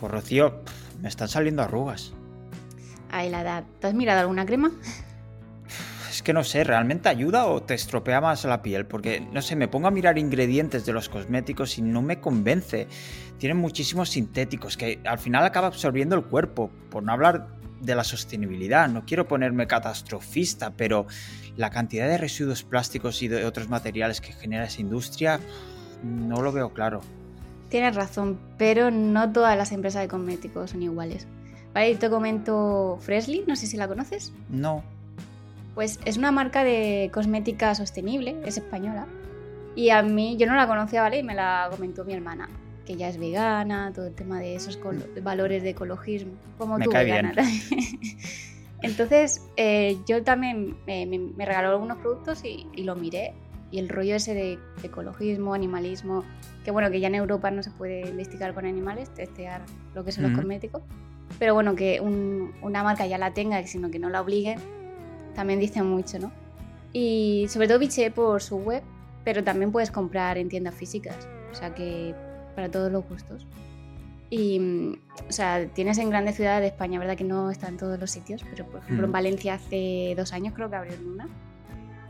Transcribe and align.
Pues 0.00 0.12
Rocío, 0.12 0.62
me 1.00 1.08
están 1.08 1.28
saliendo 1.28 1.62
arrugas. 1.62 2.12
Ay, 3.10 3.30
la 3.30 3.42
edad. 3.42 3.64
¿Te 3.80 3.86
has 3.86 3.94
mirado 3.94 4.20
alguna 4.20 4.44
crema? 4.44 4.72
Es 6.10 6.22
que 6.22 6.32
no 6.32 6.44
sé, 6.44 6.62
¿realmente 6.62 7.08
ayuda 7.08 7.46
o 7.46 7.62
te 7.62 7.74
estropea 7.74 8.20
más 8.20 8.44
la 8.44 8.62
piel? 8.62 8.86
Porque, 8.86 9.20
no 9.20 9.42
sé, 9.42 9.56
me 9.56 9.66
pongo 9.66 9.88
a 9.88 9.90
mirar 9.90 10.16
ingredientes 10.16 10.86
de 10.86 10.92
los 10.92 11.08
cosméticos 11.08 11.76
y 11.78 11.82
no 11.82 12.02
me 12.02 12.20
convence. 12.20 12.86
Tienen 13.38 13.58
muchísimos 13.58 14.10
sintéticos 14.10 14.76
que 14.76 15.00
al 15.04 15.18
final 15.18 15.44
acaba 15.44 15.66
absorbiendo 15.66 16.14
el 16.14 16.22
cuerpo, 16.22 16.70
por 16.90 17.02
no 17.02 17.12
hablar 17.12 17.48
de 17.80 17.94
la 17.94 18.04
sostenibilidad. 18.04 18.88
No 18.88 19.04
quiero 19.04 19.26
ponerme 19.26 19.66
catastrofista, 19.66 20.70
pero 20.76 21.06
la 21.56 21.70
cantidad 21.70 22.08
de 22.08 22.18
residuos 22.18 22.62
plásticos 22.62 23.22
y 23.22 23.28
de 23.28 23.44
otros 23.44 23.68
materiales 23.68 24.20
que 24.20 24.32
genera 24.32 24.66
esa 24.66 24.80
industria 24.80 25.40
no 26.02 26.42
lo 26.42 26.52
veo 26.52 26.72
claro. 26.72 27.00
Tienes 27.74 27.96
razón, 27.96 28.38
pero 28.56 28.92
no 28.92 29.32
todas 29.32 29.56
las 29.58 29.72
empresas 29.72 30.02
de 30.02 30.06
cosméticos 30.06 30.70
son 30.70 30.82
iguales. 30.84 31.26
Vale, 31.72 31.96
te 31.96 32.08
comento 32.08 32.98
Freshly, 33.00 33.42
no 33.48 33.56
sé 33.56 33.66
si 33.66 33.76
la 33.76 33.88
conoces. 33.88 34.32
No. 34.48 34.84
Pues 35.74 35.98
es 36.04 36.16
una 36.16 36.30
marca 36.30 36.62
de 36.62 37.10
cosmética 37.12 37.74
sostenible, 37.74 38.36
es 38.46 38.58
española. 38.58 39.08
Y 39.74 39.90
a 39.90 40.02
mí, 40.04 40.36
yo 40.38 40.46
no 40.46 40.54
la 40.54 40.68
conocía, 40.68 41.02
¿vale? 41.02 41.18
Y 41.18 41.22
me 41.24 41.34
la 41.34 41.66
comentó 41.68 42.04
mi 42.04 42.12
hermana, 42.12 42.48
que 42.86 42.94
ya 42.94 43.08
es 43.08 43.18
vegana, 43.18 43.90
todo 43.92 44.06
el 44.06 44.14
tema 44.14 44.38
de 44.38 44.54
esos 44.54 44.78
valores 45.20 45.64
de 45.64 45.70
ecologismo, 45.70 46.30
como 46.56 46.78
Me 46.78 46.84
tú, 46.84 46.92
cae 46.92 47.06
vegana. 47.06 47.32
Entonces, 48.82 49.42
eh, 49.56 49.98
yo 50.06 50.22
también 50.22 50.76
me, 50.86 51.06
me- 51.06 51.18
me 51.18 51.44
regaló 51.44 51.70
algunos 51.70 51.98
productos 51.98 52.44
y, 52.44 52.68
y 52.72 52.84
lo 52.84 52.94
miré. 52.94 53.34
Y 53.74 53.80
el 53.80 53.88
rollo 53.88 54.14
ese 54.14 54.34
de 54.34 54.58
ecologismo, 54.84 55.52
animalismo, 55.52 56.22
que 56.64 56.70
bueno, 56.70 56.92
que 56.92 57.00
ya 57.00 57.08
en 57.08 57.16
Europa 57.16 57.50
no 57.50 57.60
se 57.64 57.72
puede 57.72 58.08
investigar 58.08 58.54
con 58.54 58.66
animales, 58.66 59.12
testear 59.12 59.62
lo 59.96 60.04
que 60.04 60.12
son 60.12 60.26
Ujú. 60.26 60.30
los 60.30 60.38
cosméticos. 60.42 60.82
Pero 61.40 61.54
bueno, 61.54 61.74
que 61.74 62.00
un- 62.00 62.52
una 62.62 62.84
marca 62.84 63.04
ya 63.08 63.18
la 63.18 63.34
tenga, 63.34 63.66
sino 63.66 63.90
que 63.90 63.98
no 63.98 64.10
la 64.10 64.20
obliguen, 64.20 64.60
también 65.34 65.58
dice 65.58 65.82
mucho, 65.82 66.20
¿no? 66.20 66.30
Y 66.92 67.46
sobre 67.48 67.66
todo 67.66 67.80
biché 67.80 68.12
por 68.12 68.40
su 68.42 68.58
web, 68.58 68.84
pero 69.24 69.42
también 69.42 69.72
puedes 69.72 69.90
comprar 69.90 70.38
en 70.38 70.48
tiendas 70.48 70.76
físicas. 70.76 71.16
O 71.50 71.54
sea 71.56 71.74
que 71.74 72.14
para 72.54 72.68
todos 72.70 72.92
los 72.92 73.04
gustos. 73.08 73.44
Y, 74.30 74.60
mm, 74.60 74.96
o 75.28 75.32
sea, 75.32 75.66
tienes 75.66 75.98
en 75.98 76.10
grandes 76.10 76.36
ciudades 76.36 76.60
de 76.60 76.68
España, 76.68 77.00
¿verdad? 77.00 77.16
Que 77.16 77.24
no 77.24 77.50
está 77.50 77.66
en 77.66 77.76
todos 77.76 77.98
los 77.98 78.12
sitios, 78.12 78.44
pero 78.48 78.66
por 78.66 78.82
ejemplo 78.82 79.06
en 79.06 79.10
Mm. 79.10 79.14
Valencia 79.14 79.54
hace 79.54 80.14
dos 80.16 80.32
años 80.32 80.54
creo 80.54 80.70
que 80.70 80.76
abrieron 80.76 81.08
una. 81.08 81.28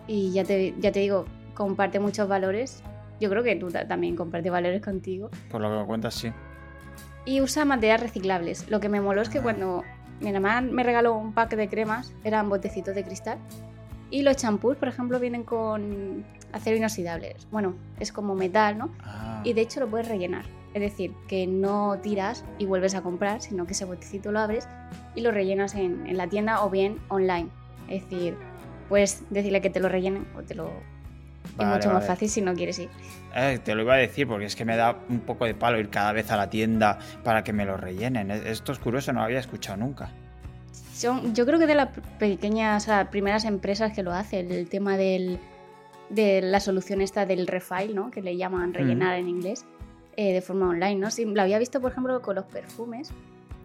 Y 0.06 0.30
ya 0.32 0.44
te, 0.44 0.74
ya 0.78 0.92
te 0.92 1.00
digo, 1.00 1.24
comparte 1.54 2.00
muchos 2.00 2.28
valores. 2.28 2.82
Yo 3.20 3.30
creo 3.30 3.42
que 3.42 3.54
tú 3.56 3.70
ta- 3.70 3.86
también 3.86 4.16
compartes 4.16 4.50
valores 4.52 4.82
contigo. 4.82 5.30
Por 5.50 5.60
lo 5.60 5.70
que 5.70 5.76
me 5.78 5.84
cuentas, 5.86 6.14
sí. 6.14 6.32
Y 7.24 7.40
usa 7.40 7.64
materiales 7.64 8.02
reciclables. 8.02 8.68
Lo 8.70 8.80
que 8.80 8.88
me 8.88 9.00
moló 9.00 9.22
es 9.22 9.28
que 9.28 9.40
cuando 9.40 9.82
mi 10.20 10.28
hermana 10.30 10.60
me 10.60 10.82
regaló 10.82 11.14
un 11.16 11.32
pack 11.32 11.54
de 11.56 11.68
cremas, 11.68 12.12
eran 12.24 12.48
botecitos 12.48 12.94
de 12.94 13.04
cristal. 13.04 13.38
Y 14.10 14.22
los 14.22 14.36
champús, 14.36 14.76
por 14.76 14.88
ejemplo, 14.88 15.18
vienen 15.18 15.42
con 15.44 16.24
acero 16.52 16.76
inoxidable. 16.76 17.36
Bueno, 17.50 17.74
es 17.98 18.12
como 18.12 18.34
metal, 18.34 18.76
¿no? 18.78 18.90
Ah. 19.02 19.40
Y 19.44 19.54
de 19.54 19.62
hecho 19.62 19.80
lo 19.80 19.88
puedes 19.88 20.06
rellenar. 20.08 20.44
Es 20.74 20.80
decir, 20.82 21.12
que 21.28 21.46
no 21.46 21.98
tiras 22.02 22.44
y 22.58 22.66
vuelves 22.66 22.94
a 22.94 23.00
comprar, 23.02 23.40
sino 23.40 23.64
que 23.66 23.72
ese 23.72 23.84
botecito 23.84 24.32
lo 24.32 24.40
abres 24.40 24.68
y 25.14 25.20
lo 25.20 25.30
rellenas 25.30 25.74
en, 25.76 26.06
en 26.06 26.16
la 26.16 26.26
tienda 26.26 26.64
o 26.64 26.70
bien 26.70 26.98
online. 27.08 27.48
Es 27.88 28.02
decir, 28.08 28.36
puedes 28.88 29.22
decirle 29.30 29.60
que 29.62 29.70
te 29.70 29.80
lo 29.80 29.88
rellenen 29.88 30.26
o 30.36 30.42
te 30.42 30.54
lo... 30.54 30.70
Vale, 31.56 31.70
es 31.70 31.76
mucho 31.76 31.88
más 31.88 32.02
vale. 32.02 32.06
fácil 32.06 32.28
si 32.28 32.40
no 32.42 32.54
quieres 32.54 32.78
ir. 32.78 32.88
Eh, 33.34 33.58
te 33.64 33.74
lo 33.74 33.82
iba 33.82 33.94
a 33.94 33.98
decir 33.98 34.26
porque 34.28 34.44
es 34.46 34.54
que 34.56 34.64
me 34.64 34.76
da 34.76 34.96
un 35.08 35.20
poco 35.20 35.44
de 35.44 35.54
palo 35.54 35.78
ir 35.78 35.88
cada 35.90 36.12
vez 36.12 36.30
a 36.30 36.36
la 36.36 36.48
tienda 36.50 36.98
para 37.24 37.42
que 37.44 37.52
me 37.52 37.64
lo 37.64 37.76
rellenen. 37.76 38.30
E- 38.30 38.50
Esto 38.50 38.72
es 38.72 38.78
curioso, 38.78 39.12
no 39.12 39.20
lo 39.20 39.26
había 39.26 39.40
escuchado 39.40 39.76
nunca. 39.78 40.10
Son, 40.92 41.34
yo 41.34 41.44
creo 41.44 41.58
que 41.58 41.66
de 41.66 41.74
las 41.74 41.88
pequeñas, 42.18 42.84
o 42.84 42.86
sea, 42.86 43.10
primeras 43.10 43.44
empresas 43.44 43.92
que 43.92 44.02
lo 44.02 44.12
hacen, 44.12 44.50
el 44.52 44.68
tema 44.68 44.96
del, 44.96 45.38
de 46.08 46.40
la 46.42 46.60
solución 46.60 47.00
esta 47.00 47.26
del 47.26 47.46
refill, 47.46 47.94
¿no? 47.94 48.10
Que 48.10 48.22
le 48.22 48.36
llaman 48.36 48.72
rellenar 48.74 49.16
en 49.18 49.28
inglés, 49.28 49.64
eh, 50.16 50.32
de 50.32 50.40
forma 50.40 50.68
online, 50.68 50.96
¿no? 50.96 51.10
Sí, 51.10 51.24
lo 51.24 51.42
había 51.42 51.58
visto, 51.58 51.80
por 51.80 51.90
ejemplo, 51.90 52.22
con 52.22 52.36
los 52.36 52.44
perfumes, 52.44 53.10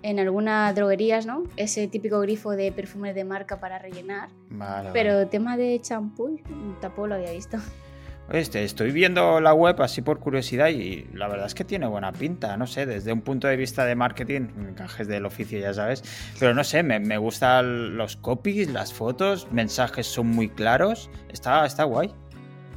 en 0.01 0.19
algunas 0.19 0.73
droguerías, 0.75 1.25
¿no? 1.25 1.43
Ese 1.57 1.87
típico 1.87 2.19
grifo 2.21 2.51
de 2.51 2.71
perfumes 2.71 3.15
de 3.15 3.23
marca 3.23 3.59
para 3.59 3.79
rellenar. 3.79 4.29
Vale, 4.49 4.89
Pero 4.93 5.13
vale. 5.13 5.25
tema 5.27 5.57
de 5.57 5.79
champú, 5.81 6.39
tampoco 6.81 7.07
lo 7.07 7.15
había 7.15 7.31
visto. 7.31 7.57
Este, 8.31 8.63
estoy 8.63 8.91
viendo 8.91 9.41
la 9.41 9.55
web 9.55 9.81
así 9.81 10.03
por 10.03 10.19
curiosidad 10.19 10.67
y 10.67 11.07
la 11.15 11.27
verdad 11.27 11.47
es 11.47 11.55
que 11.55 11.63
tiene 11.63 11.87
buena 11.87 12.11
pinta. 12.11 12.55
No 12.57 12.67
sé, 12.67 12.85
desde 12.85 13.11
un 13.11 13.21
punto 13.21 13.47
de 13.47 13.57
vista 13.57 13.85
de 13.85 13.95
marketing, 13.95 14.49
encajes 14.69 15.07
del 15.07 15.25
oficio, 15.25 15.57
ya 15.57 15.73
sabes. 15.73 16.03
Pero 16.39 16.53
no 16.53 16.63
sé, 16.63 16.83
me, 16.83 16.99
me 16.99 17.17
gustan 17.17 17.97
los 17.97 18.17
copies, 18.17 18.69
las 18.69 18.93
fotos, 18.93 19.51
mensajes 19.51 20.05
son 20.05 20.27
muy 20.27 20.47
claros. 20.47 21.09
Está, 21.29 21.65
está 21.65 21.85
guay. 21.85 22.13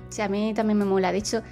Sea, 0.08 0.24
a 0.24 0.28
mí 0.30 0.54
también 0.54 0.78
me 0.78 0.86
mola. 0.86 1.12
De 1.12 1.18
hecho, 1.18 1.42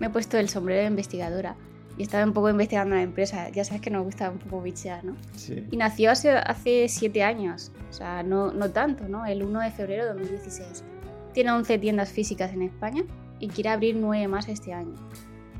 me 0.00 0.06
he 0.06 0.10
puesto 0.10 0.38
el 0.38 0.48
sombrero 0.48 0.80
de 0.80 0.86
investigadora 0.86 1.54
y 1.98 2.02
estaba 2.02 2.24
un 2.24 2.32
poco 2.32 2.48
investigando 2.50 2.94
la 2.94 3.02
empresa. 3.02 3.48
Ya 3.50 3.64
sabes 3.64 3.80
que 3.82 3.90
nos 3.90 4.04
gusta 4.04 4.30
un 4.30 4.38
poco 4.38 4.62
bichear, 4.62 5.04
¿no? 5.04 5.16
Sí. 5.36 5.66
Y 5.70 5.76
nació 5.76 6.10
hace, 6.10 6.30
hace 6.30 6.88
siete 6.88 7.22
años, 7.22 7.72
o 7.90 7.92
sea, 7.92 8.22
no, 8.22 8.52
no 8.52 8.70
tanto, 8.70 9.08
¿no? 9.08 9.26
El 9.26 9.42
1 9.42 9.60
de 9.60 9.70
febrero 9.70 10.04
de 10.04 10.12
2016. 10.14 10.84
Tiene 11.32 11.52
11 11.52 11.78
tiendas 11.78 12.10
físicas 12.10 12.52
en 12.52 12.62
España 12.62 13.04
y 13.38 13.48
quiere 13.48 13.70
abrir 13.70 13.96
9 13.96 14.28
más 14.28 14.48
este 14.48 14.72
año. 14.72 14.94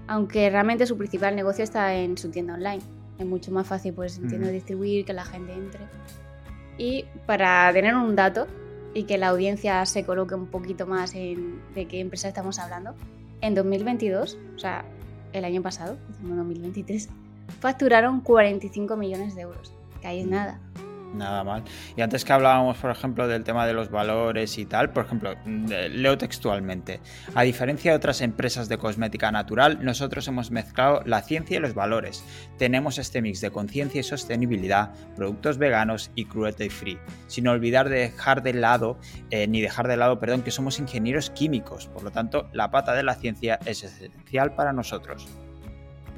Aunque 0.07 0.51
realmente 0.51 0.87
su 0.87 0.97
principal 0.99 1.37
negocio 1.37 1.65
está 1.65 1.95
en 1.95 2.19
su 2.19 2.31
tienda 2.31 2.55
online. 2.55 2.83
Es 3.19 3.27
mucho 3.27 3.53
más 3.53 3.67
fácil, 3.67 3.93
pues, 3.95 4.19
entiendo, 4.19 4.47
Ujú. 4.47 4.55
distribuir, 4.55 5.05
que 5.05 5.13
la 5.13 5.25
gente 5.25 5.53
entre. 5.53 5.81
Y 6.79 7.05
para 7.27 7.73
tener 7.73 7.95
un 7.95 8.17
dato 8.17 8.47
y 8.95 9.05
que 9.05 9.17
la 9.17 9.29
audiencia 9.29 9.85
se 9.87 10.05
coloque 10.05 10.35
un 10.35 10.49
poquito 10.49 10.87
más 10.87 11.15
en 11.15 11.61
de 11.75 11.87
qué 11.87 12.01
empresa 12.01 12.29
estamos 12.29 12.59
hablando, 12.59 12.95
en 13.41 13.55
2022, 13.55 14.39
o 14.57 14.59
sea, 14.59 14.85
el 15.33 15.45
año 15.45 15.63
pasado, 15.63 15.97
en 16.23 16.37
2023, 16.37 17.09
facturaron 17.61 18.21
45 18.21 18.97
millones 18.97 19.35
de 19.35 19.43
euros, 19.43 19.73
que 20.01 20.07
ahí 20.09 20.21
es 20.21 20.27
nada. 20.27 20.61
Nada 21.15 21.45
mal. 21.45 21.63
Y 21.97 22.01
antes 22.01 22.25
que 22.25 22.33
hablábamos, 22.33 22.79
por 22.79 22.91
ejemplo, 22.91 23.29
del 23.29 23.45
tema 23.45 23.67
de 23.67 23.75
los 23.75 23.91
valores 23.91 24.57
y 24.59 24.65
tal, 24.65 24.91
por 24.91 25.05
ejemplo, 25.05 25.35
leo 25.45 26.17
textualmente. 26.17 27.01
A 27.35 27.43
diferencia 27.43 27.91
de 27.91 27.97
otras 27.97 28.21
empresas 28.21 28.69
de 28.69 28.79
cosmética 28.79 29.31
natural, 29.31 29.85
nosotros 29.85 30.27
hemos 30.29 30.51
mezclado 30.51 31.03
la 31.05 31.23
ciencia 31.23 31.59
y 31.59 31.61
los 31.61 31.75
valores. 31.75 32.25
Tenemos 32.59 32.99
este 32.99 33.21
mix 33.21 33.41
de 33.41 33.51
conciencia 33.51 34.01
y 34.01 34.05
sostenibilidad, 34.05 34.93
productos 35.15 35.59
veganos 35.59 36.11
y 36.15 36.25
cruelty 36.25 36.71
free. 36.71 36.99
Sin 37.27 37.47
olvidar 37.49 37.89
de 37.89 37.99
dejar 37.99 38.43
de 38.43 38.55
lado, 38.55 38.99
eh, 39.31 39.47
ni 39.47 39.61
dejar 39.61 39.89
de 39.89 39.97
lado, 39.97 40.19
perdón, 40.19 40.43
que 40.43 40.51
somos 40.51 40.79
ingenieros 40.79 41.31
químicos. 41.31 41.89
Por 41.89 42.03
lo 42.03 42.11
tanto, 42.11 42.49
la 42.53 42.71
pata 42.71 42.95
de 42.95 43.03
la 43.03 43.15
ciencia 43.15 43.59
es 43.67 43.85
esencial 43.85 44.55
para 44.55 44.73
nosotros. 44.73 45.29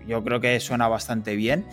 Yo 0.07 0.23
creo 0.23 0.41
que 0.41 0.61
suena 0.61 0.89
bastante 0.89 1.35
bien. 1.35 1.67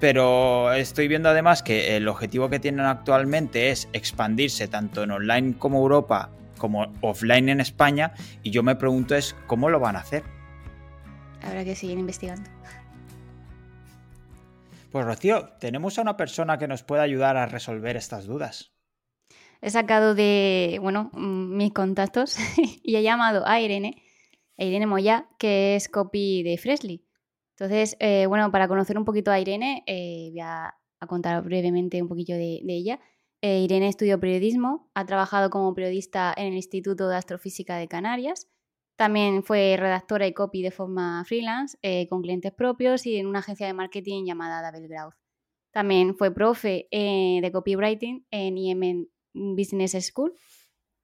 Pero 0.00 0.72
estoy 0.72 1.08
viendo 1.08 1.28
además 1.28 1.62
que 1.62 1.96
el 1.96 2.08
objetivo 2.08 2.50
que 2.50 2.58
tienen 2.58 2.84
actualmente 2.86 3.70
es 3.70 3.88
expandirse 3.92 4.68
tanto 4.68 5.02
en 5.02 5.12
online 5.12 5.56
como 5.58 5.78
Europa 5.78 6.30
como 6.58 6.86
offline 7.02 7.50
en 7.50 7.60
España 7.60 8.14
y 8.42 8.50
yo 8.50 8.62
me 8.62 8.76
pregunto 8.76 9.14
es 9.14 9.36
cómo 9.46 9.68
lo 9.68 9.80
van 9.80 9.96
a 9.96 10.00
hacer. 10.00 10.24
Habrá 11.42 11.64
que 11.64 11.74
seguir 11.74 11.98
investigando. 11.98 12.48
Pues 14.90 15.04
Rocío, 15.04 15.50
tenemos 15.58 15.98
a 15.98 16.02
una 16.02 16.16
persona 16.16 16.56
que 16.56 16.68
nos 16.68 16.82
puede 16.82 17.02
ayudar 17.02 17.36
a 17.36 17.46
resolver 17.46 17.96
estas 17.96 18.26
dudas. 18.26 18.72
He 19.60 19.70
sacado 19.70 20.14
de, 20.14 20.78
bueno, 20.80 21.10
mm, 21.12 21.56
mis 21.56 21.72
contactos 21.72 22.36
y 22.82 22.96
he 22.96 23.02
llamado 23.02 23.46
a 23.46 23.60
Irene, 23.60 24.02
a 24.56 24.64
Irene 24.64 24.86
Moya, 24.86 25.26
que 25.38 25.76
es 25.76 25.88
copy 25.88 26.42
de 26.44 26.56
Freshly. 26.56 27.03
Entonces, 27.56 27.96
eh, 28.00 28.26
bueno, 28.26 28.50
para 28.50 28.66
conocer 28.66 28.98
un 28.98 29.04
poquito 29.04 29.30
a 29.30 29.38
Irene, 29.38 29.84
eh, 29.86 30.30
voy 30.30 30.40
a, 30.40 30.74
contar 31.06 31.44
brevemente 31.44 32.00
un 32.00 32.08
poquillo 32.08 32.34
de, 32.34 32.62
ella. 32.66 32.98
Eh, 33.42 33.60
Irene 33.60 33.88
estudió 33.88 34.18
periodismo, 34.18 34.90
ha 34.94 35.04
trabajado 35.04 35.50
como 35.50 35.74
periodista 35.74 36.32
en 36.34 36.46
el 36.46 36.54
Instituto 36.54 37.08
de 37.08 37.16
Astrofísica 37.16 37.76
de 37.76 37.88
Canarias. 37.88 38.48
También 38.96 39.42
fue 39.42 39.76
redactora 39.78 40.26
y 40.26 40.32
copy 40.32 40.62
de 40.62 40.70
forma 40.70 41.22
freelance, 41.26 41.76
con 42.08 42.22
clientes 42.22 42.52
propios 42.52 43.04
y 43.06 43.16
en 43.16 43.26
una 43.26 43.40
agencia 43.40 43.66
de 43.66 43.74
marketing 43.74 44.24
llamada 44.24 44.70
Double 44.70 44.88
Growth. 44.88 45.14
También 45.72 46.16
fue 46.16 46.32
profe 46.32 46.88
de 46.90 47.50
copywriting 47.52 48.26
en 48.30 48.56
IM 48.56 49.08
Business 49.34 49.92
School. 50.06 50.32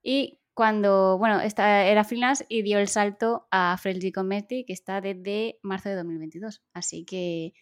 Y 0.01 0.40
cuando, 0.53 1.17
bueno, 1.17 1.39
esta 1.41 1.85
era 1.85 2.03
freelance 2.03 2.45
y 2.49 2.61
dio 2.61 2.79
el 2.79 2.87
salto 2.87 3.47
a 3.51 3.77
Freshly 3.77 4.11
Cosmetics, 4.11 4.67
que 4.67 4.73
está 4.73 5.01
desde 5.01 5.59
marzo 5.61 5.89
de 5.89 5.95
2022. 5.95 6.61
Así 6.73 7.05
que, 7.05 7.53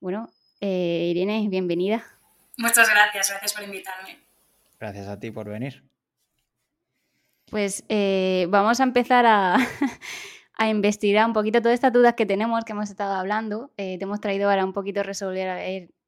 bueno, 0.00 0.30
eh, 0.60 1.10
Irene, 1.10 1.46
bienvenida. 1.48 2.04
Muchas 2.56 2.88
gracias, 2.90 3.30
gracias 3.30 3.52
por 3.54 3.62
invitarme. 3.64 4.18
Gracias 4.78 5.08
a 5.08 5.18
ti 5.18 5.30
por 5.30 5.48
venir. 5.48 5.84
Pues 7.50 7.84
eh, 7.88 8.46
vamos 8.50 8.80
a 8.80 8.82
empezar 8.82 9.24
a, 9.26 9.56
a, 10.54 10.68
investigar 10.68 11.26
un 11.26 11.32
poquito 11.32 11.60
todas 11.60 11.74
estas 11.74 11.92
dudas 11.92 12.14
que 12.14 12.26
tenemos, 12.26 12.64
que 12.64 12.72
hemos 12.72 12.90
estado 12.90 13.14
hablando. 13.14 13.72
Eh, 13.76 13.96
te 13.98 14.04
hemos 14.04 14.20
traído 14.20 14.50
ahora 14.50 14.64
un 14.64 14.72
poquito 14.72 15.00
a 15.00 15.02
resolver 15.02 15.48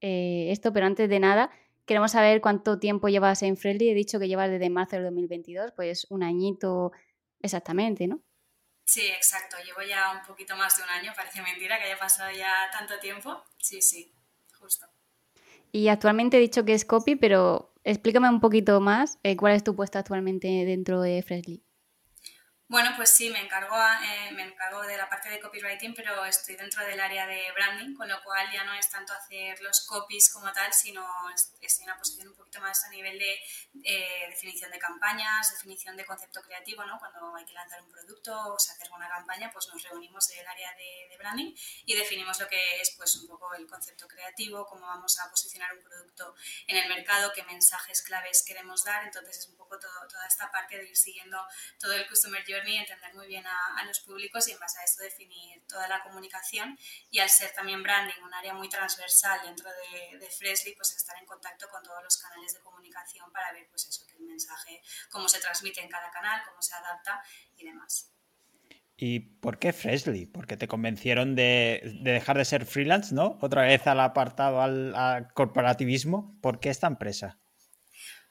eh, 0.00 0.50
esto, 0.50 0.72
pero 0.72 0.86
antes 0.86 1.08
de 1.08 1.20
nada, 1.20 1.50
queremos 1.90 2.12
saber 2.12 2.40
cuánto 2.40 2.78
tiempo 2.78 3.08
llevas 3.08 3.42
en 3.42 3.56
Friendly. 3.56 3.88
He 3.90 3.94
dicho 3.94 4.20
que 4.20 4.28
llevas 4.28 4.48
desde 4.48 4.70
marzo 4.70 4.94
del 4.94 5.06
2022, 5.06 5.72
pues 5.74 6.06
un 6.08 6.22
añito 6.22 6.92
exactamente, 7.40 8.06
¿no? 8.06 8.22
Sí, 8.84 9.08
exacto. 9.08 9.56
Llevo 9.66 9.82
ya 9.82 10.12
un 10.12 10.24
poquito 10.24 10.54
más 10.54 10.76
de 10.76 10.84
un 10.84 10.88
año. 10.90 11.12
Parece 11.16 11.42
mentira 11.42 11.78
que 11.78 11.86
haya 11.86 11.98
pasado 11.98 12.30
ya 12.30 12.52
tanto 12.70 12.96
tiempo. 13.00 13.42
Sí, 13.58 13.82
sí, 13.82 14.14
justo. 14.56 14.86
Y 15.72 15.88
actualmente 15.88 16.36
he 16.36 16.40
dicho 16.40 16.64
que 16.64 16.74
es 16.74 16.84
copy, 16.84 17.16
pero 17.16 17.74
explícame 17.82 18.28
un 18.28 18.38
poquito 18.38 18.80
más 18.80 19.18
eh, 19.24 19.36
cuál 19.36 19.54
es 19.54 19.64
tu 19.64 19.74
puesto 19.74 19.98
actualmente 19.98 20.46
dentro 20.46 21.00
de 21.00 21.24
Freshly. 21.24 21.64
Bueno, 22.70 22.92
pues 22.94 23.10
sí, 23.10 23.30
me 23.30 23.40
encargo, 23.40 23.74
eh, 23.76 24.30
me 24.30 24.44
encargo 24.44 24.82
de 24.82 24.96
la 24.96 25.08
parte 25.08 25.28
de 25.28 25.40
copywriting, 25.40 25.92
pero 25.92 26.24
estoy 26.24 26.54
dentro 26.54 26.86
del 26.86 27.00
área 27.00 27.26
de 27.26 27.50
branding, 27.50 27.96
con 27.96 28.08
lo 28.08 28.22
cual 28.22 28.48
ya 28.52 28.62
no 28.62 28.72
es 28.74 28.88
tanto 28.88 29.12
hacer 29.12 29.60
los 29.60 29.84
copies 29.86 30.32
como 30.32 30.52
tal, 30.52 30.72
sino 30.72 31.04
estoy 31.34 31.82
en 31.82 31.82
una 31.90 31.98
posición 31.98 32.28
un 32.28 32.36
poquito 32.36 32.60
más 32.60 32.84
a 32.84 32.90
nivel 32.90 33.18
de 33.18 33.40
eh, 33.82 34.26
definición 34.30 34.70
de 34.70 34.78
campañas, 34.78 35.50
definición 35.50 35.96
de 35.96 36.06
concepto 36.06 36.40
creativo, 36.42 36.84
¿no? 36.84 36.96
Cuando 37.00 37.34
hay 37.34 37.44
que 37.44 37.54
lanzar 37.54 37.82
un 37.82 37.90
producto 37.90 38.32
o 38.38 38.54
hacer 38.54 38.88
una 38.94 39.08
campaña, 39.08 39.50
pues 39.52 39.66
nos 39.66 39.82
reunimos 39.82 40.30
en 40.30 40.38
el 40.38 40.46
área 40.46 40.72
de, 40.76 41.08
de, 41.10 41.18
branding 41.18 41.52
y 41.86 41.96
definimos 41.96 42.38
lo 42.38 42.46
que 42.46 42.80
es 42.80 42.94
pues 42.96 43.16
un 43.16 43.26
poco 43.26 43.52
el 43.52 43.66
concepto 43.66 44.06
creativo, 44.06 44.64
cómo 44.66 44.86
vamos 44.86 45.18
a 45.18 45.28
posicionar 45.28 45.76
un 45.76 45.82
producto 45.82 46.36
en 46.68 46.76
el 46.76 46.88
mercado, 46.88 47.32
qué 47.34 47.42
mensajes 47.42 48.00
claves 48.02 48.44
queremos 48.46 48.84
dar, 48.84 49.02
entonces 49.02 49.38
es 49.38 49.48
un 49.48 49.56
poco 49.56 49.76
todo, 49.76 50.06
toda 50.08 50.24
esta 50.28 50.52
parte 50.52 50.78
de 50.78 50.88
ir 50.88 50.96
siguiendo 50.96 51.44
todo 51.76 51.94
el 51.94 52.06
customer 52.08 52.44
journey 52.46 52.59
entender 52.68 53.14
muy 53.14 53.26
bien 53.26 53.44
a, 53.46 53.84
los 53.84 54.00
públicos 54.00 54.46
y 54.48 54.52
en 54.52 54.58
base 54.58 54.78
a 54.78 54.84
esto 54.84 55.02
definir 55.02 55.62
toda 55.66 55.88
la 55.88 56.02
comunicación 56.02 56.78
y 57.10 57.18
al 57.18 57.28
ser 57.28 57.52
también 57.52 57.82
branding 57.82 58.22
un 58.22 58.32
área 58.34 58.54
muy 58.54 58.68
transversal 58.68 59.40
dentro 59.44 59.68
de, 59.70 60.18
de 60.18 60.30
Freshly, 60.30 60.74
pues 60.76 60.94
estar 60.96 61.16
en 61.18 61.26
contacto 61.26 61.68
con 61.70 61.82
todos 61.82 62.02
los 62.02 62.16
canales 62.18 62.54
de 62.54 62.60
comunicación 62.60 63.32
para 63.32 63.52
ver 63.52 63.66
pues 63.70 63.86
eso, 63.86 64.06
que 64.06 64.16
el 64.16 64.24
mensaje, 64.24 64.82
cómo 65.10 65.28
se 65.28 65.40
transmite 65.40 65.80
en 65.80 65.88
cada 65.88 66.10
canal, 66.10 66.42
cómo 66.48 66.62
se 66.62 66.74
adapta 66.74 67.22
y 67.56 67.64
demás. 67.64 68.10
¿Y 69.02 69.20
por 69.20 69.58
qué 69.58 69.72
Freshly? 69.72 70.26
Porque 70.26 70.58
te 70.58 70.68
convencieron 70.68 71.34
de, 71.34 71.80
de, 72.02 72.12
dejar 72.12 72.36
de 72.36 72.44
ser 72.44 72.66
freelance, 72.66 73.14
¿no? 73.14 73.38
Otra 73.40 73.62
vez 73.62 73.86
al 73.86 73.98
apartado, 73.98 74.60
al, 74.60 74.94
al 74.94 75.32
corporativismo. 75.32 76.38
¿Por 76.42 76.60
qué 76.60 76.68
esta 76.68 76.86
empresa? 76.86 77.39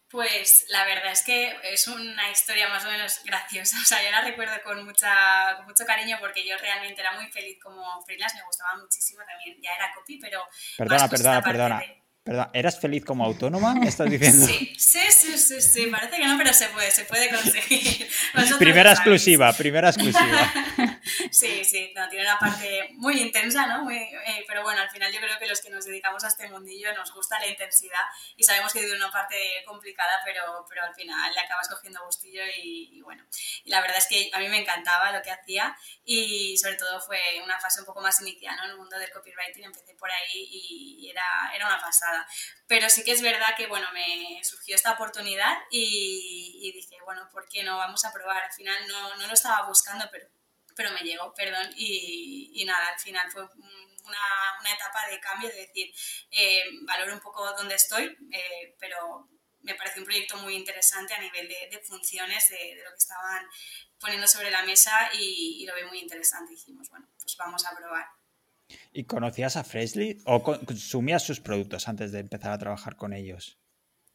Pues 0.09 0.65
la 0.69 0.85
verdad 0.85 1.11
es 1.11 1.23
que 1.23 1.56
es 1.63 1.88
una 1.88 2.31
historia 2.31 2.67
más 2.69 2.83
o 2.85 2.89
menos 2.89 3.21
graciosa. 3.23 3.77
O 3.81 3.85
sea, 3.85 4.03
yo 4.03 4.11
la 4.11 4.21
recuerdo 4.21 4.53
con, 4.63 4.83
mucha, 4.85 5.56
con 5.57 5.65
mucho 5.65 5.85
cariño 5.85 6.17
porque 6.19 6.45
yo 6.45 6.57
realmente 6.57 7.01
era 7.01 7.13
muy 7.13 7.27
feliz 7.27 7.57
como 7.61 8.01
freelance, 8.03 8.35
me 8.38 8.44
gustaba 8.44 8.75
muchísimo 8.77 9.21
también. 9.25 9.57
Ya 9.61 9.75
era 9.75 9.94
copy, 9.94 10.19
pero. 10.19 10.44
Perdona, 10.77 11.07
perdona, 11.07 11.41
perdona. 11.41 11.83
Perdón, 12.30 12.48
¿eras 12.54 12.80
feliz 12.80 13.04
como 13.04 13.26
autónoma? 13.26 13.74
¿Me 13.74 13.88
estás 13.90 14.08
diciendo? 14.08 14.46
Sí, 14.46 14.76
sí, 14.78 15.00
sí, 15.10 15.36
sí, 15.36 15.62
sí, 15.62 15.88
parece 15.88 16.18
que 16.18 16.28
no, 16.28 16.38
pero 16.38 16.54
se 16.54 16.68
puede, 16.68 16.92
se 16.92 17.06
puede 17.06 17.28
conseguir. 17.28 18.08
primera 18.60 18.92
exclusiva, 18.92 19.52
primera 19.52 19.90
exclusiva. 19.90 20.54
sí, 21.31 21.66
sí, 21.66 21.92
no, 21.96 22.08
tiene 22.08 22.26
una 22.26 22.38
parte 22.38 22.90
muy 22.98 23.20
intensa, 23.20 23.66
¿no? 23.66 23.84
Muy, 23.84 23.98
eh, 23.98 24.46
pero 24.48 24.62
bueno, 24.62 24.80
al 24.80 24.92
final 24.92 25.12
yo 25.12 25.20
creo 25.20 25.40
que 25.40 25.48
los 25.48 25.60
que 25.60 25.72
nos 25.72 25.86
dedicamos 25.86 26.24
a 26.24 26.28
este 26.28 26.48
mundillo 26.50 26.94
nos 26.94 27.12
gusta 27.12 27.40
la 27.40 27.48
intensidad 27.48 28.06
y 28.38 28.44
sabemos 28.44 28.74
que 28.74 28.81
tiene 28.81 28.98
una 28.98 29.12
parte 29.12 29.36
complicada, 29.66 30.22
pero, 30.24 30.68
pero 30.70 30.84
al 30.84 30.94
final 30.94 31.34
le 31.34 31.40
acabas 31.40 31.68
cogiendo 31.68 32.06
gustillo 32.06 32.44
y, 32.62 32.90
y 32.92 33.02
bueno, 33.02 33.26
y 33.64 33.72
la 33.72 33.81
verdad 33.81 33.98
es 33.98 34.06
que 34.06 34.30
a 34.31 34.38
mí 34.38 34.50
me 34.50 34.60
encantaba 34.60 35.12
lo 35.12 35.24
que 35.24 35.31
hacía 35.31 35.76
y 36.06 36.56
sobre 36.60 36.76
todo 36.76 37.02
fue 37.02 37.18
una 37.44 37.60
fase 37.60 37.80
un 37.80 37.88
poco 37.88 38.02
más 38.02 38.22
inicial, 38.22 38.56
¿no? 38.56 38.66
En 38.66 38.70
el 38.70 38.78
mundo 38.78 39.00
del 39.00 39.12
copywriting 39.12 39.64
empecé 39.64 39.96
por 39.96 40.12
ahí 40.12 40.48
y 40.52 41.10
era, 41.10 41.24
era 41.56 41.66
una 41.66 41.81
pasada. 41.81 42.19
Pero 42.68 42.89
sí 42.89 43.04
que 43.04 43.12
es 43.12 43.21
verdad 43.21 43.56
que, 43.57 43.68
bueno, 43.68 43.88
me 43.94 44.44
surgió 44.44 44.75
esta 44.75 44.94
oportunidad 44.94 45.57
y, 45.71 46.71
dije, 46.74 46.98
bueno, 47.04 47.27
¿por 47.31 47.48
qué 47.50 47.63
no? 47.63 47.77
Vamos 47.77 48.06
a 48.06 48.13
probar. 48.13 48.44
Al 48.44 48.54
final 48.54 48.88
no, 48.88 49.16
no 49.16 49.27
lo 49.27 49.33
estaba 49.33 49.68
buscando, 49.68 50.07
pero, 50.12 50.27
pero 50.75 50.92
me 50.92 51.01
llegó, 51.01 51.33
perdón. 51.33 51.69
Y, 51.75 52.63
nada, 52.66 52.89
al 52.89 53.00
final 53.00 53.30
fue 53.31 53.44
una, 53.44 54.74
etapa 54.74 55.07
de 55.07 55.19
cambio, 55.19 55.50
de 55.50 55.68
decir, 55.68 55.94
eh, 56.31 56.63
valoro 56.83 57.13
un 57.13 57.19
poco 57.19 57.45
dónde 57.54 57.75
estoy, 57.75 58.16
eh, 58.31 58.75
pero 58.80 59.27
me 59.62 59.75
parece 59.75 60.00
un 60.00 60.06
proyecto 60.06 60.38
muy 60.38 60.56
interesante 60.56 61.13
a 61.13 61.19
nivel 61.19 61.48
de, 61.48 61.80
funciones, 61.80 62.50
de, 62.50 62.75
de, 62.75 62.83
lo 62.83 62.92
que 62.92 62.98
estaban 62.98 63.48
poniendo 64.00 64.27
sobre 64.27 64.51
la 64.51 64.63
mesa 64.63 65.10
y, 65.13 65.62
y 65.62 65.66
lo 65.66 65.75
veo 65.75 65.88
muy 65.88 66.00
interesante. 66.00 66.51
Dijimos, 66.54 66.89
bueno, 66.89 67.07
pues 67.19 67.36
vamos 67.36 67.66
a 67.66 67.75
probar. 67.75 68.19
¿Y 68.91 69.06
conocías 69.06 69.56
a 69.56 69.63
Freshly 69.63 70.18
o 70.25 70.41
consumías 70.41 71.24
sus 71.24 71.39
productos 71.39 71.88
antes 71.88 72.12
de 72.12 72.19
empezar 72.19 72.51
a 72.51 72.57
trabajar 72.57 72.95
con 72.95 73.13
ellos? 73.13 73.59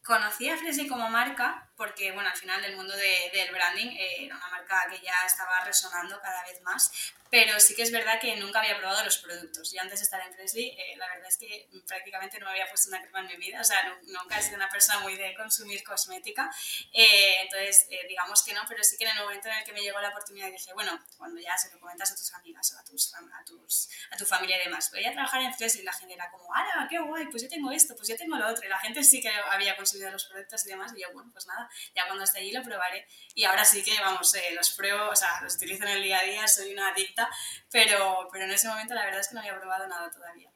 Conocí 0.03 0.49
a 0.49 0.57
Freshly 0.57 0.89
como 0.89 1.09
marca 1.11 1.64
porque, 1.77 2.13
bueno, 2.13 2.29
al 2.29 2.37
final 2.37 2.63
del 2.63 2.77
mundo 2.77 2.97
de, 2.97 3.31
del 3.33 3.51
branding 3.51 3.89
eh, 3.89 4.25
era 4.25 4.37
una 4.37 4.49
marca 4.49 4.87
que 4.91 5.01
ya 5.01 5.15
estaba 5.27 5.61
resonando 5.65 6.21
cada 6.21 6.43
vez 6.45 6.61
más, 6.63 6.91
pero 7.31 7.59
sí 7.59 7.75
que 7.75 7.83
es 7.83 7.91
verdad 7.91 8.21
que 8.21 8.37
nunca 8.37 8.61
había 8.61 8.79
probado 8.79 9.05
los 9.05 9.19
productos. 9.19 9.73
Yo 9.73 9.81
antes 9.81 9.99
de 9.99 10.05
estar 10.05 10.21
en 10.21 10.33
Freshly, 10.33 10.69
eh, 10.69 10.97
la 10.97 11.09
verdad 11.09 11.29
es 11.29 11.37
que 11.37 11.69
prácticamente 11.87 12.39
no 12.39 12.47
me 12.47 12.53
había 12.53 12.69
puesto 12.69 12.91
una 12.91 13.01
crema 13.01 13.21
en 13.21 13.27
mi 13.27 13.37
vida, 13.37 13.61
o 13.61 13.65
sea, 13.65 13.99
nunca 14.07 14.39
he 14.39 14.43
sido 14.43 14.57
una 14.57 14.69
persona 14.69 15.01
muy 15.01 15.17
de 15.17 15.35
consumir 15.35 15.83
cosmética, 15.83 16.49
eh, 16.93 17.43
entonces 17.43 17.89
digamos 18.09 18.45
que 18.45 18.55
no, 18.55 18.63
pero 18.69 18.85
sí 18.85 18.97
que 18.97 19.05
en 19.05 19.17
el 19.17 19.23
momento 19.25 19.49
en 19.49 19.55
el 19.55 19.65
que 19.65 19.73
me 19.73 19.81
llegó 19.81 20.01
la 20.01 20.11
oportunidad 20.11 20.49
dije, 20.51 20.73
bueno, 20.75 21.05
cuando 21.17 21.41
ya 21.41 21.59
se 21.59 21.73
lo 21.73 21.81
comentas 21.81 22.13
a 22.13 22.15
tus 22.15 22.33
amigas 22.35 22.73
o 22.73 22.79
a, 22.79 22.85
tus, 22.85 23.13
a, 23.15 23.45
tus, 23.45 23.89
a 24.13 24.17
tu 24.17 24.25
familia 24.25 24.57
y 24.61 24.67
demás, 24.67 24.91
voy 24.93 25.05
a 25.05 25.13
trabajar 25.13 25.43
en 25.43 25.53
Freshly 25.55 25.81
y 25.81 25.85
la 25.85 25.93
gente 25.93 26.15
era 26.15 26.31
como, 26.31 26.55
¡ah, 26.55 26.87
qué 26.89 27.01
guay! 27.01 27.27
Pues 27.27 27.43
yo 27.43 27.49
tengo 27.49 27.73
esto, 27.73 27.97
pues 27.97 28.09
yo 28.09 28.17
tengo 28.17 28.37
lo 28.37 28.49
otro, 28.49 28.65
y 28.65 28.69
la 28.69 28.79
gente 28.79 29.03
sí 29.03 29.21
que 29.21 29.29
había 29.29 29.75
consumido 29.75 30.11
los 30.13 30.25
productos 30.27 30.65
y 30.67 30.69
demás, 30.69 30.93
y 30.97 31.01
yo, 31.01 31.09
bueno, 31.13 31.31
pues 31.33 31.47
nada, 31.47 31.69
ya 31.95 32.07
cuando 32.07 32.25
esté 32.25 32.41
allí 32.41 32.53
lo 32.53 32.63
probaré. 32.63 33.07
Y 33.35 33.45
ahora 33.45 33.65
sí 33.65 33.83
que, 33.83 33.93
vamos, 34.01 34.35
eh, 34.35 34.55
los 34.55 34.71
pruebo, 34.71 35.11
o 35.11 35.17
sea, 35.17 35.41
los 35.43 35.57
utilizo 35.57 35.85
en 35.85 35.91
el 35.91 36.03
día 36.03 36.19
a 36.19 36.25
día, 36.25 36.49
soy 36.49 36.73
una 36.73 36.89
adicta, 36.89 37.29
pero, 37.71 38.29
pero 38.33 38.45
en 38.45 38.51
ese 38.51 38.69
momento 38.69 38.95
la 38.95 39.05
verdad 39.05 39.21
es 39.21 39.29
que 39.29 39.35
no 39.35 39.41
había 39.41 39.59
probado 39.59 39.87
nada 39.87 40.11
todavía. 40.11 40.51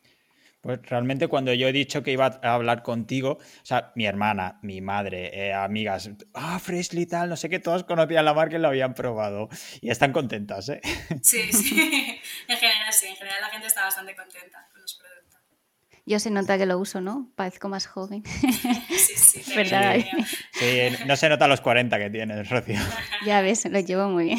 Pues 0.60 0.82
realmente 0.82 1.28
cuando 1.28 1.54
yo 1.54 1.68
he 1.68 1.72
dicho 1.72 2.02
que 2.02 2.10
iba 2.10 2.40
a 2.42 2.54
hablar 2.54 2.82
contigo, 2.82 3.38
o 3.40 3.64
sea, 3.64 3.92
mi 3.94 4.06
hermana, 4.06 4.58
mi 4.62 4.80
madre, 4.80 5.30
eh, 5.32 5.54
amigas, 5.54 6.10
ah, 6.34 6.58
Freshly 6.58 7.06
tal, 7.06 7.28
no 7.28 7.36
sé 7.36 7.48
qué, 7.48 7.60
todos 7.60 7.84
conocían 7.84 8.24
la 8.24 8.34
marca 8.34 8.56
y 8.56 8.58
lo 8.58 8.68
habían 8.68 8.92
probado 8.92 9.48
y 9.80 9.90
están 9.90 10.12
contentas, 10.12 10.68
¿eh? 10.68 10.80
Sí, 11.22 11.52
sí, 11.52 12.20
en 12.48 12.56
general 12.56 12.92
sí, 12.92 13.06
en 13.06 13.16
general 13.16 13.40
la 13.40 13.50
gente 13.50 13.68
está 13.68 13.84
bastante 13.84 14.16
contenta. 14.16 14.68
Yo 16.08 16.18
se 16.18 16.30
nota 16.30 16.56
que 16.56 16.64
lo 16.64 16.78
uso, 16.78 17.02
¿no? 17.02 17.30
Parezco 17.36 17.68
más 17.68 17.86
joven. 17.86 18.22
Sí, 18.96 19.42
sí, 19.42 19.54
¿Verdad? 19.54 19.96
Sí, 20.52 21.04
no 21.06 21.16
se 21.16 21.28
nota 21.28 21.46
los 21.46 21.60
40 21.60 21.98
que 21.98 22.08
tienes, 22.08 22.48
Rocío. 22.48 22.78
Ya 23.26 23.42
ves, 23.42 23.70
lo 23.70 23.78
llevo 23.78 24.08
muy 24.08 24.24
bien. 24.24 24.38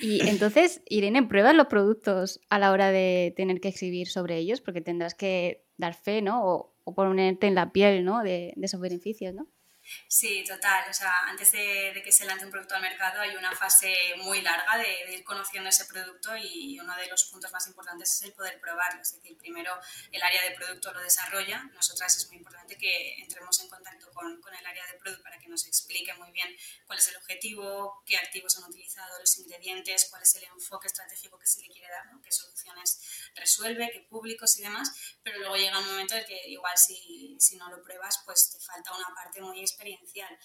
Y 0.00 0.28
entonces, 0.28 0.82
Irene, 0.86 1.22
¿pruebas 1.22 1.54
los 1.54 1.68
productos 1.68 2.40
a 2.50 2.58
la 2.58 2.72
hora 2.72 2.90
de 2.90 3.32
tener 3.36 3.60
que 3.60 3.68
escribir 3.68 4.08
sobre 4.08 4.36
ellos? 4.36 4.60
Porque 4.60 4.80
tendrás 4.80 5.14
que 5.14 5.64
dar 5.76 5.94
fe, 5.94 6.22
¿no? 6.22 6.44
O, 6.44 6.76
o 6.82 6.94
ponerte 6.94 7.46
en 7.46 7.54
la 7.54 7.70
piel, 7.72 8.04
¿no? 8.04 8.22
De, 8.24 8.52
de 8.56 8.66
esos 8.66 8.80
beneficios, 8.80 9.32
¿no? 9.32 9.46
Sí, 10.08 10.44
total. 10.46 10.84
O 10.88 10.94
sea, 10.94 11.12
antes 11.26 11.52
de, 11.52 12.00
que 12.04 12.12
se 12.12 12.24
lance 12.24 12.44
un 12.44 12.50
producto 12.50 12.74
al 12.74 12.82
mercado 12.82 13.20
hay 13.20 13.36
una 13.36 13.54
fase 13.54 13.94
muy 14.18 14.40
larga 14.40 14.78
de, 14.78 15.14
ir 15.14 15.24
conociendo 15.24 15.68
ese 15.68 15.84
producto 15.86 16.36
y 16.36 16.78
uno 16.80 16.94
de 16.96 17.06
los 17.08 17.24
puntos 17.24 17.52
más 17.52 17.66
importantes 17.66 18.14
es 18.14 18.22
el 18.22 18.32
poder 18.32 18.60
probarlo. 18.60 19.02
Es 19.02 19.14
decir, 19.14 19.36
primero 19.36 19.78
el 20.10 20.22
área 20.22 20.42
de 20.42 20.52
producto 20.52 20.92
lo 20.92 21.00
desarrolla. 21.00 21.62
Nosotras 21.74 22.16
es 22.16 22.26
muy 22.28 22.38
importante 22.38 22.76
que 22.76 23.16
entremos 23.20 23.60
en 23.60 23.68
contacto 23.68 24.10
con, 24.12 24.40
con 24.40 24.54
el 24.54 24.66
área 24.66 24.86
de 24.86 24.98
producto 24.98 25.22
para 25.22 25.38
que 25.38 25.48
nos 25.48 25.66
explique 25.66 26.12
muy 26.14 26.30
bien 26.32 26.48
cuál 26.86 26.98
es 26.98 27.08
el 27.08 27.16
objetivo, 27.16 28.02
qué 28.06 28.16
activos 28.16 28.56
han 28.58 28.64
utilizado, 28.64 29.18
los 29.18 29.38
ingredientes, 29.38 30.08
cuál 30.10 30.22
es 30.22 30.34
el 30.36 30.44
enfoque 30.44 30.88
estratégico 30.88 31.38
que 31.38 31.46
se 31.46 31.60
le 31.62 31.68
quiere 31.68 31.88
dar, 31.88 32.04
qué 32.22 32.32
soluciones 32.32 33.00
resuelve, 33.34 33.90
qué 33.92 34.00
públicos 34.00 34.58
y 34.58 34.62
demás. 34.62 34.90
Pero 35.22 35.38
luego 35.38 35.56
llega 35.56 35.78
un 35.78 35.86
momento 35.86 36.14
en 36.14 36.24
que 36.24 36.48
igual 36.48 36.76
si, 36.76 37.36
si 37.38 37.56
no 37.56 37.68
lo 37.70 37.82
pruebas, 37.82 38.22
pues 38.24 38.50
te 38.50 38.60
falta 38.60 38.94
una 38.94 39.14
parte 39.14 39.40
muy 39.40 39.60
experiencial. 39.74 40.38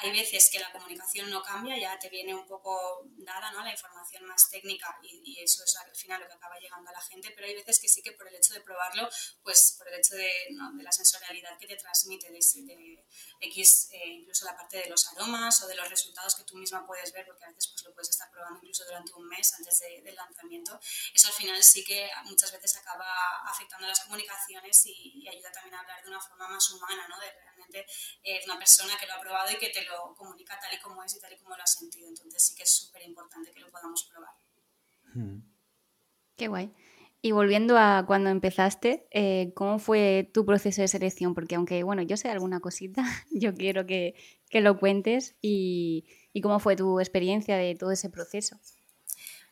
Hay 0.00 0.12
veces 0.12 0.48
que 0.52 0.60
la 0.60 0.70
comunicación 0.70 1.28
no 1.28 1.42
cambia, 1.42 1.76
ya 1.76 1.98
te 1.98 2.08
viene 2.08 2.32
un 2.32 2.46
poco 2.46 3.02
dada 3.16 3.50
¿no? 3.50 3.64
la 3.64 3.72
información 3.72 4.24
más 4.26 4.48
técnica 4.48 4.96
y, 5.02 5.42
eso 5.42 5.64
es 5.64 5.76
al 5.76 5.94
final 5.94 6.20
lo 6.20 6.28
que 6.28 6.34
acaba 6.34 6.56
llegando 6.58 6.88
a 6.90 6.92
la 6.92 7.00
gente, 7.00 7.32
pero 7.34 7.48
hay 7.48 7.54
veces 7.54 7.80
que 7.80 7.88
sí 7.88 8.00
que 8.02 8.12
por 8.12 8.28
el 8.28 8.36
hecho 8.36 8.54
de 8.54 8.60
probarlo, 8.60 9.08
pues 9.42 9.74
por 9.76 9.88
el 9.88 9.98
hecho 9.98 10.14
de, 10.14 10.30
¿no? 10.50 10.72
de 10.72 10.82
la 10.84 10.92
sensorialidad 10.92 11.58
que 11.58 11.66
te 11.66 11.76
transmite, 11.76 12.30
de, 12.30 12.38
de 12.38 13.06
X, 13.40 13.88
eh, 13.92 14.08
incluso 14.08 14.44
la 14.44 14.56
parte 14.56 14.78
de 14.78 14.88
los 14.88 15.06
aromas 15.08 15.62
o 15.62 15.66
de 15.66 15.74
los 15.74 15.88
resultados 15.88 16.36
que 16.36 16.44
tú 16.44 16.56
misma 16.56 16.86
puedes 16.86 17.12
ver, 17.12 17.26
porque 17.26 17.44
a 17.44 17.48
veces 17.48 17.68
pues, 17.68 17.84
lo 17.84 17.92
puedes 17.92 18.10
estar 18.10 18.30
probando 18.30 18.58
incluso 18.58 18.84
durante 18.84 19.12
un 19.14 19.26
mes 19.26 19.52
antes 19.54 19.80
del 19.80 20.14
lanzamiento, 20.14 20.78
eso 21.12 21.26
al 21.26 21.34
final 21.34 21.62
sí 21.62 21.84
que 21.84 22.08
muchas 22.24 22.52
veces 22.52 22.76
acaba 22.76 23.06
afectando 23.44 23.86
las 23.86 24.00
comunicaciones 24.00 24.86
y, 24.86 25.22
y 25.22 25.28
ayuda 25.28 25.50
también 25.50 25.74
a 25.74 25.80
hablar 25.80 26.02
de 26.02 26.08
una 26.08 26.20
forma 26.20 26.48
más 26.48 26.70
humana, 26.70 27.06
¿no? 27.08 27.18
de 27.18 27.32
realmente 27.32 27.86
es 28.22 28.44
una 28.44 28.58
persona 28.58 28.96
que 28.96 29.06
lo 29.06 29.14
ha 29.14 29.20
probado 29.20 29.50
y 29.50 29.56
que 29.56 29.70
te 29.70 29.87
lo 29.88 30.14
comunica 30.16 30.58
tal 30.60 30.74
y 30.74 30.80
como 30.80 31.02
es 31.02 31.14
y 31.16 31.20
tal 31.20 31.32
y 31.32 31.36
como 31.38 31.56
lo 31.56 31.62
ha 31.62 31.66
sentido. 31.66 32.08
Entonces 32.08 32.46
sí 32.46 32.54
que 32.54 32.62
es 32.62 32.74
súper 32.74 33.02
importante 33.02 33.50
que 33.52 33.60
lo 33.60 33.70
podamos 33.70 34.08
probar. 34.10 34.34
Hmm. 35.14 35.40
Qué 36.36 36.48
guay. 36.48 36.72
Y 37.20 37.32
volviendo 37.32 37.76
a 37.76 38.04
cuando 38.06 38.30
empezaste, 38.30 39.08
eh, 39.10 39.52
¿cómo 39.56 39.80
fue 39.80 40.30
tu 40.32 40.46
proceso 40.46 40.82
de 40.82 40.88
selección? 40.88 41.34
Porque 41.34 41.56
aunque, 41.56 41.82
bueno, 41.82 42.02
yo 42.02 42.16
sé 42.16 42.28
alguna 42.28 42.60
cosita, 42.60 43.02
yo 43.32 43.54
quiero 43.54 43.86
que, 43.86 44.14
lo 44.52 44.78
cuentes 44.78 45.36
y, 45.42 46.06
y 46.32 46.40
cómo 46.40 46.60
fue 46.60 46.76
tu 46.76 47.00
experiencia 47.00 47.56
de 47.56 47.74
todo 47.74 47.90
ese 47.90 48.08
proceso. 48.08 48.60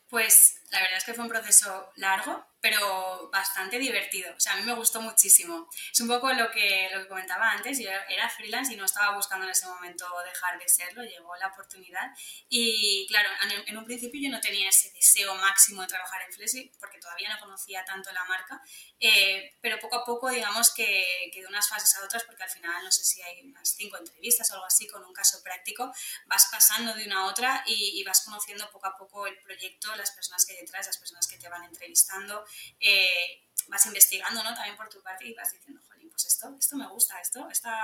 Pues 0.09 0.56
la 0.69 0.81
verdad 0.81 0.97
es 0.97 1.03
que 1.05 1.13
fue 1.13 1.23
un 1.23 1.29
proceso 1.29 1.91
largo, 1.95 2.45
pero 2.59 3.29
bastante 3.31 3.77
divertido. 3.77 4.33
O 4.35 4.39
sea, 4.39 4.53
a 4.53 4.55
mí 4.57 4.63
me 4.63 4.73
gustó 4.73 4.99
muchísimo. 4.99 5.69
Es 5.93 6.01
un 6.01 6.07
poco 6.07 6.33
lo 6.33 6.51
que, 6.51 6.89
lo 6.91 7.01
que 7.01 7.07
comentaba 7.07 7.51
antes, 7.51 7.79
yo 7.79 7.89
era 8.09 8.27
freelance 8.29 8.73
y 8.73 8.75
no 8.75 8.85
estaba 8.85 9.15
buscando 9.15 9.45
en 9.45 9.51
ese 9.51 9.67
momento 9.67 10.05
dejar 10.25 10.59
de 10.59 10.67
serlo, 10.67 11.03
llegó 11.03 11.35
la 11.37 11.47
oportunidad. 11.47 12.11
Y 12.49 13.05
claro, 13.07 13.29
en 13.65 13.77
un 13.77 13.85
principio 13.85 14.19
yo 14.21 14.29
no 14.29 14.41
tenía 14.41 14.69
ese 14.69 14.91
deseo 14.91 15.35
máximo 15.35 15.81
de 15.83 15.87
trabajar 15.87 16.21
en 16.23 16.33
Flexi, 16.33 16.71
porque 16.79 16.99
todavía 16.99 17.29
no 17.33 17.39
conocía 17.39 17.85
tanto 17.85 18.11
la 18.11 18.25
marca, 18.25 18.61
eh, 18.99 19.55
pero 19.61 19.79
poco 19.79 19.97
a 19.97 20.05
poco, 20.05 20.29
digamos 20.29 20.73
que, 20.73 21.29
que, 21.31 21.41
de 21.41 21.47
unas 21.47 21.69
fases 21.69 21.95
a 21.95 22.03
otras, 22.03 22.23
porque 22.23 22.43
al 22.43 22.49
final 22.49 22.83
no 22.83 22.91
sé 22.91 23.05
si 23.05 23.21
hay 23.21 23.41
unas 23.43 23.69
cinco 23.69 23.97
entrevistas 23.97 24.49
o 24.51 24.55
algo 24.55 24.65
así 24.65 24.87
con 24.87 25.05
un 25.05 25.13
caso 25.13 25.41
práctico, 25.43 25.93
vas 26.25 26.47
pasando 26.51 26.93
de 26.95 27.05
una 27.05 27.21
a 27.21 27.25
otra 27.27 27.63
y, 27.65 27.99
y 27.99 28.03
vas 28.03 28.25
conociendo 28.25 28.69
poco 28.71 28.87
a 28.87 28.97
poco 28.97 29.27
el 29.27 29.37
proyecto, 29.41 29.95
las 29.95 30.11
personas 30.11 30.45
que 30.45 30.56
detrás, 30.61 30.87
las 30.87 30.97
personas 30.97 31.27
que 31.27 31.37
te 31.37 31.49
van 31.49 31.63
entrevistando 31.63 32.45
eh, 32.79 33.47
vas 33.67 33.85
investigando, 33.85 34.43
¿no? 34.43 34.53
También 34.53 34.77
por 34.77 34.89
tu 34.89 35.01
parte 35.01 35.25
y 35.25 35.33
vas 35.33 35.51
diciendo, 35.51 35.81
jolín, 35.87 36.09
pues 36.09 36.25
esto, 36.25 36.55
esto 36.59 36.75
me 36.75 36.87
gusta, 36.87 37.19
esto, 37.19 37.49
esta, 37.49 37.77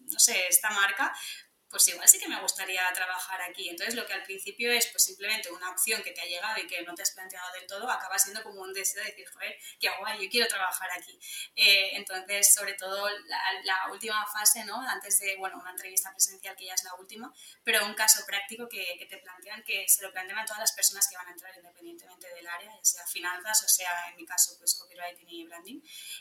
no 0.00 0.18
sé, 0.18 0.46
esta 0.48 0.70
marca 0.70 1.14
pues 1.72 1.88
igual 1.88 2.06
sí 2.06 2.18
que 2.20 2.28
me 2.28 2.40
gustaría 2.40 2.82
trabajar 2.92 3.40
aquí. 3.42 3.70
Entonces, 3.70 3.94
lo 3.94 4.06
que 4.06 4.12
al 4.12 4.22
principio 4.22 4.70
es 4.70 4.86
pues 4.88 5.04
simplemente 5.04 5.50
una 5.50 5.70
opción 5.70 6.02
que 6.02 6.12
te 6.12 6.20
ha 6.20 6.26
llegado 6.26 6.60
y 6.60 6.66
que 6.66 6.82
no 6.82 6.94
te 6.94 7.02
has 7.02 7.12
planteado 7.12 7.50
del 7.54 7.66
todo, 7.66 7.90
acaba 7.90 8.18
siendo 8.18 8.42
como 8.42 8.60
un 8.60 8.72
deseo 8.72 9.02
de 9.02 9.10
decir, 9.10 9.26
joder, 9.32 9.56
qué 9.80 9.88
guay, 9.98 10.22
yo 10.22 10.30
quiero 10.30 10.46
trabajar 10.46 10.90
aquí. 10.92 11.18
Eh, 11.56 11.96
entonces, 11.96 12.54
sobre 12.54 12.74
todo 12.74 13.08
la, 13.08 13.88
última 13.90 14.24
fase, 14.26 14.64
¿no? 14.64 14.80
Antes 14.80 15.18
de, 15.20 15.36
bueno, 15.36 15.58
una 15.58 15.70
entrevista 15.70 16.10
presencial 16.10 16.54
que 16.56 16.66
ya 16.66 16.74
es 16.74 16.84
la 16.84 16.94
última, 16.94 17.32
pero 17.64 17.84
un 17.84 17.94
caso 17.94 18.24
práctico 18.26 18.68
que, 18.68 18.96
que 18.98 19.06
te 19.06 19.18
plantean, 19.18 19.62
que 19.64 19.86
se 19.88 20.02
lo 20.02 20.12
plantean 20.12 20.38
a 20.38 20.44
todas 20.44 20.60
las 20.60 20.72
personas 20.72 21.08
que 21.08 21.16
van 21.16 21.28
a 21.28 21.32
entrar 21.32 21.54
independientemente 21.56 22.28
del 22.28 22.46
área, 22.46 22.70
ya 22.70 22.84
sea 22.84 23.06
finanzas 23.06 23.62
o 23.64 23.68
sea, 23.68 23.90
en 24.10 24.16
mi 24.16 24.26
caso, 24.26 24.56
pues 24.58 24.74
copywriting 24.74 25.28
y 25.28 25.44
branding. 25.44 25.80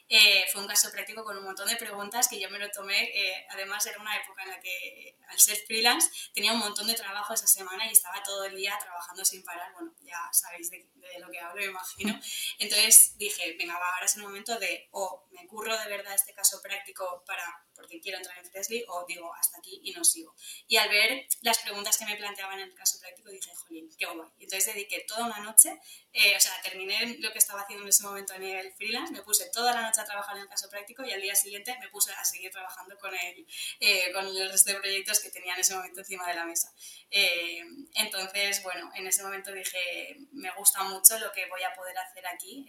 Eh, 0.09 0.45
fue 0.51 0.61
un 0.61 0.67
caso 0.67 0.91
práctico 0.91 1.23
con 1.23 1.37
un 1.37 1.43
montón 1.43 1.67
de 1.67 1.75
preguntas 1.75 2.27
que 2.27 2.39
yo 2.39 2.49
me 2.49 2.59
lo 2.59 2.69
tomé, 2.69 3.03
eh, 3.13 3.45
además 3.49 3.85
era 3.85 3.99
una 3.99 4.15
época 4.17 4.43
en 4.43 4.49
la 4.49 4.59
que 4.59 5.17
al 5.27 5.39
ser 5.41 5.57
freelance, 5.65 6.09
tenía 6.33 6.53
un 6.53 6.59
montón 6.59 6.87
de 6.87 6.93
trabajo 6.93 7.33
esa 7.33 7.47
semana 7.47 7.85
y 7.87 7.91
estaba 7.91 8.21
todo 8.23 8.45
el 8.45 8.55
día 8.55 8.77
trabajando 8.79 9.25
sin 9.25 9.43
parar. 9.43 9.73
Bueno, 9.73 9.93
ya 10.01 10.29
sabéis 10.31 10.69
de, 10.69 10.87
lo 11.19 11.29
que 11.29 11.39
hablo, 11.39 11.61
me 11.61 11.67
imagino. 11.67 12.19
Entonces 12.59 13.17
dije, 13.17 13.55
venga, 13.57 13.77
va, 13.77 13.93
ahora 13.93 14.05
es 14.05 14.15
el 14.15 14.23
momento 14.23 14.57
de 14.59 14.87
o 14.91 15.27
me 15.31 15.45
curro 15.47 15.77
de 15.77 15.87
verdad 15.87 16.13
este 16.13 16.33
caso 16.33 16.61
práctico 16.61 17.23
para 17.25 17.65
porque 17.81 17.99
quiero 17.99 18.19
entrar 18.19 18.37
en 18.37 18.45
Fresley 18.45 18.85
o 18.87 19.05
digo 19.07 19.33
hasta 19.33 19.57
aquí 19.57 19.81
y 19.83 19.91
no 19.91 20.03
sigo. 20.03 20.35
Y 20.67 20.77
al 20.77 20.89
ver 20.89 21.27
las 21.41 21.59
preguntas 21.59 21.97
que 21.97 22.05
me 22.05 22.15
planteaban 22.15 22.59
en 22.59 22.69
el 22.69 22.75
caso 22.75 22.99
práctico 22.99 23.29
dije, 23.31 23.51
jolín, 23.55 23.89
qué 23.97 24.05
guay. 24.05 24.29
Entonces 24.39 24.73
dediqué 24.73 25.03
toda 25.07 25.25
una 25.25 25.39
noche, 25.39 25.79
eh, 26.13 26.35
o 26.37 26.39
sea, 26.39 26.53
terminé 26.61 27.17
lo 27.19 27.31
que 27.31 27.39
estaba 27.39 27.61
haciendo 27.61 27.83
en 27.83 27.89
ese 27.89 28.03
momento 28.03 28.33
a 28.33 28.37
nivel 28.37 28.71
freelance, 28.73 29.11
me 29.11 29.23
puse 29.23 29.49
toda 29.49 29.73
la 29.73 29.81
noche 29.81 29.99
a 30.01 30.05
trabajar 30.05 30.35
en 30.37 30.43
el 30.43 30.49
caso 30.49 30.69
práctico 30.69 31.03
y 31.03 31.11
al 31.11 31.21
día 31.21 31.35
siguiente 31.35 31.75
me 31.79 31.87
puse 31.89 32.11
a 32.13 32.23
seguir 32.23 32.51
trabajando 32.51 32.97
con 32.99 33.13
el, 33.15 33.47
eh, 33.79 34.11
con 34.13 34.27
el 34.27 34.51
resto 34.51 34.71
de 34.71 34.79
proyectos 34.79 35.19
que 35.19 35.30
tenía 35.31 35.53
en 35.53 35.61
ese 35.61 35.75
momento 35.75 36.01
encima 36.01 36.27
de 36.27 36.33
la 36.35 36.45
mesa. 36.45 36.73
Eh, 37.09 37.63
entonces, 37.95 38.61
bueno, 38.63 38.91
en 38.95 39.07
ese 39.07 39.23
momento 39.23 39.51
dije, 39.51 40.17
me 40.31 40.51
gusta 40.51 40.83
mucho 40.83 41.17
lo 41.19 41.31
que 41.31 41.47
voy 41.47 41.63
a 41.63 41.73
poder 41.73 41.97
hacer 41.97 42.25
aquí 42.27 42.65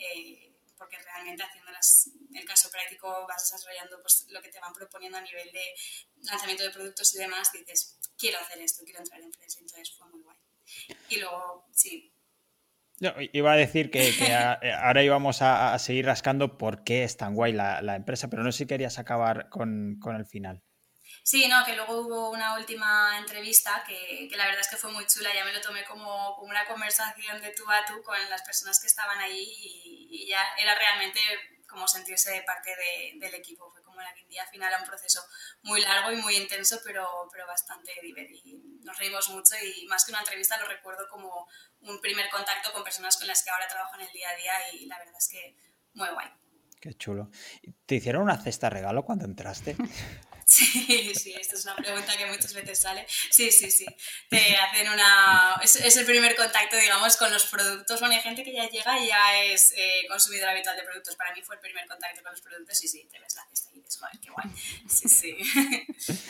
porque 0.83 0.99
realmente 0.99 1.43
haciendo 1.45 1.71
el 2.35 2.45
caso 2.45 2.69
práctico 2.71 3.25
vas 3.29 3.51
desarrollando 3.51 4.01
pues, 4.03 4.27
lo 4.31 4.43
que 4.43 4.49
te 4.49 4.59
van 4.59 4.73
proponiendo 4.73 5.17
a 5.17 5.21
nivel 5.21 5.51
de 5.53 5.75
lanzamiento 6.23 6.65
de 6.65 6.71
productos 6.71 7.15
y 7.15 7.19
demás, 7.19 7.53
dices, 7.53 7.99
quiero 8.19 8.39
hacer 8.41 8.61
esto, 8.61 8.83
quiero 8.85 8.99
entrar 8.99 9.21
en 9.21 9.33
Fresh, 9.33 9.59
entonces 9.61 9.93
fue 9.97 10.09
muy 10.09 10.23
guay. 10.23 10.37
Y 11.09 11.21
luego, 11.21 11.69
sí. 11.73 12.13
iba 13.33 13.53
a 13.53 13.57
decir 13.57 13.93
que, 13.93 14.09
eh, 14.09 14.73
ahora 14.83 15.05
íbamos 15.05 15.41
a, 15.41 15.79
seguir 15.79 16.07
rascando 16.07 16.59
por 16.59 16.83
qué 16.83 17.05
es 17.05 17.17
tan 17.17 17.37
guay 17.37 17.53
la, 17.53 17.95
empresa, 17.95 18.29
pero 18.29 18.43
no 18.43 18.51
sé 18.51 18.59
si 18.59 18.67
querías 18.67 18.99
acabar 18.99 19.49
con, 19.51 19.99
con 20.01 20.17
el 20.17 20.27
final. 20.27 20.63
Sí, 21.23 21.47
no, 21.47 21.65
que 21.65 21.77
luego 21.77 22.01
hubo 22.01 22.31
una 22.31 22.55
última 22.55 23.17
entrevista 23.19 23.85
que, 23.87 24.29
que, 24.29 24.37
la 24.37 24.47
verdad 24.47 24.61
es 24.61 24.69
que 24.69 24.77
fue 24.77 24.91
muy 24.91 25.07
chula, 25.07 25.33
ya 25.33 25.45
me 25.45 25.53
lo 25.53 25.61
tomé 25.61 25.85
como, 25.85 26.35
como, 26.35 26.51
una 26.51 26.67
conversación 26.67 27.41
de 27.41 27.51
tú 27.51 27.63
a 27.71 27.85
tú 27.87 28.03
con 28.03 28.19
las 28.29 28.43
personas 28.43 28.81
que 28.81 28.89
estaban 28.89 29.19
ahí 29.21 29.41
y, 29.41 30.09
y 30.11 30.29
ya 30.29 30.43
era 30.59 30.75
realmente 30.75 31.21
como 31.73 31.89
sentirse 31.89 32.43
parte 32.47 32.71
de, 32.71 33.19
del 33.19 33.35
equipo. 33.35 33.71
Fue 33.73 33.83
como 33.83 34.01
la 34.01 34.13
día 34.29 34.47
final 34.47 34.73
a 34.75 34.79
un 34.79 34.87
proceso 34.87 35.23
muy 35.63 35.81
largo 35.81 36.13
y 36.13 36.17
muy 36.17 36.37
intenso, 36.37 36.81
pero, 36.85 37.07
pero 37.33 37.47
bastante 37.47 37.93
divertido. 38.03 38.61
Nos 38.83 38.99
reímos 38.99 39.29
mucho 39.31 39.55
y 39.57 39.87
más 39.87 40.05
que 40.05 40.13
una 40.13 40.21
entrevista 40.21 40.59
lo 40.59 40.67
recuerdo 40.67 41.09
como 41.09 41.49
un 41.81 42.01
primer 42.01 42.29
contacto 42.31 42.73
con 42.73 42.85
personas 42.85 43.17
con 43.17 43.27
las 43.27 43.43
que 43.43 43.51
ahora 43.51 43.67
trabajo 43.69 43.95
en 43.97 44.03
el 44.03 44.13
día 44.13 44.29
a 44.29 44.37
día 44.37 44.53
y 44.75 44.87
la 44.87 44.99
verdad 44.99 45.17
es 45.17 45.29
que 45.29 45.57
muy 45.95 46.09
guay. 46.11 46.29
Qué 46.81 46.95
chulo. 46.95 47.31
¿Te 47.87 47.95
hicieron 47.97 48.23
una 48.23 48.41
cesta 48.41 48.69
regalo 48.69 49.05
cuando 49.05 49.25
entraste? 49.25 49.77
Sí, 50.53 51.13
sí, 51.15 51.35
esta 51.39 51.55
es 51.55 51.65
una 51.65 51.77
pregunta 51.77 52.17
que 52.17 52.27
muchas 52.27 52.53
veces 52.53 52.79
sale. 52.79 53.07
Sí, 53.31 53.51
sí, 53.51 53.71
sí. 53.71 53.87
Te 54.29 54.57
hacen 54.57 54.89
una. 54.89 55.57
Es, 55.63 55.97
el 55.97 56.05
primer 56.05 56.35
contacto, 56.37 56.77
digamos, 56.77 57.17
con 57.17 57.33
los 57.33 57.47
productos. 57.47 58.01
Bueno, 58.01 58.15
hay 58.15 58.21
gente 58.21 58.43
que 58.43 58.53
ya 58.53 58.69
llega 58.69 58.99
y 58.99 59.09
ya 59.09 59.43
es 59.45 59.73
eh, 59.73 60.07
consumidor 60.09 60.51
habitual 60.51 60.77
de 60.77 60.83
productos. 60.83 61.17
Para 61.17 61.35
mí 61.35 61.43
fue 61.43 61.57
el 61.57 61.61
primer 61.61 61.87
contacto 61.87 62.23
con 62.23 62.33
los 62.33 62.41
productos. 62.41 62.79
Sí, 62.79 62.89
sí, 62.89 63.09
te 63.11 63.19
ves 63.21 63.35
la 63.37 63.47
cesta 63.49 63.71
y 63.73 63.79
dices, 63.79 63.99
joder, 63.99 64.19
qué 64.21 64.31
guay. 64.31 64.47
Sí, 64.89 65.09
sí. 65.09 65.37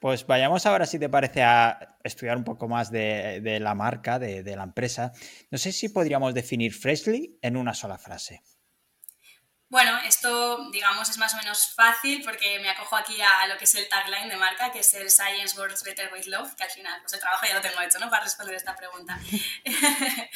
Pues 0.00 0.26
vayamos 0.26 0.64
ahora, 0.64 0.86
si 0.86 0.98
te 0.98 1.10
parece, 1.10 1.42
a 1.42 1.98
estudiar 2.02 2.34
un 2.38 2.44
poco 2.44 2.66
más 2.68 2.90
de, 2.90 3.58
la 3.60 3.74
marca, 3.74 4.18
de 4.18 4.56
la 4.56 4.62
empresa. 4.62 5.12
No 5.50 5.58
sé 5.58 5.72
si 5.72 5.90
podríamos 5.90 6.32
definir 6.32 6.72
Freshly 6.72 7.38
en 7.42 7.58
una 7.58 7.74
sola 7.74 7.98
frase. 7.98 8.42
Bueno, 9.70 9.96
esto, 10.04 10.68
digamos, 10.72 11.08
es 11.08 11.16
más 11.18 11.32
o 11.32 11.36
menos 11.36 11.72
fácil 11.72 12.24
porque 12.24 12.58
me 12.58 12.70
acojo 12.70 12.96
aquí 12.96 13.16
a 13.22 13.46
lo 13.46 13.56
que 13.56 13.66
es 13.66 13.74
el 13.76 13.88
tagline 13.88 14.28
de 14.28 14.36
marca, 14.36 14.72
que 14.72 14.80
es 14.80 14.94
el 14.94 15.08
Science 15.08 15.56
Works 15.56 15.84
Better 15.84 16.12
with 16.12 16.26
Love, 16.26 16.56
que 16.56 16.64
al 16.64 16.70
final, 16.70 17.00
pues 17.00 17.12
el 17.12 17.20
trabajo 17.20 17.46
ya 17.46 17.54
lo 17.54 17.60
tengo 17.60 17.80
hecho, 17.80 18.00
¿no? 18.00 18.10
Para 18.10 18.24
responder 18.24 18.56
esta 18.56 18.74
pregunta. 18.74 19.16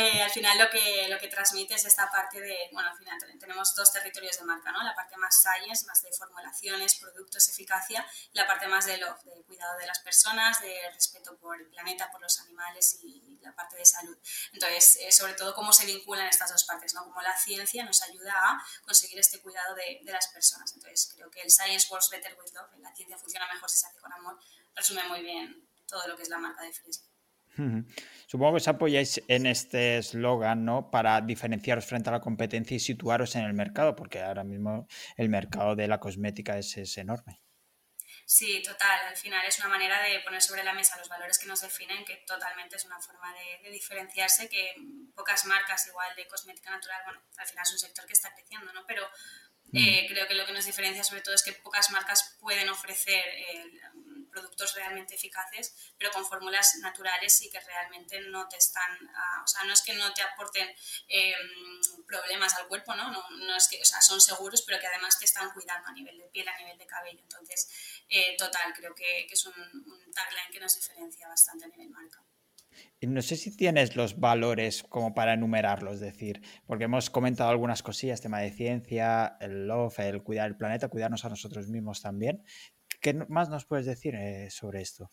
Eh, 0.00 0.22
al 0.22 0.30
final 0.30 0.56
lo 0.58 0.70
que, 0.70 1.08
lo 1.08 1.18
que 1.18 1.26
transmite 1.26 1.74
es 1.74 1.84
esta 1.84 2.08
parte 2.08 2.40
de, 2.40 2.68
bueno, 2.70 2.90
al 2.90 2.96
final 2.96 3.18
tenemos 3.40 3.74
dos 3.74 3.92
territorios 3.92 4.38
de 4.38 4.44
marca, 4.44 4.70
¿no? 4.70 4.80
La 4.84 4.94
parte 4.94 5.16
más 5.16 5.42
Science, 5.42 5.86
más 5.86 6.00
de 6.02 6.12
formulaciones, 6.12 6.94
productos, 6.96 7.48
eficacia, 7.48 8.06
y 8.32 8.38
la 8.38 8.46
parte 8.46 8.68
más 8.68 8.86
de 8.86 8.98
Love, 8.98 9.20
de 9.24 9.42
cuidado 9.42 9.76
de 9.78 9.86
las 9.86 9.98
personas, 9.98 10.60
de 10.60 10.72
respeto 10.94 11.36
por 11.38 11.60
el 11.60 11.66
planeta, 11.66 12.10
por 12.12 12.20
los 12.20 12.38
animales 12.38 12.47
y 13.02 13.38
la 13.42 13.54
parte 13.54 13.76
de 13.76 13.84
salud. 13.84 14.16
Entonces, 14.52 14.98
eh, 15.00 15.12
sobre 15.12 15.34
todo, 15.34 15.54
cómo 15.54 15.72
se 15.72 15.86
vinculan 15.86 16.26
estas 16.26 16.50
dos 16.50 16.64
partes, 16.64 16.94
¿no? 16.94 17.04
Cómo 17.04 17.20
la 17.22 17.36
ciencia 17.36 17.84
nos 17.84 18.02
ayuda 18.02 18.32
a 18.32 18.62
conseguir 18.84 19.18
este 19.18 19.40
cuidado 19.40 19.74
de, 19.74 20.00
de, 20.02 20.12
las 20.12 20.28
personas. 20.28 20.72
Entonces, 20.74 21.12
creo 21.14 21.30
que 21.30 21.40
el 21.42 21.50
Science 21.50 21.88
Works 21.90 22.10
Better 22.10 22.36
with 22.38 22.52
Love, 22.54 22.80
la 22.80 22.94
ciencia 22.94 23.16
funciona 23.18 23.46
mejor 23.52 23.70
si 23.70 23.78
se 23.78 23.86
hace 23.86 24.00
con 24.00 24.12
amor, 24.12 24.38
resume 24.74 25.04
muy 25.08 25.22
bien 25.22 25.68
todo 25.86 26.06
lo 26.06 26.16
que 26.16 26.22
es 26.22 26.28
la 26.28 26.38
marca 26.38 26.62
de 26.62 26.72
Fresno. 26.72 27.08
Supongo 28.26 28.52
que 28.52 28.56
os 28.58 28.68
apoyáis 28.68 29.20
en 29.26 29.46
este 29.46 29.98
eslogan, 29.98 30.64
¿no? 30.64 30.90
Para 30.90 31.20
diferenciaros 31.20 31.86
frente 31.86 32.08
a 32.08 32.12
la 32.12 32.20
competencia 32.20 32.76
y 32.76 32.80
situaros 32.80 33.34
en 33.34 33.44
el 33.44 33.54
mercado, 33.54 33.96
porque 33.96 34.22
ahora 34.22 34.44
mismo 34.44 34.86
el 35.16 35.28
mercado 35.28 35.74
de 35.74 35.88
la 35.88 35.98
cosmética 35.98 36.56
es, 36.56 36.76
es 36.76 36.96
enorme. 36.98 37.42
Sí, 38.30 38.62
total. 38.62 39.06
Al 39.06 39.16
final 39.16 39.46
es 39.46 39.58
una 39.58 39.68
manera 39.68 40.02
de 40.02 40.20
poner 40.20 40.42
sobre 40.42 40.62
la 40.62 40.74
mesa 40.74 40.98
los 40.98 41.08
valores 41.08 41.38
que 41.38 41.46
nos 41.46 41.62
definen, 41.62 42.04
que 42.04 42.16
totalmente 42.26 42.76
es 42.76 42.84
una 42.84 43.00
forma 43.00 43.32
de, 43.32 43.70
diferenciarse, 43.70 44.50
que 44.50 44.74
pocas 45.14 45.46
marcas 45.46 45.86
igual 45.86 46.14
de 46.14 46.26
cosmética 46.26 46.70
natural, 46.70 47.00
bueno, 47.06 47.22
al 47.38 47.46
final 47.46 47.62
es 47.66 47.72
un 47.72 47.78
sector 47.78 48.04
que 48.04 48.12
está 48.12 48.34
creciendo, 48.34 48.70
¿no? 48.74 48.84
Pero 48.86 49.08
eh, 49.72 50.02
mm. 50.04 50.12
creo 50.12 50.28
que 50.28 50.34
lo 50.34 50.44
que 50.44 50.52
nos 50.52 50.66
diferencia 50.66 51.02
sobre 51.04 51.22
todo 51.22 51.34
es 51.34 51.42
que 51.42 51.54
pocas 51.54 51.90
marcas 51.90 52.36
pueden 52.38 52.68
ofrecer 52.68 53.24
productos 54.38 54.74
realmente 54.74 55.14
eficaces, 55.14 55.74
pero 55.98 56.10
con 56.10 56.24
fórmulas 56.24 56.76
naturales 56.76 57.42
y 57.42 57.50
que 57.50 57.60
realmente 57.60 58.20
no 58.20 58.48
te 58.48 58.56
están, 58.56 58.90
ah, 59.14 59.42
o 59.44 59.46
sea, 59.46 59.64
no 59.64 59.72
es 59.72 59.82
que 59.82 59.94
no 59.94 60.12
te 60.14 60.22
aporten 60.22 60.68
em, 61.08 61.80
problemas 62.06 62.54
al 62.54 62.68
cuerpo, 62.68 62.94
¿no? 62.94 63.10
¿no? 63.10 63.56
es 63.56 63.68
que, 63.68 63.80
o 63.80 63.84
sea, 63.84 64.00
son 64.00 64.20
seguros, 64.20 64.62
pero 64.62 64.78
que 64.78 64.86
además 64.86 65.18
te 65.18 65.24
están 65.24 65.50
cuidando 65.52 65.88
a 65.88 65.92
nivel 65.92 66.18
de 66.18 66.28
piel, 66.28 66.48
a 66.48 66.56
nivel 66.58 66.78
de 66.78 66.86
cabello. 66.86 67.20
Entonces, 67.20 67.68
eh, 68.08 68.36
total, 68.36 68.72
creo 68.74 68.94
que, 68.94 69.26
es 69.26 69.46
un, 69.46 69.54
un, 69.54 70.12
tagline 70.12 70.50
que 70.52 70.60
nos 70.60 70.74
diferencia 70.74 71.28
bastante 71.28 71.64
a 71.64 71.68
nivel 71.68 71.90
marca. 71.90 72.24
No 73.00 73.22
sé 73.22 73.36
si 73.36 73.56
tienes 73.56 73.96
los 73.96 74.18
valores 74.18 74.82
como 74.82 75.14
para 75.14 75.34
enumerarlos, 75.34 75.94
es 75.94 76.00
decir, 76.00 76.42
porque 76.66 76.84
hemos 76.84 77.10
comentado 77.10 77.50
algunas 77.50 77.82
cosillas, 77.82 78.20
tema 78.20 78.40
de 78.40 78.50
ciencia, 78.50 79.36
el 79.40 79.66
love, 79.66 79.98
el 80.00 80.22
cuidar 80.22 80.48
el 80.48 80.56
planeta, 80.56 80.88
cuidarnos 80.88 81.24
a 81.24 81.28
nosotros 81.28 81.68
mismos 81.68 82.02
también. 82.02 82.42
¿Qué 83.00 83.14
más 83.28 83.48
nos 83.48 83.64
puedes 83.66 83.86
decir 83.86 84.14
eh, 84.14 84.50
sobre 84.50 84.80
esto? 84.82 85.10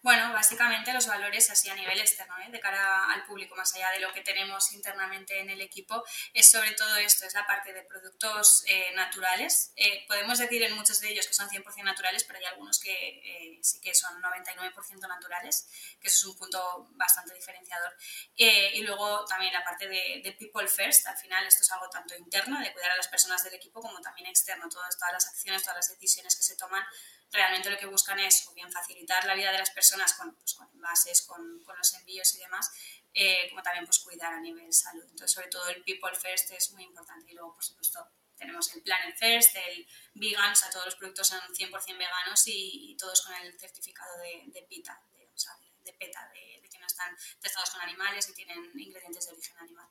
Bueno, 0.00 0.32
básicamente 0.32 0.92
los 0.92 1.08
valores 1.08 1.50
así 1.50 1.68
a 1.68 1.74
nivel 1.74 1.98
externo, 1.98 2.38
¿eh? 2.38 2.48
de 2.50 2.60
cara 2.60 3.10
al 3.12 3.24
público, 3.24 3.56
más 3.56 3.74
allá 3.74 3.90
de 3.90 3.98
lo 3.98 4.12
que 4.12 4.20
tenemos 4.20 4.72
internamente 4.72 5.40
en 5.40 5.50
el 5.50 5.60
equipo, 5.60 6.04
es 6.32 6.48
sobre 6.48 6.70
todo 6.72 6.94
esto, 6.98 7.26
es 7.26 7.34
la 7.34 7.44
parte 7.48 7.72
de 7.72 7.82
productos 7.82 8.62
eh, 8.68 8.92
naturales. 8.94 9.72
Eh, 9.74 10.04
podemos 10.06 10.38
decir 10.38 10.62
en 10.62 10.76
muchos 10.76 11.00
de 11.00 11.10
ellos 11.10 11.26
que 11.26 11.34
son 11.34 11.48
100% 11.48 11.82
naturales, 11.82 12.22
pero 12.22 12.38
hay 12.38 12.44
algunos 12.44 12.78
que 12.78 13.58
sí 13.60 13.80
que 13.80 13.92
son 13.92 14.22
99% 14.22 15.08
naturales, 15.08 15.68
que 16.00 16.06
eso 16.06 16.18
es 16.18 16.24
un 16.26 16.38
punto 16.38 16.86
bastante 16.92 17.34
diferenciador. 17.34 17.92
y 18.36 18.80
luego 18.82 19.24
también 19.24 19.52
la 19.52 19.64
parte 19.64 19.88
de, 19.88 20.20
de, 20.22 20.32
people 20.32 20.68
first, 20.68 21.08
al 21.08 21.16
final 21.16 21.44
esto 21.44 21.64
es 21.64 21.72
algo 21.72 21.88
tanto 21.90 22.16
interno, 22.16 22.60
de 22.60 22.72
cuidar 22.72 22.92
a 22.92 22.96
las 22.96 23.08
personas 23.08 23.42
del 23.42 23.54
equipo, 23.54 23.80
como 23.80 24.00
también 24.00 24.28
externo, 24.28 24.68
todas, 24.68 24.96
todas 24.96 25.12
las 25.12 25.26
acciones, 25.26 25.62
todas 25.62 25.78
las 25.78 25.88
decisiones 25.88 26.36
que 26.36 26.44
se 26.44 26.56
toman 26.56 26.84
realmente 27.32 27.68
lo 27.68 27.76
que 27.76 27.86
buscan 27.86 28.18
es 28.20 28.46
o 28.48 28.54
bien 28.54 28.70
facilitar 28.72 29.24
la 29.26 29.34
vida 29.34 29.52
de 29.52 29.58
las 29.58 29.70
personas 29.70 29.87
con, 30.16 30.34
pues, 30.34 30.54
con 30.54 30.68
envases, 30.72 31.22
con, 31.22 31.62
con, 31.64 31.76
los 31.76 31.94
envíos 31.94 32.34
y 32.34 32.38
demás, 32.38 32.70
eh, 33.14 33.48
como 33.50 33.62
también 33.62 33.84
pues, 33.86 33.98
cuidar 34.00 34.32
a 34.32 34.40
nivel 34.40 34.72
salud. 34.72 35.04
Entonces, 35.04 35.32
sobre 35.32 35.48
todo 35.48 35.68
el 35.68 35.82
People 35.82 36.14
First 36.14 36.50
es 36.50 36.72
muy 36.72 36.84
importante. 36.84 37.30
Y 37.30 37.34
luego, 37.34 37.54
por 37.54 37.64
supuesto, 37.64 38.06
tenemos 38.36 38.74
el 38.74 38.82
Planet 38.82 39.16
First, 39.16 39.56
el 39.56 39.86
Vegan, 40.14 40.52
o 40.52 40.56
sea, 40.56 40.70
todos 40.70 40.86
los 40.86 40.96
productos 40.96 41.26
son 41.26 41.40
100% 41.40 41.98
veganos 41.98 42.42
y, 42.46 42.96
todos 42.98 43.22
con 43.22 43.34
el 43.34 43.58
certificado 43.58 44.16
de, 44.18 44.44
de 44.52 44.62
PITA, 44.62 45.00
de, 45.12 45.26
o 45.26 45.38
sea, 45.38 45.52
de, 45.84 45.92
PETA, 45.92 46.30
de, 46.32 46.60
de 46.62 46.68
que 46.68 46.78
no 46.78 46.86
están 46.86 47.16
testados 47.40 47.70
con 47.70 47.80
animales 47.80 48.28
y 48.28 48.34
tienen 48.34 48.70
ingredientes 48.78 49.26
de 49.26 49.32
origen 49.32 49.58
animal. 49.58 49.88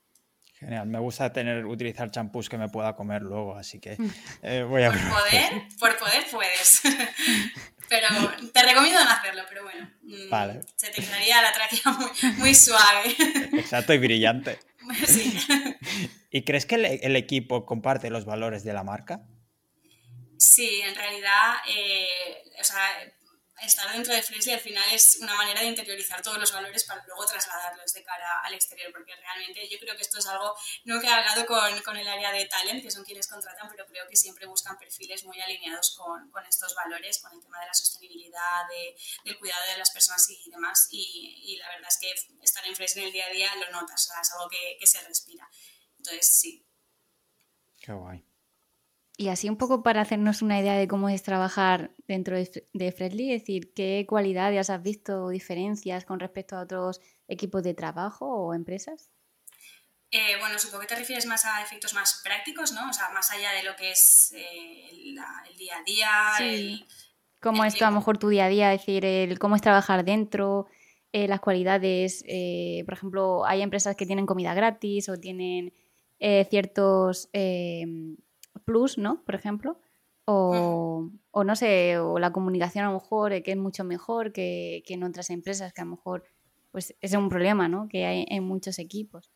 Genial, 0.59 0.87
me 0.87 0.97
gusta 0.97 1.31
tener, 1.31 1.65
utilizar 1.65 2.09
champús 2.09 2.49
que 2.49 2.57
me 2.57 2.67
pueda 2.67 2.95
comer 2.95 3.21
luego, 3.21 3.55
así 3.55 3.79
que 3.79 3.95
eh, 4.41 4.63
voy 4.63 4.83
a... 4.83 4.91
Por 4.91 5.09
poder, 5.09 5.67
por 5.79 5.97
poder 5.97 6.25
puedes. 6.31 6.81
pero 7.89 8.07
te 8.51 8.63
recomiendo 8.63 9.03
no 9.03 9.09
hacerlo, 9.09 9.43
pero 9.49 9.63
bueno. 9.63 9.89
Mm, 10.03 10.29
vale. 10.29 10.61
Se 10.75 10.89
te 10.89 11.01
quedaría 11.01 11.41
la 11.41 11.53
tráquea 11.53 12.33
muy, 12.37 12.55
suave. 12.55 13.15
Exacto, 13.53 13.93
y 13.93 13.97
brillante. 13.97 14.59
Sí. 15.05 15.37
¿Y 16.31 16.43
crees 16.43 16.65
que 16.65 16.75
el, 16.75 17.15
equipo 17.17 17.65
comparte 17.65 18.09
los 18.09 18.23
valores 18.23 18.63
de 18.63 18.71
la 18.71 18.83
marca? 18.83 19.21
Sí, 20.37 20.79
en 20.81 20.95
realidad, 20.95 21.55
eh, 21.67 22.07
o 22.57 22.63
sea, 22.63 22.79
estar 23.61 23.91
dentro 23.91 24.13
de 24.13 24.21
Freshly 24.21 24.53
al 24.53 24.59
final 24.59 24.83
es 24.93 25.17
una 25.21 25.35
manera 25.35 25.61
de 25.61 25.67
interiorizar 25.67 26.21
todos 26.21 26.37
los 26.37 26.51
valores 26.51 26.83
para 26.83 27.03
luego 27.05 27.25
trasladarlos 27.25 27.91
de 27.93 28.03
cara 28.03 28.41
al 28.43 28.53
exterior, 28.53 28.91
porque 28.91 29.15
realmente 29.15 29.67
yo 29.67 29.79
creo 29.79 29.95
que 29.95 30.03
esto 30.03 30.19
es 30.19 30.27
algo, 30.27 30.55
no 30.85 30.99
que 30.99 31.07
he 31.07 31.09
hablado 31.09 31.45
con, 31.45 31.79
con 31.81 31.97
el 31.97 32.07
área 32.07 32.31
de 32.31 32.45
talent, 32.45 32.83
que 32.83 32.91
son 32.91 33.03
quienes 33.03 33.27
contratan, 33.27 33.69
pero 33.69 33.85
creo 33.87 34.07
que 34.07 34.15
siempre 34.15 34.45
buscan 34.45 34.77
perfiles 34.77 35.23
muy 35.23 35.39
alineados 35.41 35.95
con, 35.95 36.29
con 36.29 36.45
estos 36.45 36.75
valores, 36.75 37.19
con 37.19 37.33
el 37.33 37.41
tema 37.41 37.59
de 37.59 37.67
la 37.67 37.73
sostenibilidad, 37.73 38.67
de, 38.69 38.95
del 39.25 39.37
cuidado 39.39 39.63
de 39.71 39.77
las 39.77 39.91
personas 39.91 40.29
y 40.29 40.49
demás, 40.51 40.87
y, 40.91 41.53
y, 41.53 41.57
la 41.57 41.69
verdad 41.69 41.89
es 41.89 41.97
que 41.97 42.13
estar 42.43 42.65
en 42.65 42.75
Freshly 42.75 43.01
en 43.01 43.07
el 43.07 43.13
día 43.13 43.25
a 43.25 43.29
día 43.29 43.55
lo 43.55 43.71
notas, 43.71 44.07
o 44.07 44.13
sea, 44.13 44.21
es 44.21 44.31
algo 44.33 44.49
que, 44.49 44.77
que 44.79 44.87
se 44.87 45.01
respira. 45.01 45.49
Entonces, 45.97 46.39
sí. 46.39 46.63
Qué 47.79 47.93
guay. 47.93 48.26
Y 49.19 49.29
así 49.29 49.49
un 49.49 49.57
poco 49.57 49.81
para 49.81 50.01
hacernos 50.01 50.43
una 50.43 50.59
idea 50.59 50.75
de 50.75 50.87
cómo 50.87 51.09
es 51.09 51.23
trabajar 51.23 51.91
dentro 52.07 52.37
de 52.37 52.91
Fredly, 52.91 53.33
es 53.33 53.41
decir, 53.41 53.73
qué 53.73 54.05
cualidades 54.07 54.69
has 54.69 54.83
visto 54.83 55.23
o 55.23 55.29
diferencias 55.29 56.05
con 56.05 56.19
respecto 56.19 56.55
a 56.55 56.61
otros 56.61 57.01
equipos 57.27 57.63
de 57.63 57.73
trabajo 57.73 58.27
o 58.27 58.53
empresas. 58.53 59.09
Eh, 60.11 60.37
bueno, 60.39 60.57
supongo 60.57 60.81
que 60.81 60.87
te 60.87 60.95
refieres 60.95 61.25
más 61.25 61.45
a 61.45 61.63
efectos 61.63 61.95
más 61.95 62.21
prácticos, 62.23 62.71
¿no? 62.71 62.89
O 62.89 62.93
sea, 62.93 63.09
más 63.09 63.29
allá 63.31 63.51
de 63.51 63.63
lo 63.63 63.75
que 63.75 63.91
es 63.91 64.31
eh, 64.35 64.89
el, 64.91 65.15
día 65.57 65.77
a 65.77 65.83
día. 65.83 66.09
Sí. 66.37 66.85
¿Cómo 67.41 67.65
es 67.65 67.81
a 67.81 67.89
lo 67.89 67.97
mejor 67.97 68.19
tu 68.19 68.29
día 68.29 68.45
a 68.45 68.49
día? 68.49 68.73
Es 68.73 68.81
decir, 68.81 69.03
el, 69.03 69.37
cómo 69.39 69.55
es 69.55 69.61
trabajar 69.61 70.05
dentro, 70.05 70.67
eh, 71.11 71.27
las 71.27 71.39
cualidades. 71.39 72.23
por 72.85 72.93
ejemplo, 72.93 73.45
hay 73.45 73.63
empresas 73.63 73.95
que 73.95 74.05
tienen 74.05 74.27
comida 74.27 74.53
gratis 74.53 75.09
o 75.09 75.19
tienen 75.19 75.73
ciertos 76.49 77.29
plus, 78.67 78.97
¿no? 78.97 79.23
Por 79.23 79.33
ejemplo. 79.33 79.79
O, 80.25 81.09
o, 81.31 81.43
no 81.45 81.55
sé, 81.55 81.97
o 81.99 82.19
la 82.19 82.33
comunicación 82.33 82.83
a 82.83 82.89
lo 82.89 82.95
mejor 82.95 83.31
eh, 83.31 83.43
que 83.43 83.51
es 83.51 83.57
mucho 83.57 83.85
mejor 83.85 84.33
que, 84.33 84.83
que, 84.85 84.95
en 84.95 85.03
otras 85.03 85.29
empresas, 85.29 85.71
que 85.71 85.79
a 85.79 85.85
lo 85.85 85.91
mejor 85.91 86.25
pues 86.71 86.93
es 86.99 87.13
un 87.13 87.29
problema, 87.29 87.69
¿no? 87.69 87.87
Que 87.87 88.05
hay 88.05 88.25
en 88.29 88.43
muchos 88.43 88.77
equipos. 88.77 89.31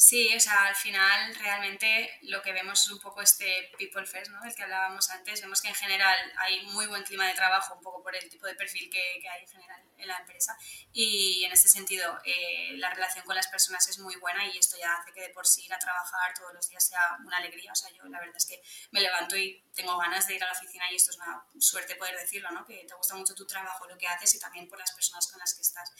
Sí, 0.00 0.32
o 0.32 0.38
sea, 0.38 0.66
al 0.66 0.76
final 0.76 1.34
realmente 1.34 2.20
lo 2.22 2.40
que 2.40 2.52
vemos 2.52 2.82
es 2.82 2.90
un 2.92 3.00
poco 3.00 3.20
este 3.20 3.72
people 3.76 4.06
first, 4.06 4.30
¿no? 4.30 4.40
Del 4.42 4.54
que 4.54 4.62
hablábamos 4.62 5.10
antes. 5.10 5.40
Vemos 5.40 5.60
que 5.60 5.66
en 5.66 5.74
general 5.74 6.16
hay 6.36 6.64
muy 6.66 6.86
buen 6.86 7.02
clima 7.02 7.26
de 7.26 7.34
trabajo, 7.34 7.74
un 7.74 7.82
poco 7.82 8.00
por 8.00 8.14
el 8.14 8.28
tipo 8.28 8.46
de 8.46 8.54
perfil 8.54 8.88
que, 8.90 9.18
que 9.20 9.28
hay 9.28 9.42
en 9.42 9.48
general 9.48 9.82
en 9.98 10.06
la 10.06 10.16
empresa. 10.18 10.56
Y 10.92 11.42
en 11.44 11.52
este 11.52 11.68
sentido, 11.68 12.16
eh, 12.24 12.74
la 12.76 12.90
relación 12.90 13.24
con 13.24 13.34
las 13.34 13.48
personas 13.48 13.88
es 13.88 13.98
muy 13.98 14.14
buena 14.16 14.46
y 14.46 14.56
esto 14.56 14.76
ya 14.78 14.94
hace 14.94 15.12
que 15.12 15.20
de 15.20 15.30
por 15.30 15.46
sí 15.46 15.64
ir 15.64 15.74
a 15.74 15.78
trabajar 15.78 16.32
todos 16.34 16.54
los 16.54 16.68
días 16.68 16.86
sea 16.86 17.18
una 17.24 17.38
alegría. 17.38 17.72
O 17.72 17.74
sea, 17.74 17.90
yo 17.90 18.04
la 18.04 18.20
verdad 18.20 18.36
es 18.36 18.46
que 18.46 18.62
me 18.92 19.00
levanto 19.00 19.36
y 19.36 19.64
tengo 19.74 19.98
ganas 19.98 20.26
de 20.28 20.36
ir 20.36 20.44
a 20.44 20.46
la 20.46 20.52
oficina 20.52 20.90
y 20.92 20.96
esto 20.96 21.10
es 21.10 21.16
una 21.18 21.44
suerte 21.58 21.96
poder 21.96 22.16
decirlo, 22.16 22.50
¿no? 22.52 22.64
Que 22.64 22.84
te 22.86 22.94
gusta 22.94 23.16
mucho 23.16 23.34
tu 23.34 23.46
trabajo, 23.46 23.86
lo 23.86 23.98
que 23.98 24.06
haces 24.06 24.34
y 24.34 24.38
también 24.38 24.68
por 24.68 24.78
las 24.78 24.92
personas 24.92 25.26
con 25.26 25.40
las 25.40 25.54
que 25.54 25.62
estás. 25.62 25.90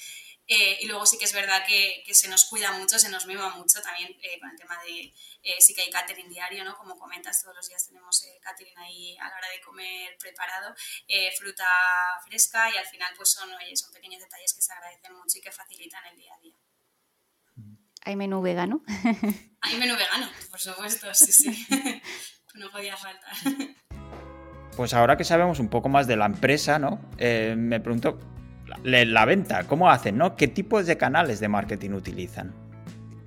Eh, 0.47 0.79
y 0.81 0.87
luego 0.87 1.05
sí 1.05 1.19
que 1.19 1.27
es 1.27 1.33
verdad 1.35 1.67
que, 1.67 2.03
que, 2.07 2.15
se 2.15 2.29
nos 2.29 2.47
cuida 2.47 2.73
mucho, 2.73 2.99
se 2.99 3.11
nos 3.11 3.27
mima 3.27 3.51
mucho 3.51 3.83
también 3.89 4.17
eh, 4.23 4.39
con 4.41 4.51
el 4.51 4.57
tema 4.57 4.77
de, 4.83 5.13
eh, 5.43 5.57
sí 5.61 5.75
que 5.75 5.83
hay 5.83 5.91
catering 5.91 6.29
diario, 6.29 6.65
¿no? 6.65 6.77
Como 6.77 6.99
comentas, 6.99 7.43
todos 7.43 7.57
los 7.57 7.69
días 7.69 7.87
tenemos 7.87 8.23
catering 8.43 8.79
ahí 8.79 9.17
a 9.19 9.29
la 9.29 9.37
hora 9.37 9.49
de 9.49 9.61
comer 9.61 10.17
preparado, 10.19 10.75
fruta 11.39 11.65
fresca 12.27 12.71
y 12.71 12.77
al 12.77 12.87
final 12.87 13.13
pues 13.17 13.31
son, 13.31 13.49
son 13.75 13.93
pequeños 13.93 14.21
detalles 14.21 14.53
que 14.55 14.63
se 14.63 14.73
agradecen 14.73 15.15
mucho 15.15 15.39
y 15.39 15.41
que 15.41 15.51
facilitan 15.51 16.05
el 16.07 16.17
día 16.17 16.35
a 16.35 16.41
día. 16.41 16.55
¿Hay 18.05 18.17
menú 18.17 18.43
vegano? 18.43 18.83
Hay 19.61 19.77
menú 19.77 19.97
vegano, 19.97 20.31
por 20.51 20.61
supuesto, 20.61 21.13
sí, 21.15 21.33
sí. 21.33 21.67
no 22.55 22.71
podía 22.71 22.97
faltar. 22.97 23.33
Pues 24.77 24.95
ahora 24.95 25.17
que 25.17 25.25
sabemos 25.25 25.59
un 25.59 25.69
poco 25.69 25.89
más 25.89 26.07
de 26.07 26.17
la 26.17 26.27
empresa, 26.27 26.79
¿no? 26.79 27.01
me 27.19 27.81
pregunto, 27.81 28.19
la 28.85 29.25
venta, 29.25 29.67
¿cómo 29.67 29.91
hacen? 29.91 30.19
¿no? 30.19 30.37
¿Qué 30.37 30.47
tipos 30.47 30.87
de 30.87 30.97
canales 30.97 31.41
de 31.41 31.49
marketing 31.49 31.91
utilizan? 31.91 32.68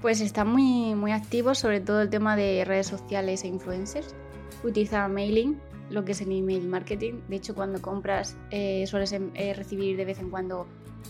Pues 0.01 0.19
están 0.19 0.47
muy, 0.47 0.95
muy 0.95 1.11
activos, 1.11 1.59
sobre 1.59 1.79
todo 1.79 2.01
el 2.01 2.09
tema 2.09 2.35
de 2.35 2.65
redes 2.65 2.87
sociales 2.87 3.43
e 3.43 3.47
influencers. 3.47 4.15
Utilizan 4.63 5.13
mailing, 5.13 5.59
lo 5.91 6.03
que 6.03 6.13
es 6.13 6.21
el 6.21 6.31
email 6.31 6.67
marketing. 6.67 7.21
De 7.27 7.35
hecho, 7.35 7.53
cuando 7.53 7.79
compras 7.83 8.35
eh, 8.49 8.85
sueles 8.87 9.11
em, 9.11 9.29
eh, 9.35 9.53
recibir 9.53 9.97
de 9.97 10.05
vez 10.05 10.19
en 10.19 10.31
cuando 10.31 10.65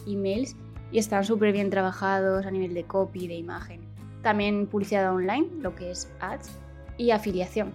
emails 0.05 0.57
y 0.91 0.99
están 0.99 1.23
súper 1.23 1.53
bien 1.53 1.69
trabajados 1.69 2.45
a 2.45 2.51
nivel 2.51 2.73
de 2.73 2.83
copy, 2.83 3.29
de 3.29 3.35
imagen. 3.35 3.79
También 4.23 4.67
publicidad 4.67 5.13
online, 5.13 5.47
lo 5.61 5.73
que 5.73 5.91
es 5.91 6.11
ads, 6.19 6.51
y 6.97 7.11
afiliación. 7.11 7.71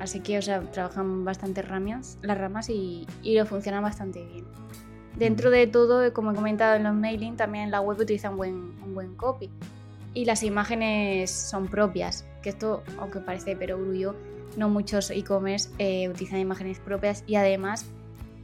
Así 0.00 0.20
que, 0.20 0.38
o 0.38 0.42
sea, 0.42 0.62
trabajan 0.70 1.26
bastante 1.26 1.60
ramas, 1.60 2.18
las 2.22 2.38
ramas 2.38 2.70
y, 2.70 3.06
y 3.22 3.36
lo 3.36 3.44
funcionan 3.44 3.82
bastante 3.82 4.24
bien. 4.24 4.46
Dentro 5.16 5.50
de 5.50 5.66
todo, 5.66 6.10
como 6.14 6.32
he 6.32 6.34
comentado 6.34 6.74
en 6.74 6.84
los 6.84 6.94
mailing, 6.94 7.36
también 7.36 7.70
la 7.70 7.82
web 7.82 8.00
utiliza 8.00 8.30
un 8.30 8.38
buen, 8.38 8.54
un 8.82 8.94
buen 8.94 9.14
copy. 9.14 9.50
Y 10.14 10.24
las 10.24 10.42
imágenes 10.42 11.30
son 11.30 11.66
propias, 11.66 12.24
que 12.42 12.50
esto, 12.50 12.82
aunque 12.98 13.20
parece 13.20 13.56
perogrullo, 13.56 14.14
no 14.56 14.68
muchos 14.68 15.10
e-commerce 15.10 15.70
eh, 15.78 16.08
utilizan 16.08 16.38
imágenes 16.38 16.78
propias 16.78 17.24
y 17.26 17.34
además 17.34 17.86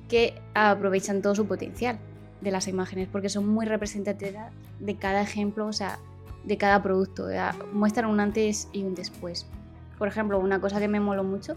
que 0.09 0.35
aprovechan 0.55 1.23
todo 1.23 1.37
su 1.37 1.47
potencial 1.47 1.99
de 2.41 2.51
las 2.51 2.67
imágenes 2.67 3.09
porque 3.11 3.29
son 3.29 3.49
muy 3.49 3.67
representativas 3.67 4.53
de 4.81 4.97
cada 4.97 5.23
ejemplo, 5.23 5.67
o 5.67 5.73
sea, 5.73 5.99
de 6.45 6.57
cada 6.57 6.83
producto. 6.83 7.29
muestran 7.73 8.11
un 8.11 8.19
antes 8.19 8.69
y 8.73 8.83
un 8.83 8.95
después. 8.95 9.47
Por 9.99 10.09
ejemplo, 10.09 10.39
una 10.39 10.61
cosa 10.61 10.81
que 10.81 10.89
me 10.89 10.99
moló 10.99 11.23
mucho 11.23 11.55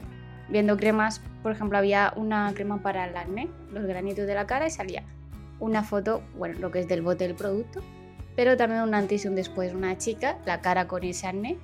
viendo 0.49 0.77
cremas, 0.77 1.21
por 1.41 1.51
ejemplo, 1.51 1.77
había 1.77 2.13
una 2.15 2.53
crema 2.53 2.81
para 2.81 3.07
el 3.07 3.15
acné, 3.15 3.49
los 3.71 3.85
granitos 3.85 4.27
de 4.27 4.35
la 4.35 4.45
cara 4.45 4.67
y 4.67 4.69
salía 4.69 5.03
una 5.59 5.83
foto, 5.83 6.21
bueno, 6.37 6.59
lo 6.59 6.71
que 6.71 6.79
es 6.79 6.87
del 6.87 7.01
bote 7.01 7.25
del 7.25 7.35
producto, 7.35 7.81
pero 8.35 8.57
también 8.57 8.81
un 8.81 8.93
antes 8.93 9.25
y 9.25 9.27
un 9.27 9.35
después, 9.35 9.73
una 9.73 9.97
chica, 9.97 10.37
la 10.45 10.61
cara 10.61 10.87
con 10.87 11.03
ese 11.03 11.27
acné 11.27 11.57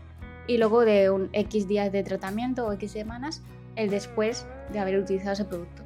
y 0.47 0.57
luego 0.57 0.85
de 0.85 1.09
un 1.09 1.29
X 1.33 1.67
días 1.67 1.91
de 1.91 2.03
tratamiento 2.03 2.65
o 2.65 2.73
X 2.73 2.91
semanas, 2.91 3.41
el 3.75 3.89
después 3.89 4.45
de 4.71 4.79
haber 4.79 4.97
utilizado 4.97 5.33
ese 5.33 5.45
producto. 5.45 5.83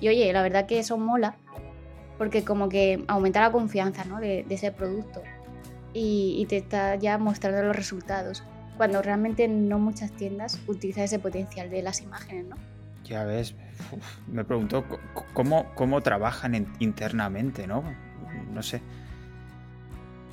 Y 0.00 0.08
oye, 0.08 0.32
la 0.32 0.42
verdad 0.42 0.66
que 0.66 0.78
eso 0.78 0.96
mola 0.96 1.36
porque 2.18 2.44
como 2.44 2.68
que 2.68 3.04
aumenta 3.06 3.40
la 3.40 3.52
confianza 3.52 4.04
¿no? 4.04 4.18
de, 4.18 4.44
ese 4.48 4.72
producto 4.72 5.22
y, 5.94 6.44
te 6.48 6.56
está 6.56 6.96
ya 6.96 7.16
mostrando 7.18 7.62
los 7.62 7.74
resultados 7.74 8.42
cuando 8.76 9.02
realmente 9.02 9.48
no 9.48 9.78
muchas 9.78 10.12
tiendas 10.12 10.60
utilizan 10.66 11.04
ese 11.04 11.18
potencial 11.18 11.70
de 11.70 11.82
las 11.82 12.00
imágenes, 12.00 12.46
¿no? 12.46 12.56
Ya 13.04 13.24
ves, 13.24 13.54
me 14.26 14.44
pregunto 14.44 14.84
cómo, 15.32 15.74
cómo 15.74 16.00
trabajan 16.02 16.66
internamente, 16.78 17.66
¿no? 17.66 17.82
No 18.52 18.62
sé. 18.62 18.80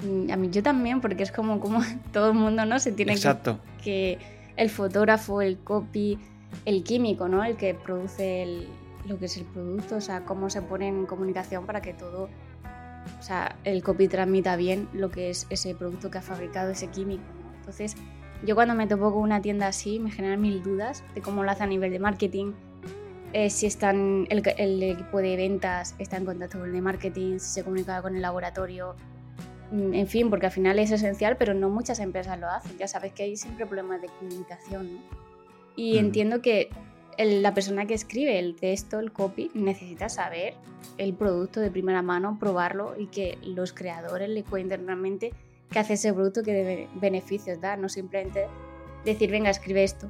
Mm, 0.04 0.32
a 0.32 0.36
mí 0.36 0.50
yo 0.50 0.64
también, 0.64 1.02
porque 1.02 1.24
es 1.24 1.32
como, 1.32 1.60
como 1.60 1.80
todo 2.14 2.30
el 2.30 2.36
mundo, 2.36 2.66
¿no? 2.66 2.80
Se 2.80 2.92
tiene 2.92 3.14
Exacto. 3.14 3.60
Que, 3.84 4.18
el 4.58 4.70
fotógrafo, 4.70 5.42
el 5.42 5.58
copy, 5.58 6.18
el 6.64 6.84
químico, 6.84 7.28
¿no? 7.28 7.44
El 7.44 7.58
que 7.58 7.74
produce 7.74 8.68
lo 9.06 9.20
que 9.20 9.26
es 9.26 9.38
el 9.38 9.44
producto, 9.44 9.98
o 9.98 10.02
sea, 10.02 10.22
cómo 10.22 10.50
se 10.50 10.62
pone 10.62 10.88
en 10.88 11.06
comunicación 11.06 11.66
para 11.66 11.82
que 11.82 11.94
todo 11.94 12.30
o 13.20 13.24
sea, 13.24 13.56
el 13.64 13.84
copy 13.84 14.08
transmita 14.08 14.56
bien 14.56 14.88
lo 14.94 15.12
que 15.12 15.30
es 15.30 15.48
ese 15.50 15.76
producto 15.76 16.10
que 16.10 16.18
ha 16.18 16.22
fabricado 16.22 16.72
ese 16.72 16.88
químico. 16.88 17.24
Entonces, 17.60 17.96
yo 18.46 18.56
cuando 18.56 18.76
me 18.76 18.88
topo 18.88 19.14
con 19.14 19.24
una 19.24 19.42
tienda 19.42 19.68
así 19.68 20.00
me 20.00 20.12
generan 20.12 20.42
mil 20.42 20.62
dudas 20.62 21.04
de 21.14 21.22
cómo 21.22 21.44
lo 21.44 21.52
hace 21.52 21.64
a 21.64 21.68
nivel 21.68 21.92
de 21.92 22.00
marketing, 22.00 22.54
eh, 23.34 23.50
si 23.50 23.66
están, 23.66 24.28
el, 24.30 24.44
el, 24.58 24.84
equipo 24.84 25.18
de 25.20 25.36
ventas 25.36 25.96
está 26.00 26.18
en 26.18 26.26
contacto 26.26 26.60
con 26.60 26.68
el 26.68 26.74
de 26.74 26.82
marketing, 26.82 27.40
si 27.40 27.54
se 27.54 27.64
comunica 27.64 28.02
con 28.02 28.16
el 28.16 28.22
laboratorio, 28.22 28.96
en 29.72 30.08
fin, 30.08 30.30
porque 30.30 30.46
al 30.46 30.52
final 30.52 30.80
es 30.80 30.92
esencial, 30.92 31.38
pero 31.38 31.54
no 31.54 31.70
muchas 31.70 32.00
empresas 32.00 32.40
lo 32.40 32.48
hacen. 32.48 32.78
Ya 32.78 32.88
sabes 32.88 33.14
que 33.14 33.24
hay 33.24 33.38
siempre 33.38 33.66
problemas 33.66 34.02
de 34.02 34.08
comunicación. 34.20 34.96
¿no? 34.96 35.00
Y 35.76 35.96
mm. 35.96 35.98
entiendo 35.98 36.42
que 36.42 36.70
la 37.18 37.54
persona 37.54 37.86
que 37.86 37.94
escribe 37.94 38.40
el 38.40 38.56
texto, 38.56 39.00
el 39.00 39.12
copy, 39.12 39.52
necesita 39.54 40.10
saber 40.10 40.54
el 40.98 41.14
producto 41.14 41.60
de 41.60 41.72
primera 41.72 42.02
mano, 42.02 42.38
probarlo 42.40 42.96
y 42.98 43.08
que 43.08 43.38
los 43.44 43.74
creadores 43.74 44.30
le 44.30 44.44
cuenten 44.44 44.86
realmente 44.86 45.32
qué 45.72 45.80
hace 45.80 45.94
ese 45.94 46.14
producto, 46.14 46.44
qué 46.44 46.88
beneficios 46.96 47.60
da, 47.62 47.78
no 47.78 47.90
simplemente 47.90 48.48
decir, 49.04 49.32
venga, 49.32 49.50
escribe 49.50 49.84
esto. 49.84 50.10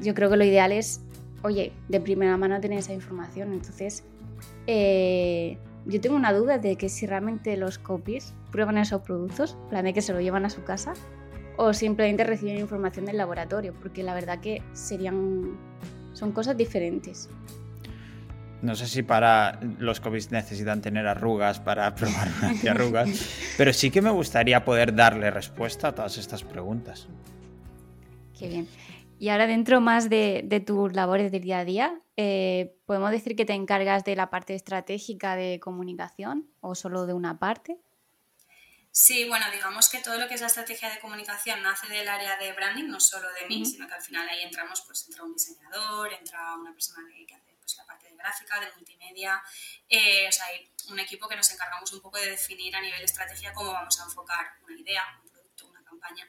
Yo 0.00 0.14
creo 0.14 0.30
que 0.30 0.36
lo 0.36 0.44
ideal 0.44 0.72
es, 0.72 1.00
oye, 1.42 1.72
de 1.88 2.00
primera 2.00 2.36
mano 2.36 2.60
tener 2.60 2.78
esa 2.78 2.92
información. 2.92 3.52
Entonces, 3.52 4.04
eh, 4.66 5.58
yo 5.88 6.00
tengo 6.00 6.16
una 6.16 6.32
duda 6.32 6.58
de 6.58 6.76
que 6.76 6.88
si 6.88 7.06
realmente 7.06 7.56
los 7.56 7.78
copies 7.78 8.34
prueban 8.52 8.76
esos 8.76 9.02
productos, 9.02 9.56
plan 9.70 9.84
de 9.84 9.94
que 9.94 10.02
se 10.02 10.12
lo 10.12 10.20
llevan 10.20 10.44
a 10.44 10.50
su 10.50 10.62
casa, 10.62 10.92
o 11.56 11.72
simplemente 11.72 12.24
reciben 12.24 12.58
información 12.58 13.06
del 13.06 13.16
laboratorio, 13.16 13.74
porque 13.74 14.02
la 14.02 14.14
verdad 14.14 14.38
que 14.40 14.62
serían 14.74 15.58
son 16.12 16.32
cosas 16.32 16.56
diferentes. 16.56 17.28
No 18.60 18.74
sé 18.74 18.86
si 18.86 19.02
para 19.02 19.60
los 19.78 20.00
COVID 20.00 20.30
necesitan 20.30 20.82
tener 20.82 21.06
arrugas 21.06 21.60
para 21.60 21.94
probar 21.96 22.28
una 22.38 22.48
antiarrugas, 22.50 23.08
pero 23.56 23.72
sí 23.72 23.90
que 23.90 24.02
me 24.02 24.10
gustaría 24.10 24.64
poder 24.64 24.94
darle 24.94 25.30
respuesta 25.30 25.88
a 25.88 25.94
todas 25.94 26.18
estas 26.18 26.42
preguntas. 26.42 27.06
Qué 28.38 28.48
bien. 28.48 28.68
Y 29.18 29.30
ahora 29.30 29.46
dentro 29.46 29.80
más 29.80 30.08
de, 30.08 30.62
tus 30.66 30.92
labores 30.92 31.32
del 31.32 31.42
día 31.42 31.58
a 31.58 31.64
día, 31.64 32.00
eh, 32.16 32.76
¿podemos 32.86 33.10
decir 33.10 33.34
que 33.34 33.44
te 33.44 33.52
encargas 33.52 34.04
de 34.04 34.14
la 34.16 34.30
parte 34.30 34.54
estratégica 34.54 35.34
de 35.34 35.58
comunicación 35.60 36.48
o 36.60 36.74
solo 36.74 37.06
de 37.06 37.14
una 37.14 37.38
parte? 37.38 37.78
Sí, 39.00 39.28
bueno, 39.28 39.46
digamos 39.52 39.88
que 39.88 39.98
todo 39.98 40.18
lo 40.18 40.26
que 40.26 40.34
es 40.34 40.40
la 40.40 40.48
estrategia 40.48 40.90
de 40.90 40.98
comunicación 40.98 41.62
nace 41.62 41.86
del 41.86 42.08
área 42.08 42.36
de 42.36 42.52
branding, 42.52 42.86
no 42.86 42.98
solo 42.98 43.28
de 43.32 43.46
mí, 43.46 43.64
sino 43.64 43.86
que 43.86 43.94
al 43.94 44.02
final 44.02 44.28
ahí 44.28 44.42
entramos, 44.42 44.82
pues 44.86 45.06
entra 45.06 45.22
un 45.22 45.34
diseñador, 45.34 46.12
entra 46.12 46.56
una 46.56 46.72
persona 46.72 47.06
que, 47.26 47.32
hace 47.32 47.56
pues, 47.60 47.76
la 47.76 47.86
parte 47.86 48.08
de 48.08 48.16
gráfica, 48.16 48.58
de 48.58 48.66
multimedia, 48.74 49.40
eh, 49.88 50.26
o 50.28 50.32
sea, 50.32 50.46
hay 50.46 50.68
un 50.88 50.98
equipo 50.98 51.28
que 51.28 51.36
nos 51.36 51.48
encargamos 51.52 51.92
un 51.92 52.00
poco 52.00 52.18
de 52.18 52.30
definir 52.30 52.74
a 52.74 52.80
nivel 52.80 52.98
de 52.98 53.04
estrategia 53.04 53.52
cómo 53.52 53.72
vamos 53.72 54.00
a 54.00 54.04
enfocar 54.04 54.54
una 54.66 54.80
idea, 54.80 55.04
un 55.22 55.30
producto, 55.30 55.68
una 55.68 55.84
campaña, 55.84 56.28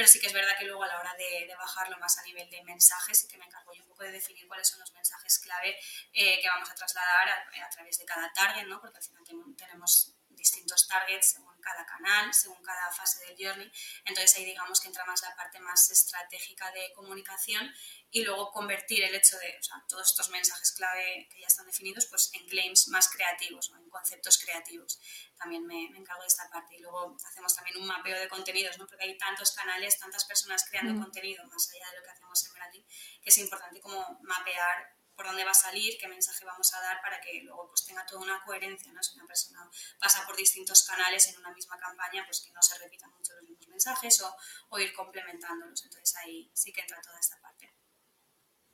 pero 0.00 0.08
sí 0.08 0.18
que 0.18 0.28
es 0.28 0.32
verdad 0.32 0.56
que 0.58 0.64
luego 0.64 0.82
a 0.82 0.86
la 0.86 0.98
hora 0.98 1.14
de, 1.14 1.46
bajarlo 1.58 1.98
más 1.98 2.16
a 2.16 2.22
nivel 2.22 2.48
de 2.48 2.64
mensajes, 2.64 3.26
que 3.30 3.36
me 3.36 3.44
encargo 3.44 3.70
yo 3.74 3.82
un 3.82 3.88
poco 3.90 4.02
de 4.04 4.12
definir 4.12 4.48
cuáles 4.48 4.66
son 4.66 4.80
los 4.80 4.90
mensajes 4.94 5.38
clave 5.40 5.76
eh, 6.14 6.40
que 6.40 6.48
vamos 6.48 6.70
a 6.70 6.74
trasladar 6.74 7.28
a, 7.28 7.68
través 7.68 7.98
de 7.98 8.06
cada 8.06 8.32
target, 8.32 8.66
¿no? 8.66 8.80
porque 8.80 8.96
al 8.96 9.04
final 9.04 9.22
tenemos 9.58 10.14
distintos 10.30 10.88
targets 10.88 11.36
cada 11.60 11.84
canal, 11.86 12.32
según 12.32 12.62
cada 12.62 12.90
fase 12.92 13.24
del 13.26 13.36
journey. 13.36 13.70
Entonces 14.04 14.36
ahí 14.36 14.44
digamos 14.44 14.80
que 14.80 14.88
entra 14.88 15.04
más 15.04 15.22
la 15.22 15.34
parte 15.36 15.60
más 15.60 15.90
estratégica 15.90 16.70
de 16.72 16.92
comunicación 16.94 17.72
y 18.10 18.24
luego 18.24 18.50
convertir 18.50 19.04
el 19.04 19.14
hecho 19.14 19.38
de 19.38 19.58
todos 19.88 20.08
estos 20.08 20.30
mensajes 20.30 20.72
clave 20.72 21.28
que 21.30 21.40
ya 21.40 21.46
están 21.46 21.66
definidos 21.66 22.06
pues 22.06 22.30
en 22.34 22.46
claims 22.48 22.88
más 22.88 23.08
creativos, 23.08 23.70
o 23.70 23.76
en 23.76 23.88
conceptos 23.88 24.38
creativos. 24.38 25.00
También 25.36 25.64
me, 25.66 25.84
encargo 25.84 26.22
de 26.22 26.28
esta 26.28 26.48
parte. 26.50 26.76
Y 26.76 26.80
luego 26.80 27.16
hacemos 27.24 27.54
también 27.54 27.76
un 27.76 27.86
mapeo 27.86 28.18
de 28.18 28.28
contenidos, 28.28 28.78
¿no? 28.78 28.86
porque 28.86 29.04
hay 29.04 29.16
tantos 29.16 29.52
canales, 29.52 29.98
tantas 29.98 30.24
personas 30.24 30.64
creando 30.68 30.94
mm. 30.94 31.02
contenido 31.02 31.44
más 31.46 31.70
allá 31.70 31.90
de 31.90 31.96
lo 31.98 32.02
que 32.02 32.10
hacemos 32.10 32.46
en 32.46 32.52
branding, 32.52 32.82
que 33.22 33.28
es 33.30 33.38
importante 33.38 33.80
como 33.80 34.18
mapear 34.22 34.99
por 35.20 35.26
dónde 35.26 35.44
va 35.44 35.50
a 35.50 35.54
salir, 35.68 35.98
qué 36.00 36.08
mensaje 36.08 36.46
vamos 36.46 36.72
a 36.72 36.80
dar 36.80 36.98
para 37.02 37.20
que 37.20 37.42
luego 37.42 37.68
pues, 37.68 37.84
tenga 37.84 38.06
toda 38.06 38.22
una 38.22 38.42
coherencia. 38.42 38.90
¿no? 38.90 39.02
Si 39.02 39.14
una 39.18 39.26
persona 39.26 39.68
pasa 39.98 40.24
por 40.26 40.34
distintos 40.34 40.82
canales 40.88 41.28
en 41.28 41.38
una 41.38 41.52
misma 41.52 41.76
campaña, 41.76 42.24
pues 42.24 42.40
que 42.40 42.50
no 42.52 42.62
se 42.62 42.78
repitan 42.78 43.10
mucho 43.10 43.34
los 43.34 43.42
mismos 43.42 43.68
mensajes 43.68 44.24
o, 44.70 44.78
ir 44.78 44.94
complementándolos. 44.94 45.84
Entonces 45.84 46.16
ahí 46.24 46.50
sí 46.54 46.72
que 46.72 46.80
entra 46.80 47.02
toda 47.02 47.20
esta 47.20 47.38
parte. 47.38 47.70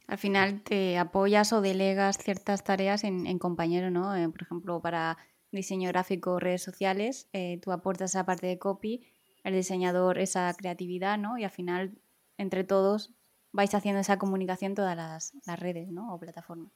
Al 0.07 0.19
final 0.19 0.63
te 0.63 0.99
apoyas 0.99 1.53
o 1.53 1.61
delegas 1.61 2.17
ciertas 2.17 2.63
tareas 2.63 3.03
en, 3.03 3.27
en 3.27 3.41
compañero, 3.41 3.91
¿no? 3.91 4.15
Eh, 4.15 4.29
por 4.29 4.43
ejemplo, 4.43 4.81
para 4.81 5.19
diseño 5.51 5.89
gráfico, 5.89 6.39
redes 6.39 6.63
sociales, 6.63 7.29
eh, 7.33 7.59
tú 7.61 7.73
aportas 7.73 8.13
esa 8.13 8.25
parte 8.25 8.47
de 8.47 8.61
copy, 8.61 9.05
el 9.43 9.55
diseñador 9.55 10.21
esa 10.21 10.55
creatividad, 10.55 11.19
¿no? 11.19 11.39
Y 11.39 11.43
al 11.43 11.51
final, 11.51 11.99
entre 12.37 12.63
todos, 12.63 13.16
vais 13.57 13.75
haciendo 13.75 14.01
esa 14.01 14.19
comunicación 14.19 14.75
todas 14.75 14.97
las, 14.97 15.33
redes 15.59 15.89
¿no? 15.89 16.15
o 16.15 16.21
plataformas. 16.21 16.71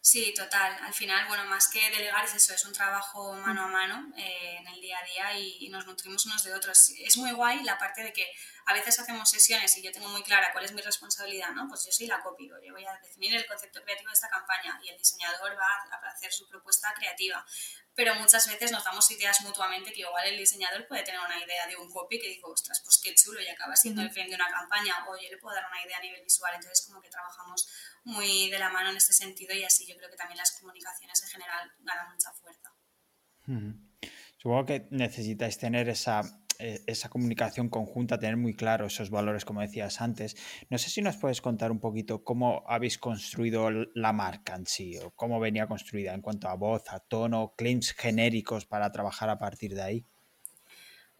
Sí, 0.00 0.32
total. 0.34 0.76
Al 0.82 0.94
final, 0.94 1.26
bueno, 1.26 1.44
más 1.46 1.68
que 1.68 1.90
delegar 1.90 2.24
es 2.24 2.34
eso, 2.34 2.54
es 2.54 2.64
un 2.64 2.72
trabajo 2.72 3.34
mano 3.34 3.62
a 3.64 3.66
mano 3.66 4.12
eh, 4.16 4.56
en 4.60 4.66
el 4.68 4.80
día 4.80 4.96
a 4.98 5.04
día 5.04 5.38
y, 5.38 5.68
nos 5.68 5.84
nutrimos 5.84 6.24
unos 6.26 6.44
de 6.44 6.54
otros. 6.54 6.92
Es 7.00 7.16
muy 7.16 7.32
guay 7.32 7.64
la 7.64 7.76
parte 7.76 8.02
de 8.04 8.12
que 8.12 8.24
a 8.66 8.74
veces 8.74 8.98
hacemos 8.98 9.30
sesiones 9.30 9.76
y 9.78 9.82
yo 9.82 9.92
tengo 9.92 10.08
muy 10.08 10.22
clara 10.22 10.52
cuál 10.52 10.64
es 10.64 10.72
mi 10.72 10.82
responsabilidad, 10.82 11.50
¿no? 11.52 11.66
Pues 11.68 11.84
yo 11.86 11.92
soy 11.92 12.06
la 12.06 12.20
copy, 12.22 12.48
yo 12.48 12.72
voy 12.72 12.84
a 12.84 12.98
definir 13.02 13.34
el 13.34 13.46
concepto 13.46 13.82
creativo 13.82 14.10
de 14.10 14.14
esta 14.14 14.28
campaña 14.28 14.78
y 14.82 14.88
el 14.88 14.98
diseñador 14.98 15.56
va 15.56 15.66
a 15.66 16.10
hacer 16.10 16.32
su 16.32 16.48
propuesta 16.48 16.92
creativa 16.94 17.44
pero 17.96 18.14
muchas 18.14 18.46
veces 18.46 18.70
nos 18.70 18.84
damos 18.84 19.10
ideas 19.10 19.40
mutuamente 19.40 19.90
que 19.90 20.02
igual 20.02 20.28
el 20.28 20.36
diseñador 20.36 20.86
puede 20.86 21.02
tener 21.02 21.18
una 21.18 21.42
idea 21.42 21.66
de 21.66 21.76
un 21.76 21.90
copy 21.90 22.20
que 22.20 22.28
digo, 22.28 22.52
ostras, 22.52 22.82
pues 22.84 23.00
qué 23.02 23.14
chulo 23.14 23.40
y 23.40 23.48
acaba 23.48 23.74
siendo 23.74 24.02
el 24.02 24.10
frame 24.10 24.28
de 24.28 24.34
una 24.34 24.50
campaña 24.50 24.92
o 25.08 25.16
yo 25.16 25.30
le 25.30 25.38
puedo 25.38 25.56
dar 25.56 25.64
una 25.66 25.82
idea 25.82 25.96
a 25.96 26.02
nivel 26.02 26.22
visual, 26.22 26.52
entonces 26.54 26.86
como 26.86 27.00
que 27.00 27.08
trabajamos 27.08 27.66
muy 28.04 28.50
de 28.50 28.58
la 28.58 28.68
mano 28.68 28.90
en 28.90 28.98
este 28.98 29.14
sentido 29.14 29.54
y 29.54 29.64
así 29.64 29.86
yo 29.86 29.96
creo 29.96 30.10
que 30.10 30.16
también 30.16 30.36
las 30.36 30.52
comunicaciones 30.60 31.22
en 31.22 31.28
general 31.30 31.72
ganan 31.78 32.12
mucha 32.12 32.30
fuerza. 32.32 32.70
Supongo 34.36 34.66
que 34.66 34.86
necesitáis 34.90 35.56
tener 35.56 35.88
esa 35.88 36.20
esa 36.58 37.08
comunicación 37.08 37.68
conjunta, 37.68 38.18
tener 38.18 38.36
muy 38.36 38.54
claro 38.54 38.86
esos 38.86 39.10
valores, 39.10 39.44
como 39.44 39.60
decías 39.60 40.00
antes. 40.00 40.36
No 40.70 40.78
sé 40.78 40.90
si 40.90 41.02
nos 41.02 41.16
puedes 41.16 41.40
contar 41.40 41.70
un 41.70 41.80
poquito 41.80 42.24
cómo 42.24 42.64
habéis 42.66 42.98
construido 42.98 43.70
la 43.94 44.12
marca 44.12 44.54
en 44.54 44.66
sí, 44.66 44.96
o 44.98 45.10
cómo 45.12 45.40
venía 45.40 45.66
construida 45.66 46.14
en 46.14 46.22
cuanto 46.22 46.48
a 46.48 46.54
voz, 46.54 46.84
a 46.88 47.00
tono, 47.00 47.54
claims 47.56 47.92
genéricos 47.92 48.66
para 48.66 48.90
trabajar 48.92 49.30
a 49.30 49.38
partir 49.38 49.74
de 49.74 49.82
ahí. 49.82 50.06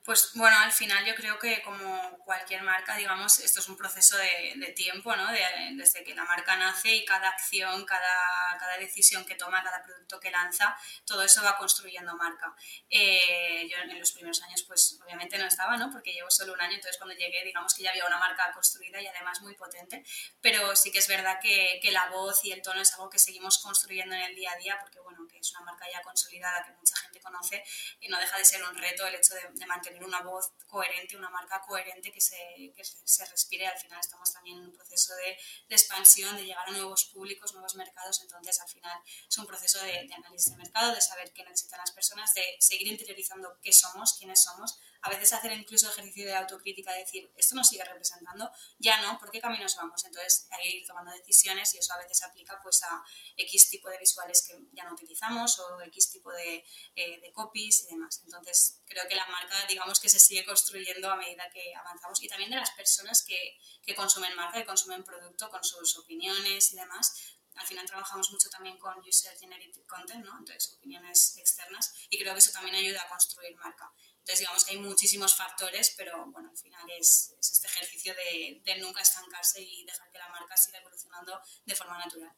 Pues 0.07 0.31
bueno, 0.35 0.57
al 0.61 0.71
final 0.71 1.05
yo 1.05 1.17
creo 1.17 1.37
que 1.37 1.61
como 1.63 2.17
cualquier 2.19 2.63
marca, 2.63 2.97
digamos, 2.97 3.41
esto 3.41 3.59
es 3.59 3.69
un 3.69 3.77
proceso 3.77 4.17
de, 4.17 4.73
tiempo, 4.77 5.17
¿no? 5.17 5.27
desde 5.73 6.05
que 6.05 6.15
la 6.15 6.25
marca 6.25 6.55
nace 6.57 6.95
y 6.95 7.05
cada 7.05 7.29
acción, 7.31 7.85
cada, 7.85 8.57
cada, 8.57 8.79
decisión 8.79 9.25
que 9.25 9.35
toma, 9.35 9.65
cada 9.65 9.83
producto 9.83 10.21
que 10.21 10.31
lanza, 10.31 10.79
todo 11.05 11.25
eso 11.25 11.43
va 11.43 11.57
construyendo 11.57 12.15
marca. 12.15 12.55
Eh, 12.89 13.67
yo 13.69 13.79
en 13.79 13.99
los 13.99 14.13
primeros 14.13 14.41
años, 14.43 14.63
pues 14.63 14.97
obviamente 15.03 15.39
no 15.39 15.47
estaba, 15.47 15.77
¿no? 15.77 15.91
Porque 15.91 16.13
llevo 16.13 16.31
solo 16.31 16.53
un 16.53 16.61
año, 16.61 16.75
entonces 16.75 16.99
cuando 16.99 17.17
llegué, 17.17 17.43
digamos 17.43 17.75
que 17.75 17.83
ya 17.83 17.91
había 17.91 18.07
una 18.07 18.19
marca 18.19 18.53
construida 18.53 19.01
y 19.01 19.09
además 19.09 19.41
muy 19.41 19.57
potente, 19.57 20.05
pero 20.41 20.77
sí 20.77 20.93
que 20.93 21.01
es 21.01 21.09
verdad 21.09 21.41
que, 21.43 21.81
que 21.83 21.91
la 21.91 22.11
voz 22.11 22.45
y 22.45 22.53
el 22.53 22.63
tono 22.63 22.81
es 22.81 22.93
algo 22.93 23.11
que 23.11 23.19
seguimos 23.19 23.59
construyendo 23.59 24.15
en 24.15 24.23
el 24.23 24.37
día 24.37 24.53
a 24.53 24.57
día, 24.57 24.79
porque 24.81 25.01
bueno, 25.01 25.27
que 25.29 25.39
es 25.39 25.51
una 25.51 25.63
marca 25.63 25.87
ya 25.93 26.01
consolidada 26.03 26.65
que 26.65 26.71
mucha 26.75 26.97
gente 26.97 27.21
conoce 27.21 27.65
y 27.99 28.09
no 28.09 28.21
deja 28.21 28.39
de 28.39 28.45
ser 28.45 28.63
un 28.63 28.77
reto 28.77 29.05
el 29.05 29.17
hecho 29.17 29.35
de 29.35 29.67
mantener 29.67 29.96
una 30.05 30.23
voz 30.23 30.53
coherente, 30.67 31.17
una 31.17 31.31
marca 31.31 31.63
coherente 31.67 32.13
que 32.13 32.21
se, 32.21 32.37
que 32.75 32.85
se, 32.85 33.25
respire. 33.27 33.67
Al 33.67 33.79
final 33.79 34.01
estamos 34.01 34.33
también 34.33 34.59
en 34.59 34.67
un 34.67 34.73
proceso 34.73 35.15
de, 35.17 35.37
de, 35.69 35.75
expansión, 35.75 36.37
de 36.37 36.45
llegar 36.45 36.69
a 36.69 36.73
nuevos 36.73 37.07
públicos, 37.07 37.53
nuevos 37.53 37.75
mercados. 37.77 38.21
Entonces, 38.23 38.61
al 38.61 38.69
final 38.69 38.99
es 39.29 39.39
un 39.39 39.47
proceso 39.47 39.81
de, 39.83 40.07
de 40.07 40.15
análisis 40.15 40.51
de 40.51 40.57
mercado, 40.57 40.95
de 40.95 41.01
saber 41.01 41.33
qué 41.33 41.45
necesitan 41.45 41.81
las 41.81 41.93
personas, 41.93 42.35
de 42.35 42.57
seguir 42.61 42.89
interiorizando 42.89 43.59
qué 43.63 43.73
somos, 43.73 44.15
quiénes 44.19 44.43
somos. 44.43 44.79
A 45.03 45.11
veces 45.11 45.33
hacer 45.33 45.53
incluso 45.53 45.89
ejercicio 45.89 46.27
de 46.27 46.35
autocrítica, 46.35 46.93
de 46.93 47.01
decir, 47.01 47.33
esto 47.37 47.55
nos 47.55 47.69
sigue 47.69 47.85
representando, 47.85 48.51
ya 48.79 49.01
no, 49.03 49.19
¿por 49.19 49.31
qué 49.31 49.41
caminos 49.41 49.77
vamos? 49.77 50.05
Entonces, 50.05 50.47
hay 50.51 50.63
que 50.63 50.77
ir 50.79 50.87
tomando 50.87 51.13
decisiones 51.13 51.75
y 51.75 51.79
eso 51.79 51.95
a 51.95 51.99
veces 51.99 52.23
aplica 52.23 52.59
pues 52.63 52.83
a 52.83 53.03
X 53.37 53.71
tipo 53.71 53.89
de 53.89 53.99
visuales 53.99 54.45
que 54.47 54.59
ya 54.73 54.85
no 54.85 54.95
utilizamos 54.95 55.59
o 55.59 55.81
X 55.83 56.11
tipo 56.11 56.33
de, 56.33 56.65
eh, 56.95 57.21
de 57.21 57.33
copies 57.33 57.85
y 57.85 57.95
demás. 57.95 58.21
Entonces, 58.25 58.81
creo 58.87 59.07
que 59.09 59.15
la 59.15 59.27
marca, 59.27 59.67
digamos, 59.69 60.01
que 60.01 60.09
se 60.09 60.19
sigue 60.19 60.45
construyendo 60.45 61.11
a 61.11 61.17
medida 61.17 61.49
que 61.53 61.75
avanzamos 61.75 62.23
y 62.23 62.29
también 62.29 62.51
de 62.51 62.57
las 62.57 62.71
personas 62.73 63.25
que, 63.25 63.59
que 63.83 63.95
consumen 63.95 64.35
marca, 64.35 64.59
que 64.59 64.67
consumen 64.67 65.05
producto 65.05 65.49
con 65.51 65.63
sus 65.63 65.97
opiniones 65.99 66.73
y 66.73 66.77
demás. 66.77 67.37
Al 67.57 67.67
final 67.67 67.87
trabajamos 67.87 68.31
mucho 68.31 68.51
también 68.51 68.79
con 68.79 68.99
User 68.99 69.35
Generated 69.39 69.87
Content, 69.87 70.25
¿no? 70.25 70.39
entonces 70.39 70.75
opiniones 70.77 71.39
externas 71.39 71.95
y 72.11 72.19
creo 72.19 72.35
que 72.35 72.41
eso 72.41 72.53
también 72.53 72.77
ayuda 72.77 73.03
a 73.03 73.09
construir 73.09 73.57
marca. 73.57 73.91
Entonces 74.27 74.41
digamos 74.41 74.65
que 74.65 74.73
hay 74.73 74.81
muchísimos 74.81 75.37
factores, 75.37 75.95
pero 75.97 76.27
bueno, 76.33 76.51
al 76.51 76.57
final 76.57 76.83
es, 76.99 77.33
es 77.39 77.53
este 77.53 77.69
ejercicio 77.69 78.13
de 78.13 78.81
nunca 78.81 79.01
estancarse 79.01 79.63
y 79.63 79.85
dejar 79.85 80.11
que 80.11 80.19
la 80.19 80.29
marca 80.31 80.57
siga 80.57 80.81
evolucionando 80.81 81.39
de 81.65 81.75
forma 81.77 81.97
natural. 81.97 82.33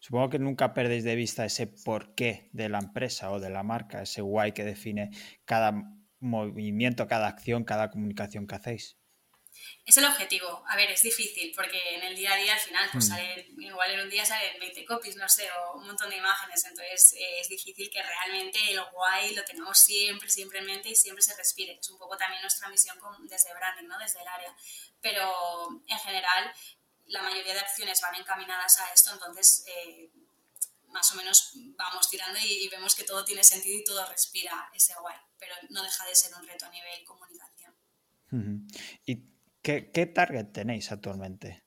Supongo 0.00 0.28
que 0.28 0.38
nunca 0.38 0.74
perdéis 0.74 1.04
de 1.04 1.14
vista 1.14 1.46
ese 1.46 1.66
porqué 1.66 2.50
de 2.52 2.68
la 2.68 2.80
empresa 2.80 3.30
o 3.30 3.40
de 3.40 3.48
la 3.48 3.62
marca, 3.62 4.02
ese 4.02 4.20
why 4.20 4.52
que 4.52 4.64
define 4.64 5.10
cada 5.46 5.72
movimiento, 6.20 7.06
cada 7.06 7.28
acción, 7.28 7.64
cada 7.64 7.90
comunicación 7.90 8.46
que 8.46 8.54
hacéis. 8.56 8.98
Es 9.84 9.96
el 9.96 10.04
objetivo. 10.04 10.64
A 10.68 10.76
ver, 10.76 10.90
es 10.90 11.02
difícil 11.02 11.52
porque 11.54 11.78
en 11.94 12.02
el 12.02 12.14
día 12.14 12.32
a 12.32 12.36
día 12.36 12.54
al 12.54 12.60
final, 12.60 12.88
pues 12.92 13.10
mm. 13.10 13.60
igual 13.60 13.90
en 13.90 14.00
un 14.00 14.10
día 14.10 14.24
salen 14.24 14.58
20 14.60 14.84
copies, 14.84 15.16
no 15.16 15.28
sé, 15.28 15.48
o 15.52 15.78
un 15.78 15.86
montón 15.86 16.10
de 16.10 16.16
imágenes. 16.16 16.64
Entonces 16.64 17.14
eh, 17.14 17.40
es 17.40 17.48
difícil 17.48 17.90
que 17.90 18.02
realmente 18.02 18.58
el 18.70 18.82
guay 18.92 19.34
lo 19.34 19.44
tengamos 19.44 19.78
siempre, 19.78 20.28
siempre 20.28 20.60
en 20.60 20.66
mente 20.66 20.90
y 20.90 20.96
siempre 20.96 21.22
se 21.22 21.36
respire. 21.36 21.78
Es 21.80 21.90
un 21.90 21.98
poco 21.98 22.16
también 22.16 22.42
nuestra 22.42 22.68
misión 22.68 22.98
desde 23.28 23.52
branding, 23.54 23.88
¿no? 23.88 23.98
Desde 23.98 24.20
el 24.20 24.28
área. 24.28 24.54
Pero 25.00 25.82
en 25.86 25.98
general, 25.98 26.54
la 27.06 27.22
mayoría 27.22 27.54
de 27.54 27.60
acciones 27.60 28.00
van 28.00 28.14
encaminadas 28.14 28.80
a 28.80 28.92
esto, 28.92 29.12
entonces 29.12 29.64
eh, 29.66 30.10
más 30.88 31.10
o 31.12 31.16
menos 31.16 31.52
vamos 31.76 32.08
tirando 32.08 32.38
y, 32.38 32.68
vemos 32.68 32.94
que 32.94 33.04
todo 33.04 33.24
tiene 33.24 33.42
sentido 33.42 33.78
y 33.78 33.84
todo 33.84 34.06
respira 34.06 34.70
ese 34.74 34.94
guay. 35.00 35.16
Pero 35.38 35.54
no 35.70 35.82
deja 35.82 36.06
de 36.06 36.14
ser 36.14 36.34
un 36.34 36.46
reto 36.46 36.66
a 36.66 36.70
nivel 36.70 37.04
comunicación. 37.04 37.74
¿Y 39.04 39.16
¿Qué, 39.62 40.06
target 40.12 40.52
tenéis 40.52 40.90
actualmente? 40.90 41.62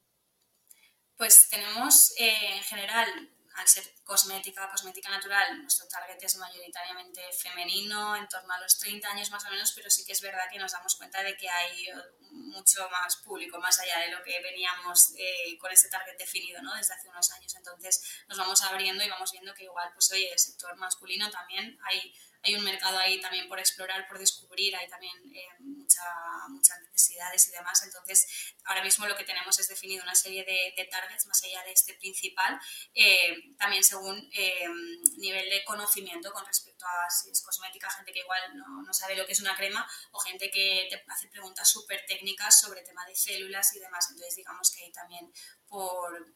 Pues 1.16 1.48
tenemos 1.50 2.12
eh, 2.20 2.58
en 2.58 2.64
general, 2.64 3.08
al 3.56 3.68
ser 3.70 3.86
cosmética, 4.04 4.70
cosmética 4.70 5.10
natural, 5.10 5.62
nuestro 5.62 5.88
target 5.88 6.22
es 6.22 6.36
mayoritariamente 6.36 7.22
femenino, 7.32 8.18
en 8.18 8.28
torno 8.28 8.54
a 8.54 8.60
los 8.60 8.78
30 8.80 9.10
años 9.10 9.32
más 9.32 9.46
o 9.46 9.50
menos, 9.50 9.72
pero 9.74 9.90
sí 9.90 10.04
que 10.04 10.12
es 10.12 10.22
verdad 10.22 10.44
que 10.52 10.60
nos 10.60 10.74
damos 10.74 10.96
cuenta 10.96 11.24
de 11.24 11.38
que 11.38 11.50
hay 11.50 11.88
mucho 12.32 12.90
más 12.90 13.16
público, 13.18 13.60
más 13.60 13.80
allá 13.80 14.00
de 14.00 14.12
lo 14.12 14.22
que 14.24 14.42
veníamos 14.42 15.14
eh, 15.18 15.58
con 15.58 15.72
este 15.72 15.88
target 15.88 16.18
definido 16.18 16.62
¿no? 16.62 16.76
desde 16.76 16.96
hace 16.96 17.08
unos 17.08 17.32
años. 17.32 17.56
Entonces 17.56 18.02
nos 18.28 18.38
vamos 18.38 18.62
abriendo 18.62 19.06
y 19.06 19.10
vamos 19.10 19.32
viendo 19.32 19.54
que 19.54 19.64
igual, 19.64 19.90
pues 19.94 20.12
oye, 20.12 20.34
el 20.34 20.40
sector 20.40 20.76
masculino 20.76 21.32
también 21.32 21.78
hay 21.84 22.14
hay 22.46 22.56
un 22.56 22.64
mercado 22.64 22.98
ahí 23.00 23.20
también 23.20 23.48
por 23.48 23.60
explorar, 23.60 24.08
por 24.08 24.20
descubrir, 24.20 24.76
hay 24.76 24.88
también 24.88 25.18
eh, 25.34 25.48
muchas 25.60 26.80
necesidades 26.82 27.48
y 27.50 27.52
demás. 27.52 27.82
Entonces, 27.84 28.28
ahora 28.66 28.84
mismo 28.84 29.08
lo 29.08 29.18
que 29.18 29.24
tenemos 29.24 29.58
es 29.60 29.68
definido 29.68 30.04
una 30.04 30.16
serie 30.16 30.44
de, 30.46 30.86
targets 30.92 31.26
más 31.26 31.44
allá 31.44 31.64
de 31.64 31.72
este 31.72 31.96
principal, 31.96 32.60
eh, 32.94 33.56
también 33.58 33.84
según 33.84 34.30
eh, 34.34 34.68
nivel 35.18 35.50
de 35.50 35.64
conocimiento 35.64 36.32
con 36.32 36.46
respecto 36.46 36.86
a 36.86 37.10
si 37.10 37.32
es 37.32 37.42
cosmética, 37.42 37.90
gente 37.90 38.14
que 38.14 38.20
igual 38.20 38.42
no, 38.56 38.94
sabe 38.94 39.16
lo 39.16 39.26
que 39.26 39.34
es 39.34 39.42
una 39.42 39.56
crema 39.56 39.86
o 40.12 40.20
gente 40.20 40.52
que 40.52 40.88
te 40.90 41.04
hace 41.12 41.28
preguntas 41.28 41.70
súper 41.70 42.06
técnicas 42.06 42.60
sobre 42.60 42.84
tema 42.84 43.06
de 43.06 43.16
células 43.16 43.76
y 43.76 43.80
demás. 43.80 44.08
Entonces, 44.12 44.36
digamos 44.36 44.72
que 44.72 44.84
ahí 44.84 44.92
también 44.92 45.32
por, 45.68 46.36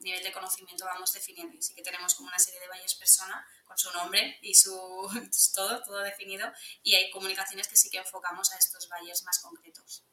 nivel 0.00 0.22
de 0.22 0.32
conocimiento 0.32 0.84
vamos 0.84 1.12
definiendo. 1.12 1.56
Y 1.56 1.62
sí 1.62 1.74
que 1.74 1.82
tenemos 1.82 2.14
como 2.14 2.28
una 2.28 2.38
serie 2.38 2.60
de 2.60 2.68
valles 2.68 2.94
persona 2.94 3.44
con 3.64 3.76
su 3.76 3.90
nombre 3.92 4.38
y 4.42 4.54
su 4.54 4.72
todo, 5.54 5.82
todo 5.82 6.02
definido. 6.02 6.46
Y 6.82 6.94
hay 6.94 7.10
comunicaciones 7.10 7.68
que 7.68 7.76
sí 7.76 7.90
que 7.90 7.98
enfocamos 7.98 8.52
a 8.52 8.58
estos 8.58 8.88
valles 8.88 9.24
más 9.24 9.40
concretos. 9.40 10.04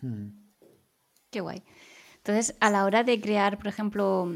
Hmm. 0.00 0.52
Qué 1.30 1.40
guay. 1.40 1.62
Entonces, 2.16 2.56
a 2.60 2.70
la 2.70 2.84
hora 2.84 3.02
de 3.02 3.20
crear, 3.20 3.58
por 3.58 3.68
ejemplo, 3.68 4.28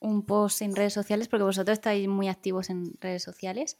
un 0.00 0.26
post 0.26 0.62
en 0.62 0.76
redes 0.76 0.92
sociales, 0.92 1.28
porque 1.28 1.44
vosotros 1.44 1.78
estáis 1.78 2.08
muy 2.08 2.28
activos 2.28 2.70
en 2.70 2.92
redes 3.00 3.22
sociales, 3.22 3.78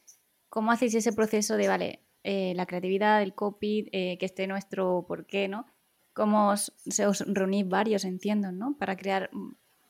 ¿cómo 0.49 0.73
hacéis 0.73 0.95
ese 0.95 1.13
proceso 1.13 1.57
de, 1.57 1.69
vale, 1.69 2.07
eh, 2.23 2.55
la 2.55 2.67
creatividad, 2.67 3.23
el 3.23 3.35
copy, 3.35 3.89
eh, 3.93 4.17
que 4.19 4.27
esté 4.27 4.47
nuestro 4.47 5.05
por 5.07 5.27
qué, 5.27 5.49
¿no? 5.49 5.67
cómo 6.13 6.51
os, 6.51 6.73
se 6.87 7.07
os 7.07 7.25
reunís 7.27 7.69
varios, 7.69 8.05
entiendo, 8.05 8.53
¿no? 8.53 8.77
Para 8.77 8.97
crear 8.97 9.31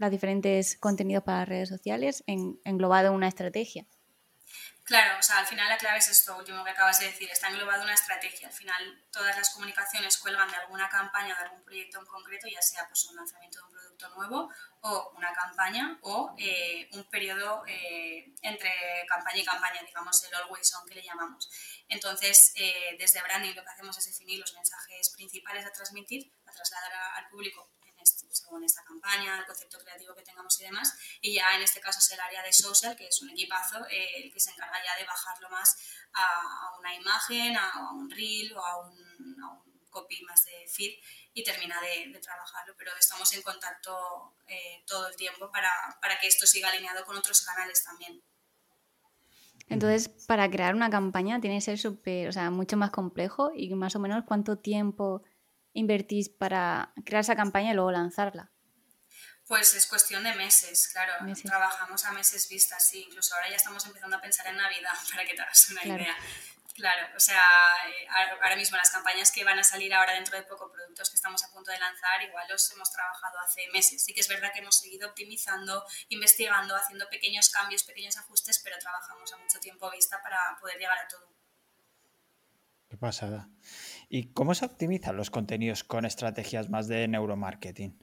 los 0.01 0.11
diferentes 0.11 0.77
contenidos 0.79 1.25
para 1.25 1.41
las 1.41 1.49
redes 1.49 1.69
sociales 1.69 2.25
en, 2.27 2.59
englobado 2.65 3.09
en 3.09 3.15
una 3.15 3.29
estrategia. 3.29 3.87
Claro, 4.91 5.21
o 5.21 5.23
sea, 5.23 5.39
al 5.39 5.47
final 5.47 5.69
la 5.69 5.79
clave 5.79 5.99
es 5.99 6.09
esto 6.09 6.37
último 6.37 6.65
que 6.65 6.71
acabas 6.71 6.99
de 6.99 7.07
decir, 7.07 7.31
está 7.31 7.49
englobado 7.49 7.85
una 7.85 7.95
estrategia. 7.95 8.49
Al 8.49 8.53
final 8.53 9.05
todas 9.13 9.37
las 9.37 9.51
comunicaciones 9.51 10.19
cuelgan 10.19 10.51
de 10.51 10.57
alguna 10.57 10.89
campaña, 10.89 11.37
de 11.37 11.45
algún 11.45 11.63
proyecto 11.63 12.01
en 12.01 12.07
concreto, 12.07 12.49
ya 12.49 12.61
sea 12.61 12.89
pues, 12.89 13.05
un 13.05 13.15
lanzamiento 13.15 13.61
de 13.61 13.65
un 13.67 13.71
producto 13.71 14.09
nuevo 14.17 14.51
o 14.81 15.13
una 15.17 15.33
campaña 15.33 15.97
o 16.03 16.35
eh, 16.39 16.89
un 16.95 17.05
periodo 17.05 17.63
eh, 17.69 18.35
entre 18.43 18.73
campaña 19.07 19.39
y 19.39 19.45
campaña, 19.45 19.81
digamos 19.87 20.25
el 20.25 20.35
always 20.35 20.75
on 20.75 20.89
que 20.89 20.97
le 20.97 21.05
llamamos. 21.05 21.49
Entonces, 21.89 22.53
eh, 22.57 22.97
desde 22.99 23.23
branding 23.23 23.55
lo 23.55 23.63
que 23.63 23.71
hacemos 23.71 23.97
es 23.97 24.07
definir 24.07 24.41
los 24.41 24.53
mensajes 24.55 25.11
principales 25.11 25.65
a 25.67 25.73
transmitir, 25.73 26.33
a 26.47 26.51
trasladar 26.51 26.91
al 27.15 27.29
público 27.29 27.71
según 28.51 28.65
esta 28.65 28.83
campaña, 28.83 29.39
el 29.39 29.47
concepto 29.47 29.79
creativo 29.79 30.13
que 30.15 30.23
tengamos 30.23 30.61
y 30.61 30.65
demás. 30.65 30.93
Y 31.21 31.35
ya 31.35 31.55
en 31.55 31.63
este 31.63 31.81
caso 31.81 32.01
es 32.01 32.11
el 32.11 32.21
área 32.21 32.43
de 32.43 32.53
social, 32.53 32.97
que 32.97 33.07
es 33.07 33.23
un 33.23 33.31
equipazo, 33.31 33.87
eh, 33.89 34.25
el 34.25 34.33
que 34.33 34.41
se 34.41 34.51
encarga 34.51 34.77
ya 34.85 34.99
de 34.99 35.07
bajarlo 35.07 35.49
más 35.51 35.77
a, 36.15 36.77
una 36.79 36.95
imagen, 36.95 37.57
a, 37.57 37.93
un 37.93 38.11
reel 38.11 38.53
o 38.57 38.65
a 38.65 38.89
un, 38.89 39.43
a 39.43 39.53
un, 39.53 39.71
copy 39.91 40.23
más 40.23 40.45
de 40.45 40.69
feed 40.69 40.93
y 41.35 41.43
termina 41.43 41.81
de, 41.81 42.17
trabajarlo. 42.21 42.75
Pero 42.77 42.93
estamos 42.99 43.33
en 43.35 43.43
contacto 43.43 44.35
eh, 44.47 44.85
todo 44.87 45.09
el 45.09 45.17
tiempo 45.17 45.51
para, 45.51 45.71
para 46.01 46.19
que 46.19 46.27
esto 46.29 46.47
siga 46.47 46.71
alineado 46.71 47.05
con 47.05 47.17
otros 47.17 47.41
canales 47.43 47.85
también. 47.85 48.23
Entonces, 49.69 50.09
para 50.27 50.51
crear 50.51 50.75
una 50.75 50.91
campaña 50.91 51.41
tiene 51.41 51.57
que 51.57 51.61
ser 51.61 51.79
súper, 51.79 52.29
o 52.29 52.33
sea, 52.33 52.51
mucho 52.51 52.77
más 52.77 52.91
complejo 52.91 53.53
y 53.55 53.73
más 53.75 53.95
o 53.95 54.01
menos 54.01 54.25
cuánto 54.27 54.59
tiempo 54.59 55.23
invertís 55.73 56.29
para 56.29 56.93
crear 57.05 57.21
esa 57.21 57.37
campaña 57.37 57.73
y 57.73 57.75
luego 57.75 57.93
lanzarla? 57.93 58.51
Pues 59.47 59.75
es 59.75 59.87
cuestión 59.87 60.23
de 60.23 60.33
meses, 60.35 60.91
claro. 60.93 61.13
Trabajamos 61.43 62.05
a 62.05 62.13
meses 62.13 62.49
vistas, 62.49 62.87
sí. 62.87 63.03
Incluso 63.03 63.35
ahora 63.35 63.51
ya 63.51 63.57
estamos 63.57 63.85
empezando 63.85 64.17
a 64.17 64.21
pensar 64.21 64.47
en 64.47 64.57
Navidad, 64.57 64.93
para 65.11 65.25
que 65.25 65.35
te 65.35 65.43
hagas 65.43 65.71
una 65.71 65.85
idea. 65.85 66.17
Claro, 66.75 67.09
o 67.17 67.21
sea, 67.21 67.43
eh, 67.89 68.07
ahora 68.41 68.55
mismo 68.55 68.77
las 68.77 68.91
campañas 68.91 69.33
que 69.33 69.43
van 69.43 69.59
a 69.59 69.65
salir 69.65 69.93
ahora 69.93 70.15
dentro 70.15 70.37
de 70.37 70.45
poco, 70.45 70.71
productos 70.71 71.11
que 71.11 71.17
estamos 71.17 71.43
a 71.45 71.51
punto 71.51 71.71
de 71.73 71.79
lanzar, 71.79 72.23
igual 72.23 72.47
los 72.49 72.71
hemos 72.71 72.93
trabajado 72.93 73.39
hace 73.41 73.67
meses. 73.73 74.05
Sí 74.05 74.15
que 74.15 74.21
es 74.21 74.29
verdad 74.29 74.53
que 74.53 74.61
hemos 74.61 74.79
seguido 74.79 75.09
optimizando, 75.09 75.85
investigando, 76.11 76.77
haciendo 76.77 77.09
pequeños 77.09 77.51
cambios, 77.51 77.83
pequeños 77.83 78.17
ajustes, 78.17 78.61
pero 78.63 78.79
trabajamos 78.79 79.33
a 79.33 79.37
mucho 79.39 79.59
tiempo 79.59 79.91
vista 79.91 80.23
para 80.23 80.57
poder 80.61 80.79
llegar 80.79 80.97
a 80.97 81.09
todo. 81.09 81.29
Qué 82.89 82.97
pasada. 82.97 83.49
¿Y 84.13 84.33
cómo 84.33 84.57
se 84.57 84.65
optimizan 84.65 85.17
los 85.17 85.31
contenidos 85.31 85.85
con 85.85 86.05
estrategias 86.05 86.69
más 86.69 86.89
de 86.89 87.07
neuromarketing? 87.07 87.97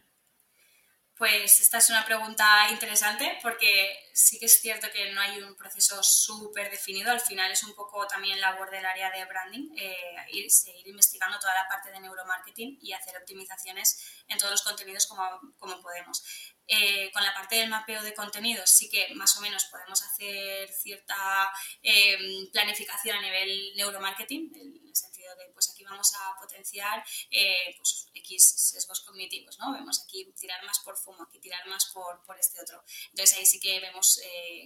Pues 1.18 1.60
esta 1.60 1.80
es 1.80 1.90
una 1.90 2.06
pregunta 2.06 2.70
interesante 2.72 3.40
porque 3.42 4.00
sí 4.14 4.40
que 4.40 4.46
es 4.46 4.62
cierto 4.62 4.88
que 4.94 5.12
no 5.12 5.20
hay 5.20 5.42
un 5.42 5.56
proceso 5.58 6.02
súper 6.04 6.72
definido. 6.72 7.12
Al 7.12 7.20
final 7.20 7.52
es 7.52 7.64
un 7.64 7.74
poco 7.74 8.08
también 8.08 8.40
labor 8.40 8.70
del 8.72 8.86
área 8.86 9.12
de 9.12 9.26
branding, 9.26 9.76
eh, 9.76 9.98
ir, 10.32 10.50
seguir 10.50 10.88
investigando 10.88 11.40
toda 11.40 11.56
la 11.56 11.68
parte 11.68 11.92
de 11.92 12.00
neuromarketing 12.00 12.78
y 12.82 12.94
hacer 12.94 13.18
optimizaciones 13.18 14.24
en 14.30 14.38
todos 14.38 14.52
los 14.52 14.62
contenidos 14.62 15.08
como, 15.08 15.24
como 15.58 15.82
podemos. 15.82 16.24
Eh, 16.68 17.12
con 17.12 17.24
la 17.24 17.34
parte 17.34 17.56
del 17.56 17.70
mapeo 17.70 18.02
de 18.04 18.14
contenidos 18.14 18.70
sí 18.70 18.90
que 18.90 19.14
más 19.16 19.36
o 19.38 19.42
menos 19.42 19.66
podemos 19.66 20.02
hacer 20.04 20.70
cierta 20.70 21.52
eh, 21.82 22.18
planificación 22.54 23.18
a 23.18 23.22
nivel 23.22 23.74
neuromarketing, 23.76 24.52
en 24.54 24.62
el 24.62 24.96
de 25.36 25.50
pues 25.50 25.70
aquí 25.70 25.84
vamos 25.84 26.14
a 26.16 26.36
potenciar 26.40 27.04
eh, 27.32 27.76
pues, 27.78 28.08
X 28.14 28.72
sesgos 28.72 29.02
cognitivos, 29.02 29.58
¿no? 29.60 29.74
Vemos 29.74 30.02
aquí 30.04 30.32
tirar 30.40 30.64
más 30.64 30.80
por 30.80 30.98
fumo, 30.98 31.24
aquí 31.24 31.40
tirar 31.40 31.66
más 31.68 31.86
por, 31.94 32.24
por 32.24 32.38
este 32.40 32.62
otro. 32.62 32.84
Entonces 33.12 33.38
ahí 33.38 33.46
sí 33.46 33.60
que 33.60 33.80
vemos 33.80 34.20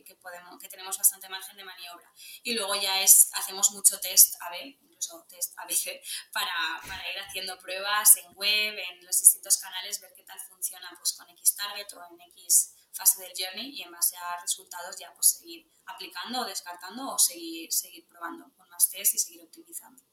que, 0.05 0.15
podemos, 0.15 0.59
que 0.59 0.69
tenemos 0.69 0.97
bastante 0.97 1.29
margen 1.29 1.57
de 1.57 1.63
maniobra. 1.63 2.11
Y 2.43 2.53
luego 2.53 2.75
ya 2.75 3.01
es, 3.01 3.29
hacemos 3.33 3.71
mucho 3.71 3.99
test 3.99 4.35
A-B, 4.41 4.77
incluso 4.81 5.25
test 5.29 5.53
A-B-C, 5.57 6.01
para, 6.31 6.53
para 6.87 7.11
ir 7.11 7.19
haciendo 7.19 7.57
pruebas 7.59 8.17
en 8.17 8.33
web, 8.35 8.77
en 8.77 9.05
los 9.05 9.19
distintos 9.19 9.57
canales, 9.57 9.99
ver 9.99 10.13
qué 10.15 10.23
tal 10.23 10.39
funciona 10.39 10.91
pues, 10.97 11.13
con 11.13 11.29
X 11.29 11.55
target 11.55 11.87
o 11.93 12.03
en 12.11 12.21
X 12.31 12.75
fase 12.93 13.21
del 13.21 13.33
journey 13.37 13.69
y 13.71 13.83
en 13.83 13.91
base 13.91 14.17
a 14.17 14.41
resultados 14.41 14.97
ya 14.99 15.13
pues 15.13 15.27
seguir 15.27 15.65
aplicando 15.85 16.41
o 16.41 16.45
descartando 16.45 17.13
o 17.13 17.17
seguir, 17.17 17.71
seguir 17.71 18.05
probando 18.07 18.51
con 18.55 18.69
más 18.69 18.89
test 18.89 19.15
y 19.15 19.19
seguir 19.19 19.43
optimizando. 19.43 20.03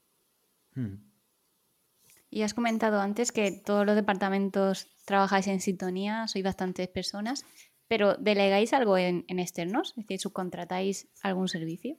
Hmm. 0.75 0.95
Y 2.29 2.43
has 2.43 2.53
comentado 2.53 3.01
antes 3.01 3.31
que 3.31 3.51
todos 3.51 3.85
los 3.85 3.95
departamentos 3.95 4.87
trabajáis 5.05 5.47
en 5.47 5.61
sintonía, 5.61 6.27
sois 6.27 6.45
bastantes 6.45 6.87
personas, 6.87 7.45
pero 7.87 8.15
¿delegáis 8.15 8.73
algo 8.73 8.97
en, 8.97 9.25
en 9.27 9.39
externos? 9.39 9.95
Es 9.97 10.05
decir, 10.05 10.19
¿subcontratáis 10.19 11.07
algún 11.21 11.47
servicio? 11.47 11.97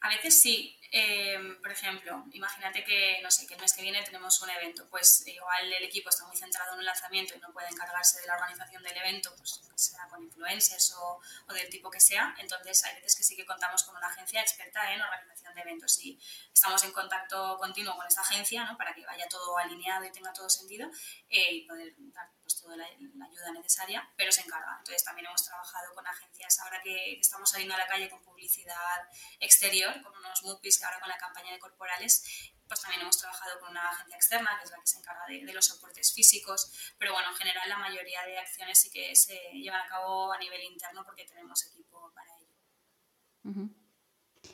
A 0.00 0.08
veces 0.08 0.40
sí, 0.40 0.75
Em, 0.90 1.60
por 1.60 1.70
ejemplo, 1.70 2.24
imagínate 2.32 2.84
que, 2.84 3.20
no 3.22 3.30
sé, 3.30 3.46
que 3.46 3.54
el 3.54 3.60
mes 3.60 3.72
que 3.72 3.82
viene 3.82 4.02
tenemos 4.02 4.40
un 4.42 4.50
evento, 4.50 4.86
pues 4.88 5.26
igual 5.26 5.72
el 5.72 5.84
equipo 5.84 6.08
está 6.10 6.24
muy 6.26 6.36
centrado 6.36 6.72
en 6.72 6.78
un 6.78 6.84
lanzamiento 6.84 7.34
y 7.34 7.40
no 7.40 7.52
puede 7.52 7.68
encargarse 7.68 8.20
de 8.20 8.26
la 8.26 8.34
organización 8.34 8.82
del 8.82 8.96
evento, 8.96 9.34
pues 9.36 9.60
sea 9.74 10.06
con 10.08 10.22
influencers 10.22 10.94
o, 10.94 11.20
o, 11.48 11.52
del 11.52 11.68
tipo 11.68 11.90
que 11.90 12.00
sea, 12.00 12.34
entonces 12.38 12.84
hay 12.84 12.94
veces 12.96 13.16
que 13.16 13.22
sí 13.22 13.36
que 13.36 13.44
contamos 13.44 13.82
con 13.84 13.96
una 13.96 14.06
agencia 14.06 14.40
experta 14.40 14.92
en 14.92 15.02
organización 15.02 15.54
de 15.54 15.60
eventos 15.60 15.98
y 16.04 16.18
estamos 16.52 16.82
en 16.84 16.92
contacto 16.92 17.58
continuo 17.58 17.96
con 17.96 18.06
esta 18.06 18.22
agencia 18.22 18.64
¿no? 18.64 18.76
para 18.76 18.94
que 18.94 19.04
vaya 19.04 19.28
todo 19.28 19.58
alineado 19.58 20.04
y 20.04 20.12
tenga 20.12 20.32
todo 20.32 20.48
sentido 20.48 20.88
eh, 21.28 21.52
y 21.52 21.66
poder 21.66 21.94
dar 21.98 22.35
pues, 22.46 22.60
toda 22.62 22.76
la, 22.76 22.84
ayuda 22.84 23.52
necesaria, 23.52 24.08
pero 24.16 24.30
se 24.30 24.40
encarga. 24.40 24.76
Entonces 24.78 25.02
también 25.02 25.26
hemos 25.26 25.44
trabajado 25.44 25.92
con 25.96 26.06
agencias 26.06 26.60
ahora 26.60 26.80
que 26.80 27.18
estamos 27.18 27.50
saliendo 27.50 27.74
a 27.74 27.78
la 27.78 27.88
calle 27.88 28.08
con 28.08 28.22
publicidad 28.22 29.02
exterior, 29.40 30.00
con 30.00 30.16
unos 30.16 30.44
MUPIs 30.44 30.80
ahora 30.84 31.00
con 31.00 31.08
la 31.08 31.18
campaña 31.18 31.52
de 31.52 31.58
corporales, 31.58 32.52
pues 32.68 32.80
también 32.80 33.02
hemos 33.02 33.18
trabajado 33.18 33.58
con 33.58 33.70
una 33.70 33.90
agencia 33.90 34.16
externa, 34.16 34.50
que 34.58 34.64
es 34.64 34.70
la 34.70 34.76
que 34.78 34.86
se 34.86 34.98
encarga 34.98 35.26
de, 35.26 35.52
los 35.52 35.66
soportes 35.66 36.12
físicos, 36.14 36.94
pero 36.98 37.12
bueno, 37.14 37.30
en 37.30 37.34
general 37.34 37.68
la 37.68 37.78
mayoría 37.78 38.22
de 38.24 38.38
acciones 38.38 38.80
sí 38.80 38.90
que 38.90 39.16
se 39.16 39.36
llevan 39.52 39.80
a 39.80 39.88
cabo 39.88 40.32
a 40.32 40.38
nivel 40.38 40.62
interno 40.62 41.04
porque 41.04 41.24
tenemos 41.24 41.66
equipo 41.66 42.12
para 42.14 42.30
ello. 42.38 43.70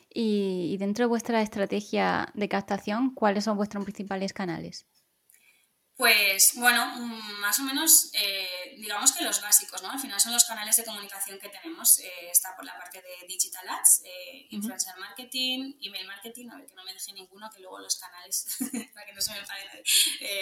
y 0.08 0.78
dentro 0.78 1.04
de 1.04 1.08
vuestra 1.08 1.42
estrategia 1.42 2.30
de 2.32 2.48
captación, 2.48 3.14
¿cuáles 3.14 3.44
son 3.44 3.58
vuestros 3.58 3.84
principales 3.84 4.32
canales? 4.32 4.86
Pues 5.96 6.54
bueno, 6.54 6.86
mm, 6.96 7.40
más 7.40 7.60
o 7.60 7.62
menos, 7.64 8.10
eh, 8.14 8.74
digamos 8.78 9.12
que 9.12 9.22
los 9.22 9.40
básicos, 9.42 9.82
¿no? 9.82 9.90
Al 9.90 10.00
final 10.00 10.18
son 10.18 10.32
los 10.32 10.44
canales 10.44 10.76
de 10.76 10.84
comunicación 10.84 11.38
que 11.38 11.50
tenemos. 11.50 11.98
Eh, 11.98 12.30
está 12.30 12.56
por 12.56 12.64
la 12.64 12.76
parte 12.78 13.02
de 13.02 13.26
Digital 13.26 13.68
Ads, 13.68 14.02
eh, 14.04 14.46
Influencer 14.50 14.96
Marketing, 14.96 15.74
Email 15.82 16.06
Marketing, 16.06 16.48
a 16.50 16.56
ver 16.56 16.66
que 16.66 16.74
no 16.74 16.84
me 16.84 16.94
deje 16.94 17.12
ninguno, 17.12 17.50
que 17.50 17.60
luego 17.60 17.78
los 17.78 17.96
canales, 17.96 18.46
para 18.94 19.06
que 19.06 19.12
no 19.12 19.20
se 19.20 19.32
me 19.32 19.38
enfade 19.38 19.62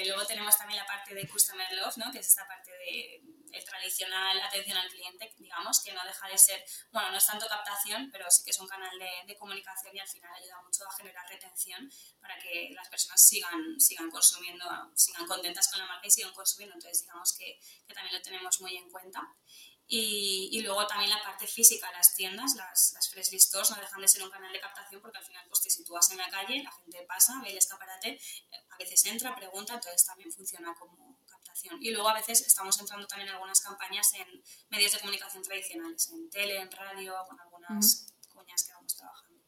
luego 0.07 0.25
tenemos 0.27 0.57
también 0.57 0.79
la 0.79 0.87
parte 0.87 1.15
de 1.15 1.29
Customer 1.29 1.73
Love, 1.75 1.97
¿no? 1.97 2.13
Que 2.13 2.19
es 2.19 2.29
esta 2.29 2.47
parte 2.47 2.71
de 2.71 3.23
el 3.53 3.65
tradicional 3.65 4.41
atención 4.41 4.77
al 4.77 4.89
cliente, 4.89 5.35
digamos, 5.39 5.81
que 5.81 5.93
no 5.93 6.05
deja 6.05 6.29
de 6.29 6.39
ser, 6.39 6.65
bueno, 6.93 7.11
no 7.11 7.17
es 7.17 7.27
tanto 7.27 7.47
captación, 7.49 8.11
pero 8.13 8.31
sí 8.31 8.43
que 8.45 8.51
es 8.51 8.59
un 8.59 8.69
canal 8.69 8.91
de, 8.99 9.37
comunicación 9.41 9.97
y 9.97 9.99
al 9.99 10.09
final 10.09 10.31
ayuda 10.35 10.61
mucho 10.63 10.87
a 10.87 10.93
generar 10.93 11.27
retención 11.27 11.91
para 12.21 12.39
que 12.39 12.71
las 12.75 12.89
personas 12.89 13.27
sigan, 13.27 13.81
sigan 13.81 14.11
consumiendo, 14.11 14.67
sigan 14.95 15.27
contentas 15.41 15.71
con 15.71 15.81
la 15.81 15.87
marca 15.87 16.07
y 16.07 16.11
sigan 16.11 16.33
consumiendo. 16.33 16.75
Entonces, 16.75 17.03
digamos 17.03 17.33
que, 17.37 17.59
que 17.87 17.95
también 17.95 18.15
lo 18.15 18.23
tenemos 18.23 18.61
muy 18.61 18.77
en 18.77 18.91
cuenta. 18.91 19.21
Y, 19.93 20.51
y, 20.53 20.63
luego 20.63 20.87
también 20.87 21.11
la 21.11 21.21
parte 21.21 21.49
física, 21.49 21.91
las 21.91 22.15
tiendas, 22.15 22.55
las, 22.55 22.93
las 22.95 23.11
Fresh 23.11 23.37
Stores 23.41 23.71
no 23.71 23.77
dejan 23.77 24.01
de 24.01 24.07
ser 24.07 24.23
un 24.23 24.31
canal 24.31 24.53
de 24.53 24.61
captación 24.61 25.01
porque 25.03 25.19
al 25.19 25.25
final 25.25 25.45
pues, 25.49 25.63
te 25.63 25.71
sitúas 25.71 26.09
en 26.13 26.19
la 26.19 26.31
calle, 26.31 26.63
la 26.63 26.71
gente 26.71 27.03
pasa, 27.09 27.41
ve 27.43 27.51
el 27.51 27.59
escaparate, 27.59 28.21
a 28.71 28.77
veces 28.77 29.05
entra, 29.07 29.35
pregunta, 29.35 29.75
entonces 29.75 30.07
también 30.07 30.31
funciona 30.31 30.77
como, 30.79 31.19
y 31.81 31.91
luego 31.91 32.09
a 32.09 32.15
veces 32.15 32.41
estamos 32.47 32.79
entrando 32.79 33.07
también 33.09 33.31
en 33.31 33.35
algunas 33.35 33.61
campañas 33.61 34.13
en 34.15 34.43
medios 34.69 34.93
de 34.93 35.01
comunicación 35.01 35.43
tradicionales, 35.43 36.09
en 36.11 36.31
tele, 36.31 36.61
en 36.61 36.71
radio, 36.71 37.15
con 37.29 37.41
algunas 37.41 38.07
cuñas 38.33 38.63
que 38.63 38.73
vamos 38.73 38.97
trabajando. 38.97 39.43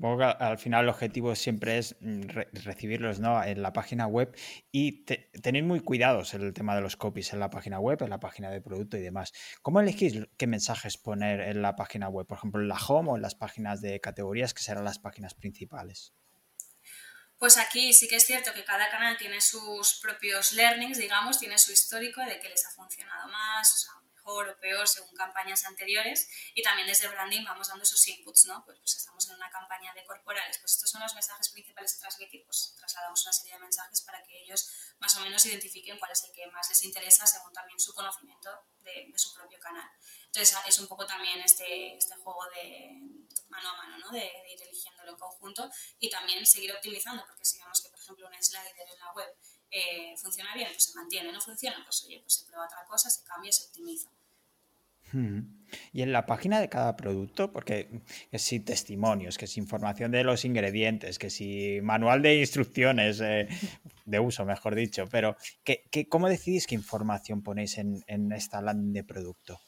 Supongo 0.00 0.24
al 0.24 0.56
final 0.56 0.84
el 0.84 0.88
objetivo 0.88 1.34
siempre 1.36 1.76
es 1.76 1.94
mm, 2.00 2.22
recibirlos 2.64 3.20
¿no? 3.20 3.44
en 3.44 3.60
la 3.60 3.74
página 3.74 4.06
web 4.06 4.34
y 4.72 5.04
tener 5.04 5.62
muy 5.62 5.80
cuidados 5.80 6.32
el 6.32 6.54
tema 6.54 6.74
de 6.74 6.80
los 6.80 6.96
copies 6.96 7.34
en 7.34 7.38
la 7.38 7.50
página 7.50 7.78
web, 7.78 8.00
en 8.00 8.08
la 8.08 8.18
página 8.18 8.48
de 8.48 8.62
producto 8.62 8.96
y 8.96 9.02
demás. 9.02 9.34
¿Cómo 9.60 9.78
elegís 9.78 10.14
qué 10.38 10.46
mensajes 10.46 10.96
poner 10.96 11.42
en 11.42 11.60
la 11.60 11.76
página 11.76 12.08
web? 12.08 12.26
Por 12.26 12.38
ejemplo, 12.38 12.62
en 12.62 12.68
la 12.68 12.78
home 12.78 13.10
o 13.10 13.16
en 13.16 13.20
las 13.20 13.34
páginas 13.34 13.82
de 13.82 14.00
categorías 14.00 14.54
que 14.54 14.62
serán 14.62 14.84
las 14.84 14.98
páginas 14.98 15.34
principales. 15.34 16.14
Pues 17.36 17.58
aquí 17.58 17.92
sí 17.92 18.08
que 18.08 18.16
es 18.16 18.24
cierto 18.24 18.54
que 18.54 18.64
cada 18.64 18.88
canal 18.88 19.18
tiene 19.18 19.42
sus 19.42 20.00
propios 20.00 20.54
learnings, 20.54 20.96
digamos, 20.96 21.38
tiene 21.38 21.58
su 21.58 21.72
histórico 21.72 22.22
de 22.22 22.40
que 22.40 22.48
les 22.48 22.64
ha 22.64 22.70
funcionado 22.70 23.28
más, 23.28 23.70
o 23.74 23.76
sea, 23.76 23.99
mejor 24.20 24.48
o 24.48 24.60
peor 24.60 24.86
según 24.86 25.14
campañas 25.16 25.64
anteriores 25.64 26.28
y 26.54 26.62
también 26.62 26.86
desde 26.86 27.08
branding 27.08 27.44
vamos 27.44 27.68
dando 27.68 27.84
sus 27.84 28.06
inputs, 28.08 28.46
¿no? 28.46 28.64
Pues, 28.64 28.78
pues, 28.78 28.96
estamos 28.96 29.28
en 29.28 29.36
una 29.36 29.50
campaña 29.50 29.92
de 29.94 30.04
corporales, 30.04 30.58
pues 30.58 30.72
estos 30.72 30.90
son 30.90 31.00
los 31.00 31.14
mensajes 31.14 31.48
principales 31.50 31.96
a 31.96 32.00
transmitir, 32.00 32.44
pues 32.44 32.74
trasladamos 32.76 33.22
una 33.22 33.32
serie 33.32 33.54
de 33.54 33.60
mensajes 33.60 34.02
para 34.02 34.22
que 34.22 34.42
ellos 34.42 34.70
más 34.98 35.16
o 35.16 35.20
menos 35.20 35.44
identifiquen 35.46 35.98
cuál 35.98 36.12
es 36.12 36.24
el 36.24 36.32
que 36.32 36.46
más 36.48 36.68
les 36.68 36.84
interesa 36.84 37.26
según 37.26 37.52
también 37.52 37.78
su 37.80 37.94
conocimiento 37.94 38.50
de, 38.80 39.12
su 39.16 39.32
propio 39.34 39.58
canal. 39.58 39.88
Entonces 40.26 40.56
es 40.66 40.78
un 40.78 40.86
poco 40.86 41.06
también 41.06 41.40
este, 41.40 41.96
este 41.96 42.16
juego 42.16 42.44
de 42.54 43.00
mano 43.48 43.70
a 43.70 43.76
mano, 43.76 43.98
¿no? 43.98 44.10
de, 44.10 44.30
ir 44.48 44.62
eligiéndolo 44.62 45.12
en 45.12 45.18
conjunto 45.18 45.70
y 45.98 46.08
también 46.08 46.46
seguir 46.46 46.72
optimizando, 46.72 47.24
porque 47.26 47.44
si 47.44 47.58
vemos 47.58 47.80
que, 47.82 47.88
por 47.90 48.00
ejemplo, 48.00 48.28
un 48.28 48.42
slider 48.42 48.88
en 48.92 48.98
la 48.98 49.12
web 49.12 49.36
eh, 49.70 50.14
funciona 50.16 50.54
bien, 50.54 50.68
pues 50.70 50.84
se 50.84 50.94
mantiene, 50.94 51.32
no 51.32 51.40
funciona, 51.40 51.76
pues 51.84 52.04
oye, 52.04 52.20
pues 52.20 52.34
se 52.34 52.44
prueba 52.46 52.66
otra 52.66 52.84
cosa, 52.88 53.08
se 53.10 53.24
cambia, 53.24 53.52
se 53.52 53.66
optimiza. 53.66 54.08
Y 55.92 56.02
en 56.02 56.12
la 56.12 56.26
página 56.26 56.60
de 56.60 56.68
cada 56.68 56.96
producto, 56.96 57.50
porque 57.52 58.02
es 58.30 58.42
si 58.42 58.60
testimonios, 58.60 59.38
que 59.38 59.46
es 59.46 59.56
información 59.56 60.12
de 60.12 60.22
los 60.22 60.44
ingredientes, 60.44 61.18
que 61.18 61.30
si 61.30 61.80
manual 61.82 62.22
de 62.22 62.38
instrucciones 62.38 63.20
eh, 63.20 63.48
de 64.04 64.20
uso, 64.20 64.44
mejor 64.44 64.74
dicho, 64.74 65.06
pero 65.10 65.36
¿qué, 65.64 65.84
cómo 66.08 66.28
decidís 66.28 66.66
qué 66.66 66.76
información 66.76 67.42
ponéis 67.42 67.78
en, 67.78 68.04
en 68.06 68.32
esta 68.32 68.60
landing 68.60 68.92
de 68.92 69.04
producto? 69.04 69.60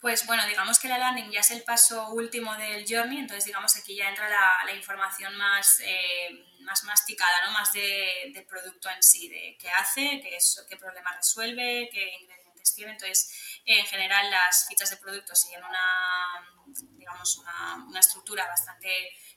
Pues 0.00 0.26
bueno, 0.26 0.46
digamos 0.46 0.78
que 0.78 0.88
la 0.88 0.98
landing 0.98 1.30
ya 1.30 1.40
es 1.40 1.50
el 1.50 1.62
paso 1.62 2.10
último 2.10 2.54
del 2.56 2.84
journey, 2.86 3.18
entonces 3.18 3.46
digamos 3.46 3.76
aquí 3.76 3.96
ya 3.96 4.10
entra 4.10 4.28
la, 4.28 4.74
información 4.74 5.34
más, 5.36 5.80
eh, 5.80 6.44
más 6.60 6.84
masticada, 6.84 7.46
¿no? 7.46 7.52
más 7.52 7.72
de, 7.72 8.46
producto 8.48 8.90
en 8.90 9.02
sí, 9.02 9.28
de 9.28 9.56
qué 9.58 9.70
hace, 9.70 10.20
qué, 10.22 10.36
es, 10.36 10.64
qué 10.68 10.76
problema 10.76 11.16
resuelve, 11.16 11.88
qué 11.90 12.14
ingredientes 12.20 12.74
tiene. 12.74 12.92
Entonces, 12.92 13.60
en 13.64 13.86
general 13.86 14.30
las 14.30 14.66
fichas 14.68 14.90
de 14.90 14.98
producto 14.98 15.34
siguen 15.34 15.64
una, 15.64 16.46
digamos, 16.92 17.38
una, 17.38 17.76
una 17.88 18.00
estructura 18.00 18.46
bastante 18.46 18.90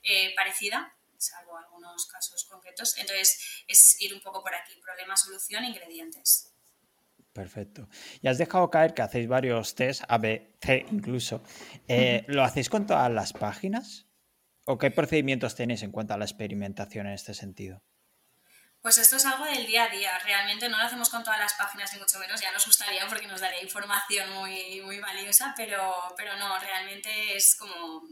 eh, 0.03 0.35
parecida, 0.35 0.93
salvo 1.17 1.57
algunos 1.57 2.05
casos 2.07 2.45
concretos. 2.49 2.97
Entonces, 2.97 3.63
es 3.65 4.01
ir 4.01 4.13
un 4.13 4.21
poco 4.21 4.43
por 4.43 4.53
aquí, 4.53 4.75
problema, 4.81 5.15
solución, 5.15 5.63
ingredientes. 5.63 6.53
Perfecto. 7.39 7.87
Y 8.21 8.27
has 8.27 8.37
dejado 8.37 8.69
caer 8.69 8.93
que 8.93 9.01
hacéis 9.01 9.29
varios 9.29 9.73
test, 9.73 10.03
A, 10.09 10.17
B, 10.17 10.57
C 10.59 10.85
incluso. 10.91 11.41
Eh, 11.87 12.25
¿Lo 12.27 12.43
hacéis 12.43 12.67
con 12.67 12.85
todas 12.85 13.09
las 13.09 13.31
páginas? 13.31 14.07
¿O 14.65 14.77
qué 14.77 14.91
procedimientos 14.91 15.55
tenéis 15.55 15.81
en 15.83 15.91
cuanto 15.93 16.13
a 16.13 16.17
la 16.17 16.25
experimentación 16.25 17.07
en 17.07 17.13
este 17.13 17.33
sentido? 17.33 17.81
Pues 18.81 18.97
esto 18.97 19.15
es 19.15 19.25
algo 19.25 19.45
del 19.45 19.65
día 19.65 19.85
a 19.85 19.89
día. 19.89 20.19
Realmente 20.19 20.67
no 20.67 20.77
lo 20.77 20.83
hacemos 20.83 21.09
con 21.09 21.23
todas 21.23 21.39
las 21.39 21.53
páginas, 21.53 21.93
ni 21.93 21.99
mucho 21.99 22.19
menos. 22.19 22.41
Ya 22.41 22.51
nos 22.51 22.65
gustaría 22.65 23.07
porque 23.07 23.27
nos 23.27 23.39
daría 23.39 23.63
información 23.63 24.29
muy, 24.33 24.81
muy 24.81 24.99
valiosa, 24.99 25.53
pero, 25.55 25.93
pero 26.17 26.35
no, 26.35 26.59
realmente 26.59 27.37
es 27.37 27.55
como 27.55 28.03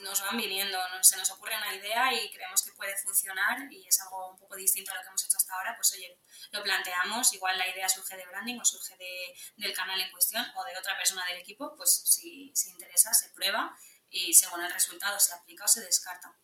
nos 0.00 0.20
van 0.20 0.36
viniendo, 0.36 0.78
se 1.02 1.16
nos 1.16 1.30
ocurre 1.30 1.56
una 1.56 1.74
idea 1.74 2.12
y 2.12 2.30
creemos 2.30 2.62
que 2.62 2.72
puede 2.72 2.96
funcionar 2.96 3.70
y 3.70 3.86
es 3.86 4.00
algo 4.00 4.30
un 4.30 4.38
poco 4.38 4.56
distinto 4.56 4.90
a 4.90 4.94
lo 4.94 5.00
que 5.02 5.08
hemos 5.08 5.24
hecho 5.24 5.36
hasta 5.36 5.54
ahora, 5.54 5.74
pues 5.76 5.92
oye, 5.94 6.18
lo 6.52 6.62
planteamos, 6.62 7.32
igual 7.34 7.58
la 7.58 7.68
idea 7.68 7.88
surge 7.88 8.16
de 8.16 8.26
branding 8.26 8.58
o 8.58 8.64
surge 8.64 8.96
de, 8.96 9.34
del 9.56 9.74
canal 9.74 10.00
en 10.00 10.10
cuestión 10.10 10.44
o 10.56 10.64
de 10.64 10.76
otra 10.76 10.96
persona 10.96 11.24
del 11.26 11.38
equipo, 11.38 11.74
pues 11.76 12.02
si, 12.04 12.52
si 12.54 12.70
interesa 12.70 13.12
se 13.12 13.30
prueba 13.30 13.76
y 14.10 14.34
según 14.34 14.62
el 14.62 14.72
resultado 14.72 15.18
se 15.18 15.34
aplica 15.34 15.64
o 15.64 15.68
se 15.68 15.80
descarta. 15.80 16.36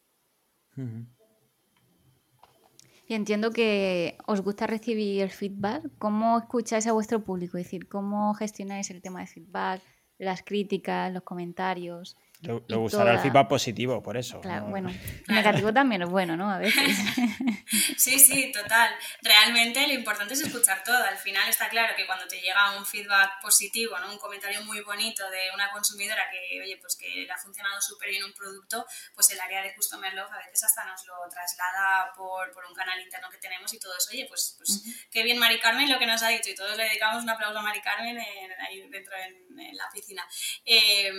Y 3.08 3.14
entiendo 3.14 3.50
que 3.52 4.18
os 4.26 4.42
gusta 4.42 4.66
recibir 4.66 5.22
el 5.22 5.30
feedback. 5.30 5.82
¿Cómo 5.98 6.38
escucháis 6.38 6.86
a 6.86 6.92
vuestro 6.92 7.24
público? 7.24 7.56
Es 7.56 7.64
decir, 7.64 7.88
¿cómo 7.88 8.34
gestionáis 8.34 8.90
el 8.90 9.00
tema 9.00 9.20
de 9.20 9.26
feedback, 9.26 9.82
las 10.18 10.42
críticas, 10.42 11.12
los 11.12 11.22
comentarios? 11.22 12.16
Le, 12.40 12.76
gustará 12.76 13.14
el 13.14 13.18
feedback 13.18 13.48
positivo, 13.48 14.00
por 14.00 14.16
eso. 14.16 14.40
Claro, 14.40 14.66
bueno. 14.66 14.90
Negativo 15.28 15.72
también 15.72 16.02
es 16.02 16.08
bueno, 16.08 16.36
¿no? 16.36 16.50
A 16.50 16.58
veces. 16.58 16.82
Sí, 17.98 18.18
sí, 18.18 18.52
total. 18.52 18.94
Realmente 19.22 19.86
lo 19.86 19.92
importante 19.92 20.32
es 20.32 20.40
escuchar 20.40 20.82
todo. 20.84 20.96
Al 20.96 21.18
final 21.18 21.46
está 21.48 21.68
claro 21.68 21.94
que 21.96 22.06
cuando 22.06 22.26
te 22.26 22.40
llega 22.40 22.78
un 22.78 22.86
feedback 22.86 23.42
positivo, 23.42 23.98
¿no? 23.98 24.10
Un 24.12 24.18
comentario 24.18 24.62
muy 24.64 24.80
bonito 24.80 25.28
de 25.30 25.50
una 25.52 25.70
consumidora 25.70 26.22
que, 26.30 26.62
oye, 26.62 26.78
pues 26.78 26.96
que 26.96 27.26
le 27.26 27.30
ha 27.30 27.36
funcionado 27.36 27.80
súper 27.82 28.10
bien 28.10 28.24
un 28.24 28.32
producto, 28.32 28.86
pues 29.14 29.30
el 29.30 29.40
área 29.40 29.62
de 29.62 29.74
Customer 29.74 30.14
Love 30.14 30.32
a 30.32 30.38
veces 30.38 30.64
hasta 30.64 30.84
nos 30.86 31.04
lo 31.06 31.14
traslada 31.28 32.12
por, 32.16 32.52
por 32.52 32.64
un 32.64 32.74
canal 32.74 33.00
interno 33.00 33.28
que 33.30 33.38
tenemos 33.38 33.72
y 33.74 33.78
todos, 33.78 34.08
oye, 34.10 34.26
pues, 34.28 34.54
pues 34.56 34.82
qué 35.10 35.22
bien 35.22 35.38
Mari 35.38 35.58
Carmen 35.58 35.90
lo 35.90 35.98
que 35.98 36.06
nos 36.06 36.22
ha 36.22 36.28
dicho 36.28 36.50
y 36.50 36.54
todos 36.54 36.76
le 36.76 36.84
dedicamos 36.84 37.22
un 37.22 37.30
aplauso 37.30 37.58
a 37.58 37.62
Mari 37.62 37.80
Carmen 37.80 38.18
ahí 38.18 38.88
dentro 38.88 39.14
en, 39.16 39.76
la 39.76 39.86
oficina. 39.88 40.26
Eh, 40.64 41.12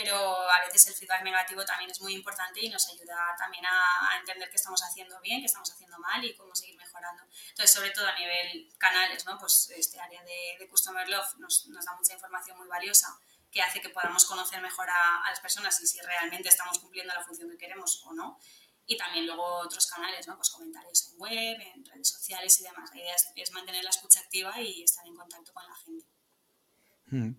pero 0.00 0.48
a 0.48 0.60
veces 0.64 0.86
el 0.86 0.94
feedback 0.94 1.24
negativo 1.24 1.64
también 1.64 1.90
es 1.90 2.00
muy 2.00 2.14
importante 2.14 2.60
y 2.64 2.68
nos 2.68 2.88
ayuda 2.88 3.34
también 3.36 3.66
a, 3.66 4.16
entender 4.16 4.48
qué 4.48 4.54
estamos 4.54 4.80
haciendo 4.80 5.20
bien, 5.20 5.40
qué 5.40 5.46
estamos 5.46 5.68
haciendo 5.72 5.98
mal 5.98 6.24
y 6.24 6.36
cómo 6.36 6.54
seguir 6.54 6.76
mejorando. 6.76 7.24
Entonces, 7.48 7.72
sobre 7.72 7.90
todo 7.90 8.06
a 8.06 8.16
nivel 8.16 8.72
canales, 8.78 9.26
¿no? 9.26 9.36
pues 9.40 9.72
este 9.76 9.98
área 9.98 10.22
de, 10.22 10.56
de 10.56 10.68
Customer 10.68 11.08
Love 11.08 11.34
nos, 11.38 11.66
nos, 11.66 11.84
da 11.84 11.96
mucha 11.96 12.12
información 12.14 12.56
muy 12.58 12.68
valiosa 12.68 13.18
que 13.50 13.60
hace 13.60 13.80
que 13.80 13.88
podamos 13.88 14.24
conocer 14.24 14.60
mejor 14.60 14.88
a, 14.88 15.24
a, 15.24 15.30
las 15.30 15.40
personas 15.40 15.80
y 15.80 15.86
si 15.88 15.98
realmente 16.00 16.48
estamos 16.48 16.78
cumpliendo 16.78 17.12
la 17.12 17.24
función 17.24 17.50
que 17.50 17.58
queremos 17.58 18.00
o 18.04 18.12
no. 18.12 18.38
Y 18.86 18.96
también 18.96 19.26
luego 19.26 19.44
otros 19.56 19.84
canales, 19.88 20.28
¿no? 20.28 20.36
pues 20.36 20.50
comentarios 20.50 21.08
en 21.08 21.18
web, 21.18 21.60
en 21.60 21.84
redes 21.84 22.08
sociales 22.08 22.60
y 22.60 22.62
demás. 22.62 22.88
La 22.94 23.00
idea 23.00 23.16
es, 23.16 23.32
es 23.34 23.50
mantener 23.50 23.82
la 23.82 23.90
escucha 23.90 24.20
activa 24.20 24.60
y 24.60 24.84
estar 24.84 25.04
en 25.04 25.16
contacto 25.16 25.52
con 25.52 25.66
la 25.66 25.74
gente. 25.74 26.06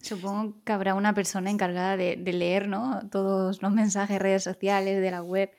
Supongo 0.02 0.64
que 0.64 0.72
habrá 0.72 0.96
una 0.96 1.14
persona 1.14 1.50
encargada 1.50 1.98
de, 1.98 2.16
leer 2.18 2.68
¿no? 2.68 3.08
todos 3.12 3.62
los 3.62 3.72
mensajes, 3.72 4.20
redes 4.20 4.44
sociales 4.44 5.02
de 5.02 5.12
la 5.12 5.22
web, 5.22 5.52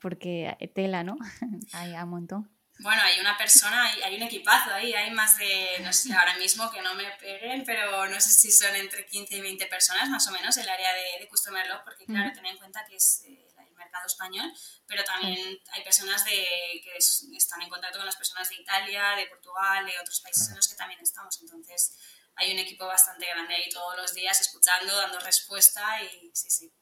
porque 0.00 0.56
tela, 0.74 1.02
¿no? 1.04 1.16
Hay 1.72 1.94
un 1.94 2.08
montón. 2.08 2.58
Bueno, 2.80 3.02
hay 3.02 3.18
una 3.18 3.36
persona, 3.36 3.86
hay, 3.86 4.02
hay, 4.02 4.16
un 4.16 4.22
equipazo 4.22 4.72
ahí, 4.72 4.94
hay 4.94 5.10
más 5.10 5.36
de, 5.36 5.80
no 5.80 5.92
sé 5.92 6.12
ahora 6.14 6.36
mismo 6.36 6.70
que 6.70 6.80
no 6.80 6.94
me 6.94 7.10
peguen, 7.18 7.64
pero 7.64 8.06
no 8.06 8.20
sé 8.20 8.30
si 8.30 8.52
son 8.52 8.72
entre 8.76 9.04
15 9.04 9.34
y 9.34 9.40
20 9.40 9.66
personas 9.66 10.08
más 10.08 10.28
o 10.28 10.30
menos 10.30 10.56
el 10.58 10.68
área 10.68 10.94
de, 10.94 11.18
de 11.18 11.28
Customer 11.28 11.66
Love, 11.66 11.82
porque 11.82 12.06
claro, 12.06 12.30
ten 12.32 12.46
en 12.46 12.56
cuenta 12.56 12.84
que 12.88 12.94
es 12.94 13.24
eh, 13.26 13.48
el 13.58 13.74
mercado 13.74 14.06
español, 14.06 14.52
pero 14.86 15.02
también 15.02 15.58
hay 15.72 15.82
personas 15.82 16.24
de, 16.24 16.30
que 16.30 16.96
están 17.36 17.62
en 17.62 17.68
contacto 17.68 17.98
con 17.98 18.06
las 18.06 18.16
personas 18.16 18.48
de 18.48 18.54
Italia, 18.54 19.16
de 19.16 19.26
Portugal, 19.26 19.84
de 19.84 19.98
otros 20.00 20.20
países 20.20 20.48
en 20.48 20.54
los 20.54 20.68
que 20.68 20.76
también 20.76 21.00
estamos. 21.00 21.36
Entonces, 21.40 21.96
hay 22.38 22.52
un 22.52 22.58
equipo 22.58 22.86
bastante 22.86 23.26
grande 23.26 23.54
ahí 23.54 23.68
todos 23.70 23.96
los 23.96 24.14
días 24.14 24.40
escuchando, 24.40 24.96
dando 24.96 25.18
respuesta 25.20 25.82
y 26.02 26.30
sí, 26.32 26.50
sí. 26.50 26.72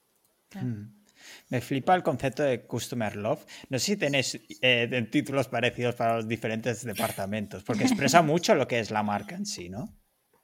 Mm. 0.54 1.06
Me 1.48 1.60
flipa 1.60 1.94
el 1.94 2.02
concepto 2.02 2.42
de 2.42 2.66
Customer 2.66 3.16
Love. 3.16 3.44
No 3.68 3.78
sé 3.78 3.84
si 3.86 3.96
tenéis 3.96 4.38
eh, 4.60 5.08
títulos 5.10 5.48
parecidos 5.48 5.94
para 5.94 6.16
los 6.16 6.28
diferentes 6.28 6.84
departamentos, 6.84 7.62
porque 7.62 7.84
expresa 7.84 8.22
mucho 8.22 8.54
lo 8.54 8.68
que 8.68 8.78
es 8.78 8.90
la 8.90 9.02
marca 9.02 9.34
en 9.34 9.46
sí, 9.46 9.68
¿no? 9.68 9.96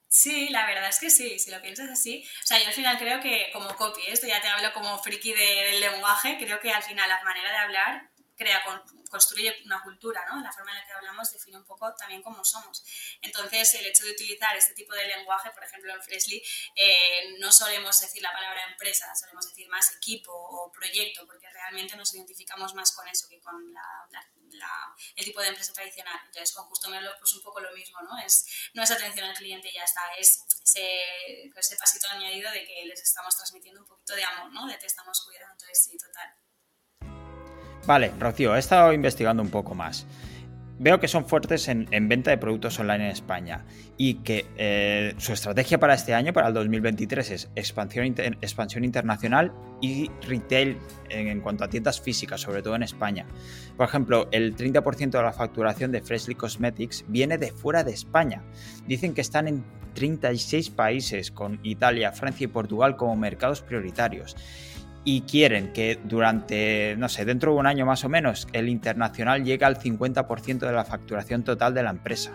Sí, 0.08 0.50
la 0.50 0.66
verdad 0.66 0.90
es 0.90 1.00
que 1.00 1.08
sí, 1.08 1.38
si 1.38 1.50
lo 1.50 1.62
piensas 1.62 1.88
así. 1.88 2.22
O 2.42 2.46
sea, 2.46 2.60
yo 2.60 2.66
al 2.66 2.74
final 2.74 2.98
creo 2.98 3.20
que 3.20 3.46
como 3.50 3.74
copy, 3.76 4.02
esto 4.08 4.26
ya 4.26 4.42
te 4.42 4.48
hablo 4.48 4.70
como 4.74 4.98
friki 4.98 5.32
del 5.32 5.80
lenguaje, 5.80 6.36
creo 6.38 6.60
que 6.60 6.70
al 6.70 6.82
final 6.82 7.08
la 7.08 7.24
manera 7.24 7.50
de 7.50 7.56
hablar 7.56 8.10
crea, 8.36 8.62
construye 9.10 9.56
una 9.64 9.82
cultura, 9.82 10.24
¿no? 10.28 10.42
La 10.42 10.52
forma 10.52 10.72
en 10.72 10.78
la 10.78 10.86
que 10.86 10.92
hablamos 10.92 11.32
define 11.32 11.58
un 11.58 11.64
poco 11.64 11.94
también 11.94 12.22
cómo 12.22 12.44
somos. 12.44 12.82
Entonces, 13.20 13.74
el 13.74 13.86
hecho 13.86 14.04
de 14.04 14.12
utilizar 14.12 14.56
este 14.56 14.74
tipo 14.74 14.94
de 14.94 15.06
lenguaje, 15.06 15.50
por 15.50 15.64
ejemplo, 15.64 15.94
en 15.94 16.02
Freshly, 16.02 16.42
eh, 16.74 17.36
no 17.38 17.52
solemos 17.52 17.98
decir 18.00 18.22
la 18.22 18.32
palabra 18.32 18.64
empresa, 18.70 19.14
solemos 19.14 19.46
decir 19.48 19.68
más 19.68 19.94
equipo 19.96 20.32
o 20.32 20.72
proyecto, 20.72 21.26
porque 21.26 21.48
realmente 21.50 21.96
nos 21.96 22.14
identificamos 22.14 22.74
más 22.74 22.92
con 22.92 23.06
eso 23.08 23.28
que 23.28 23.40
con 23.40 23.74
el 25.16 25.24
tipo 25.24 25.40
de 25.40 25.48
empresa 25.48 25.72
tradicional. 25.72 26.20
Entonces, 26.26 26.52
con 26.52 26.68
Customer 26.68 27.02
pues 27.18 27.32
un 27.34 27.42
poco 27.42 27.60
lo 27.60 27.72
mismo, 27.72 28.00
¿no? 28.02 28.18
Es, 28.18 28.46
no 28.74 28.82
es 28.82 28.90
atención 28.90 29.28
al 29.28 29.36
cliente 29.36 29.68
y 29.68 29.74
ya 29.74 29.84
está, 29.84 30.14
es 30.18 30.44
ese, 30.64 31.50
ese 31.56 31.76
pasito 31.76 32.08
añadido 32.08 32.50
de 32.50 32.64
que 32.64 32.84
les 32.86 33.00
estamos 33.00 33.36
transmitiendo 33.36 33.80
un 33.80 33.86
poquito 33.86 34.14
de 34.14 34.24
amor, 34.24 34.52
¿no? 34.52 34.66
De 34.66 34.76
te 34.76 34.86
estamos 34.86 35.20
cuidando. 35.24 35.52
Entonces, 35.52 35.84
sí, 35.84 35.96
total. 35.96 36.34
Vale, 37.86 38.12
Rocío, 38.18 38.54
he 38.54 38.58
estado 38.58 38.92
investigando 38.92 39.42
un 39.42 39.50
poco 39.50 39.74
más. 39.74 40.06
Veo 40.78 40.98
que 40.98 41.06
son 41.06 41.26
fuertes 41.26 41.68
en, 41.68 41.86
venta 42.08 42.30
de 42.30 42.38
productos 42.38 42.78
online 42.80 43.04
en 43.04 43.10
España 43.12 43.64
y 43.96 44.14
que 44.14 44.46
eh, 44.56 45.14
su 45.18 45.32
estrategia 45.32 45.78
para 45.78 45.94
este 45.94 46.12
año, 46.12 46.32
para 46.32 46.48
el 46.48 46.54
2023, 46.54 47.30
es 47.30 47.50
expansión, 47.54 48.06
expansión 48.40 48.82
internacional 48.84 49.52
y 49.80 50.10
retail 50.26 50.78
en, 51.08 51.40
cuanto 51.40 51.62
a 51.62 51.68
tiendas 51.68 52.00
físicas, 52.00 52.40
sobre 52.40 52.62
todo 52.62 52.74
en 52.74 52.82
España. 52.82 53.26
Por 53.76 53.86
ejemplo, 53.86 54.28
el 54.32 54.56
30% 54.56 55.10
de 55.10 55.22
la 55.22 55.32
facturación 55.32 55.92
de 55.92 56.02
Freshly 56.02 56.34
Cosmetics 56.34 57.04
viene 57.06 57.38
de 57.38 57.52
fuera 57.52 57.84
de 57.84 57.92
España. 57.92 58.42
Dicen 58.86 59.14
que 59.14 59.20
están 59.20 59.46
en 59.46 59.64
36 59.94 60.70
países, 60.70 61.30
con 61.30 61.60
Italia, 61.62 62.12
Francia 62.12 62.46
y 62.46 62.48
Portugal 62.48 62.96
como 62.96 63.14
mercados 63.14 63.60
prioritarios 63.60 64.36
y 65.04 65.22
quieren 65.22 65.72
que 65.72 65.98
durante, 66.04 66.94
no 66.96 67.08
sé, 67.08 67.24
dentro 67.24 67.52
de 67.52 67.58
un 67.58 67.66
año 67.66 67.86
más 67.86 68.04
o 68.04 68.08
menos, 68.08 68.46
el 68.52 68.68
internacional 68.68 69.44
llegue 69.44 69.64
al 69.64 69.78
50% 69.78 70.58
de 70.58 70.72
la 70.72 70.84
facturación 70.84 71.42
total 71.42 71.74
de 71.74 71.82
la 71.82 71.90
empresa. 71.90 72.32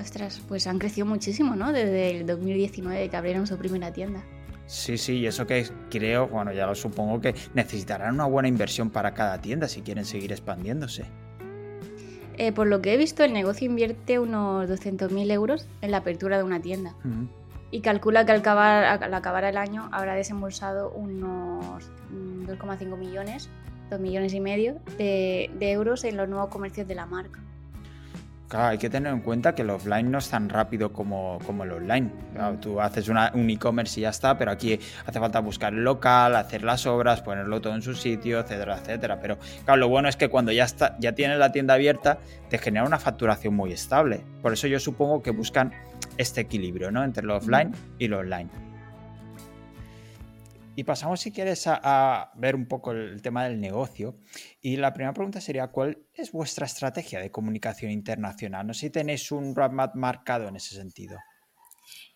Ostras, 0.00 0.40
pues 0.48 0.66
han 0.66 0.78
crecido 0.78 1.06
muchísimo, 1.06 1.56
¿no? 1.56 1.72
Desde 1.72 2.16
el 2.16 2.26
2019 2.26 3.08
que 3.08 3.16
abrieron 3.16 3.46
su 3.46 3.58
primera 3.58 3.92
tienda. 3.92 4.24
Sí, 4.66 4.96
sí, 4.98 5.14
y 5.14 5.26
eso 5.26 5.46
que 5.46 5.66
creo, 5.90 6.28
bueno, 6.28 6.52
ya 6.52 6.66
lo 6.66 6.74
supongo 6.74 7.20
que 7.20 7.34
necesitarán 7.54 8.14
una 8.14 8.26
buena 8.26 8.48
inversión 8.48 8.90
para 8.90 9.14
cada 9.14 9.40
tienda 9.40 9.66
si 9.66 9.80
quieren 9.80 10.04
seguir 10.04 10.30
expandiéndose. 10.30 11.04
Eh, 12.36 12.52
por 12.52 12.68
lo 12.68 12.80
que 12.80 12.94
he 12.94 12.96
visto, 12.96 13.24
el 13.24 13.32
negocio 13.32 13.66
invierte 13.66 14.18
unos 14.18 14.68
200.000 14.68 15.32
euros 15.32 15.66
en 15.80 15.90
la 15.90 15.96
apertura 15.98 16.36
de 16.36 16.44
una 16.44 16.60
tienda 16.60 16.94
y 17.70 17.80
calcula 17.80 18.24
que 18.24 18.32
al 18.32 18.38
acabar, 18.38 19.02
al 19.02 19.14
acabar 19.14 19.44
el 19.44 19.56
año 19.56 19.88
habrá 19.92 20.14
desembolsado 20.14 20.90
unos 20.90 21.90
2,5 22.10 22.96
millones, 22.96 23.50
2 23.90 24.00
millones 24.00 24.34
y 24.34 24.40
medio 24.40 24.80
de, 24.96 25.50
euros 25.60 26.04
en 26.04 26.16
los 26.16 26.28
nuevos 26.28 26.48
comercios 26.48 26.88
de 26.88 26.94
la 26.94 27.06
marca. 27.06 27.40
Claro, 28.48 28.68
hay 28.68 28.78
que 28.78 28.88
tener 28.88 29.12
en 29.12 29.20
cuenta 29.20 29.54
que 29.54 29.60
el 29.60 29.68
offline 29.68 30.10
no 30.10 30.16
es 30.16 30.30
tan 30.30 30.48
rápido 30.48 30.90
como, 30.90 31.38
como 31.44 31.64
el 31.64 31.72
online. 31.72 32.10
tú 32.62 32.80
haces 32.80 33.06
un 33.10 33.50
e-commerce 33.50 34.00
y 34.00 34.04
ya 34.04 34.08
está, 34.08 34.38
pero 34.38 34.50
aquí 34.50 34.80
hace 35.04 35.20
falta 35.20 35.40
buscar 35.40 35.74
el 35.74 35.84
local, 35.84 36.34
hacer 36.34 36.64
las 36.64 36.86
obras, 36.86 37.20
ponerlo 37.20 37.60
todo 37.60 37.74
en 37.74 37.82
su 37.82 37.94
sitio, 37.94 38.40
etcétera, 38.40 38.78
etcétera. 38.78 39.20
Pero 39.20 39.36
claro, 39.66 39.80
lo 39.80 39.88
bueno 39.90 40.08
es 40.08 40.16
que 40.16 40.30
cuando 40.30 40.50
ya, 40.50 40.64
está, 40.64 40.96
ya 40.98 41.12
tienes 41.12 41.38
la 41.38 41.52
tienda 41.52 41.74
abierta, 41.74 42.20
te 42.48 42.56
genera 42.56 42.86
una 42.86 42.98
facturación 42.98 43.54
muy 43.54 43.70
estable. 43.70 44.22
Por 44.40 44.54
eso 44.54 44.66
yo 44.66 44.80
supongo 44.80 45.22
que 45.22 45.30
buscan 45.30 45.74
este 46.18 46.42
equilibrio 46.42 46.90
¿no? 46.90 47.02
entre 47.02 47.24
lo 47.24 47.36
offline 47.36 47.72
y 47.98 48.08
lo 48.08 48.18
online. 48.18 48.50
Y 50.78 50.84
pasamos, 50.84 51.20
si 51.20 51.32
quieres, 51.32 51.64
a, 51.66 52.30
ver 52.36 52.54
un 52.54 52.66
poco 52.66 52.92
el 52.92 53.20
tema 53.20 53.44
del 53.44 53.60
negocio. 53.60 54.16
Y 54.60 54.76
la 54.76 54.92
primera 54.92 55.12
pregunta 55.12 55.40
sería, 55.40 55.66
¿cuál 55.72 56.06
es 56.14 56.30
vuestra 56.30 56.66
estrategia 56.66 57.18
de 57.18 57.32
comunicación 57.32 57.90
internacional? 57.90 58.64
No 58.64 58.74
sé 58.74 58.82
si 58.82 58.90
tenéis 58.90 59.32
un 59.32 59.56
roadmap 59.56 59.96
marcado 59.96 60.46
en 60.46 60.54
ese 60.54 60.76
sentido. 60.76 61.18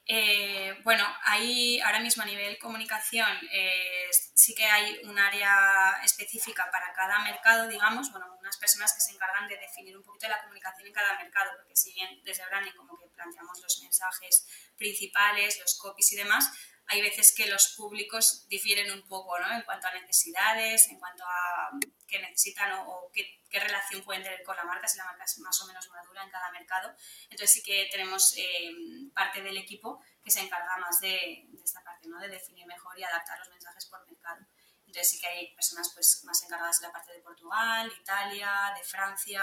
Eh, 0.04 0.74
bueno, 0.82 1.04
ahí 1.22 1.80
ahora 1.80 2.00
mismo 2.00 2.24
a 2.24 2.26
nivel 2.26 2.58
comunicación 2.58 3.28
eh, 3.52 4.10
sí 4.34 4.52
que 4.52 4.64
hay 4.64 5.00
un 5.04 5.16
área 5.16 6.00
específica 6.02 6.68
para 6.72 6.92
cada 6.92 7.20
mercado, 7.20 7.68
digamos, 7.68 8.10
bueno, 8.10 8.26
unas 8.40 8.56
personas 8.56 8.92
que 8.92 9.00
se 9.00 9.12
encargan 9.12 9.46
de 9.46 9.56
definir 9.58 9.96
un 9.96 10.02
poquito 10.02 10.28
la 10.28 10.42
comunicación 10.42 10.88
en 10.88 10.92
cada 10.92 11.16
mercado, 11.18 11.52
porque 11.56 11.76
si 11.76 11.92
bien 11.92 12.20
desde 12.24 12.44
branding 12.46 12.72
como 12.72 12.98
que 12.98 13.06
planteamos 13.14 13.60
los 13.62 13.80
mensajes 13.80 14.46
principales, 14.76 15.60
los 15.60 15.78
copies 15.78 16.12
y 16.12 16.16
demás, 16.16 16.50
hay 16.86 17.00
veces 17.00 17.34
que 17.34 17.46
los 17.46 17.74
públicos 17.76 18.46
difieren 18.48 18.92
un 18.92 19.06
poco 19.08 19.38
¿no? 19.38 19.52
en 19.52 19.62
cuanto 19.62 19.86
a 19.86 19.94
necesidades, 19.94 20.88
en 20.88 20.98
cuanto 20.98 21.24
a 21.24 21.70
qué 22.06 22.20
necesitan 22.20 22.72
o, 22.86 23.10
qué, 23.12 23.40
relación 23.50 24.02
pueden 24.02 24.22
tener 24.22 24.42
con 24.42 24.56
la 24.56 24.64
marca, 24.64 24.88
si 24.88 24.98
la 24.98 25.04
marca 25.04 25.24
es 25.24 25.38
más 25.38 25.60
o 25.62 25.66
menos 25.66 25.88
madura 25.90 26.24
en 26.24 26.30
cada 26.30 26.50
mercado. 26.50 26.94
Entonces 27.24 27.52
sí 27.52 27.62
que 27.62 27.88
tenemos 27.90 28.34
eh, 28.36 28.70
parte 29.14 29.42
del 29.42 29.56
equipo 29.56 30.02
que 30.24 30.30
se 30.30 30.40
encarga 30.40 30.76
más 30.78 31.00
de, 31.00 31.48
esta 31.62 31.82
parte, 31.82 32.08
¿no? 32.08 32.18
de 32.20 32.28
definir 32.28 32.66
mejor 32.66 32.98
y 32.98 33.04
adaptar 33.04 33.38
los 33.38 33.50
mensajes 33.50 33.86
por 33.86 34.04
mercado. 34.06 34.44
Entonces 34.86 35.10
sí 35.10 35.20
que 35.20 35.26
hay 35.26 35.54
personas 35.54 35.90
pues, 35.94 36.22
más 36.24 36.42
encargadas 36.42 36.80
de 36.80 36.86
la 36.86 36.92
parte 36.92 37.12
de 37.12 37.20
Portugal, 37.20 37.90
Italia, 37.98 38.72
de 38.76 38.84
Francia, 38.84 39.42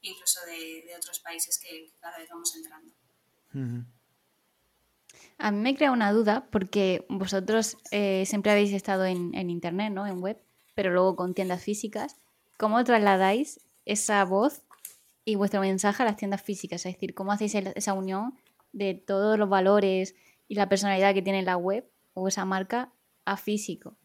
incluso 0.00 0.44
de, 0.46 0.92
otros 0.96 1.20
países 1.20 1.58
que, 1.58 1.92
cada 2.00 2.18
vez 2.18 2.28
vamos 2.28 2.54
entrando. 2.56 2.92
A 5.38 5.52
mí 5.52 5.58
me 5.58 5.76
crea 5.76 5.92
una 5.92 6.12
duda 6.12 6.48
porque 6.50 7.06
vosotros 7.08 7.78
eh, 7.92 8.24
siempre 8.26 8.50
habéis 8.50 8.72
estado 8.72 9.04
en, 9.04 9.32
Internet, 9.50 9.92
¿no? 9.92 10.06
En 10.06 10.20
web, 10.20 10.42
pero 10.74 10.90
luego 10.92 11.14
con 11.14 11.32
tiendas 11.32 11.62
físicas. 11.62 12.16
¿Cómo 12.56 12.82
trasladáis 12.82 13.60
esa 13.84 14.24
voz 14.24 14.62
y 15.24 15.36
vuestro 15.36 15.60
mensaje 15.60 16.02
a 16.02 16.06
las 16.06 16.16
tiendas 16.16 16.42
físicas? 16.42 16.84
Es 16.84 16.94
decir, 16.94 17.14
¿cómo 17.14 17.30
hacéis 17.30 17.54
esa 17.54 17.92
unión 17.92 18.36
de 18.72 18.94
todos 18.94 19.38
los 19.38 19.48
valores 19.48 20.16
y 20.48 20.56
la 20.56 20.68
personalidad 20.68 21.14
que 21.14 21.22
tiene 21.22 21.42
la 21.42 21.56
web 21.56 21.88
o 22.14 22.26
esa 22.26 22.44
marca 22.44 22.92
a 23.24 23.36
físico? 23.36 23.96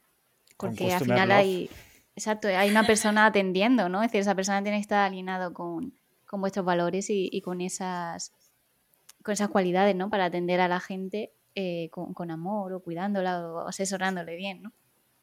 Porque 0.58 0.94
al 0.94 1.04
final 1.04 1.32
hay... 1.32 1.70
Exacto, 2.16 2.48
hay 2.48 2.70
una 2.70 2.86
persona 2.86 3.26
atendiendo, 3.26 3.90
¿no? 3.90 4.04
Es 4.04 4.10
decir, 4.10 4.22
esa 4.22 4.36
persona 4.36 4.62
tiene 4.62 4.78
que 4.78 4.82
estar 4.82 5.04
alineado 5.04 5.52
con, 5.52 5.96
vuestros 6.32 6.64
valores 6.64 7.08
y 7.10 7.42
con 7.42 7.60
esas 7.60 8.34
con 9.24 9.34
esas 9.34 9.50
cualidades, 9.50 9.96
¿no? 9.96 10.10
Para 10.10 10.26
atender 10.26 10.62
a 10.62 10.68
la 10.68 10.80
gente 10.80 11.34
eh, 11.56 11.90
con, 11.92 12.32
amor 12.32 12.74
o 12.74 12.84
cuidándola 12.84 13.40
o 13.40 13.68
asesorándole 13.68 14.36
bien, 14.36 14.62
¿no? 14.62 14.74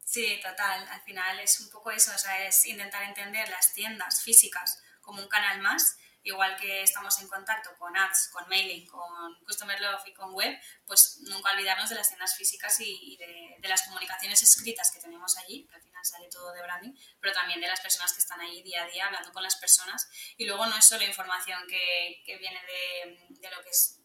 Sí, 0.03 0.39
total. 0.43 0.85
Al 0.89 1.01
final 1.01 1.39
es 1.39 1.59
un 1.61 1.69
poco 1.69 1.91
eso, 1.91 2.11
o 2.13 2.17
sea, 2.17 2.45
es 2.45 2.65
intentar 2.65 3.03
entender 3.03 3.47
las 3.49 3.73
tiendas 3.73 4.21
físicas 4.21 4.81
como 5.01 5.21
un 5.21 5.29
canal 5.29 5.61
más 5.61 5.97
igual 6.23 6.55
que 6.57 6.83
estamos 6.83 7.19
en 7.19 7.27
contacto 7.27 7.75
con 7.77 7.95
ads, 7.95 8.29
con 8.31 8.47
mailing, 8.47 8.87
con 8.87 9.35
Customer 9.45 9.79
Love 9.79 10.07
y 10.07 10.13
con 10.13 10.33
web, 10.33 10.57
pues 10.85 11.19
nunca 11.21 11.51
olvidarnos 11.51 11.89
de 11.89 11.95
las 11.95 12.07
tiendas 12.07 12.35
físicas 12.35 12.79
y, 12.79 13.17
de, 13.17 13.67
las 13.67 13.83
comunicaciones 13.83 14.41
escritas 14.43 14.91
que 14.91 14.99
tenemos 14.99 15.37
allí, 15.37 15.65
que 15.67 15.75
al 15.75 15.81
final 15.81 16.05
sale 16.05 16.27
todo 16.29 16.51
de 16.51 16.61
branding, 16.61 16.93
pero 17.19 17.33
también 17.33 17.61
de 17.61 17.67
las 17.67 17.79
personas 17.79 18.13
que 18.13 18.19
están 18.19 18.41
ahí 18.41 18.61
día 18.63 18.83
a 18.83 18.87
día 18.87 19.05
hablando 19.05 19.31
con 19.31 19.43
las 19.43 19.55
personas. 19.55 20.09
Y 20.37 20.45
luego 20.45 20.65
no 20.65 20.77
es 20.77 20.85
solo 20.85 21.03
información 21.03 21.65
que, 21.67 22.21
que 22.25 22.37
viene 22.37 22.59
de, 22.65 23.25
de, 23.29 23.49
lo 23.49 23.63
que 23.63 23.69
es 23.69 23.97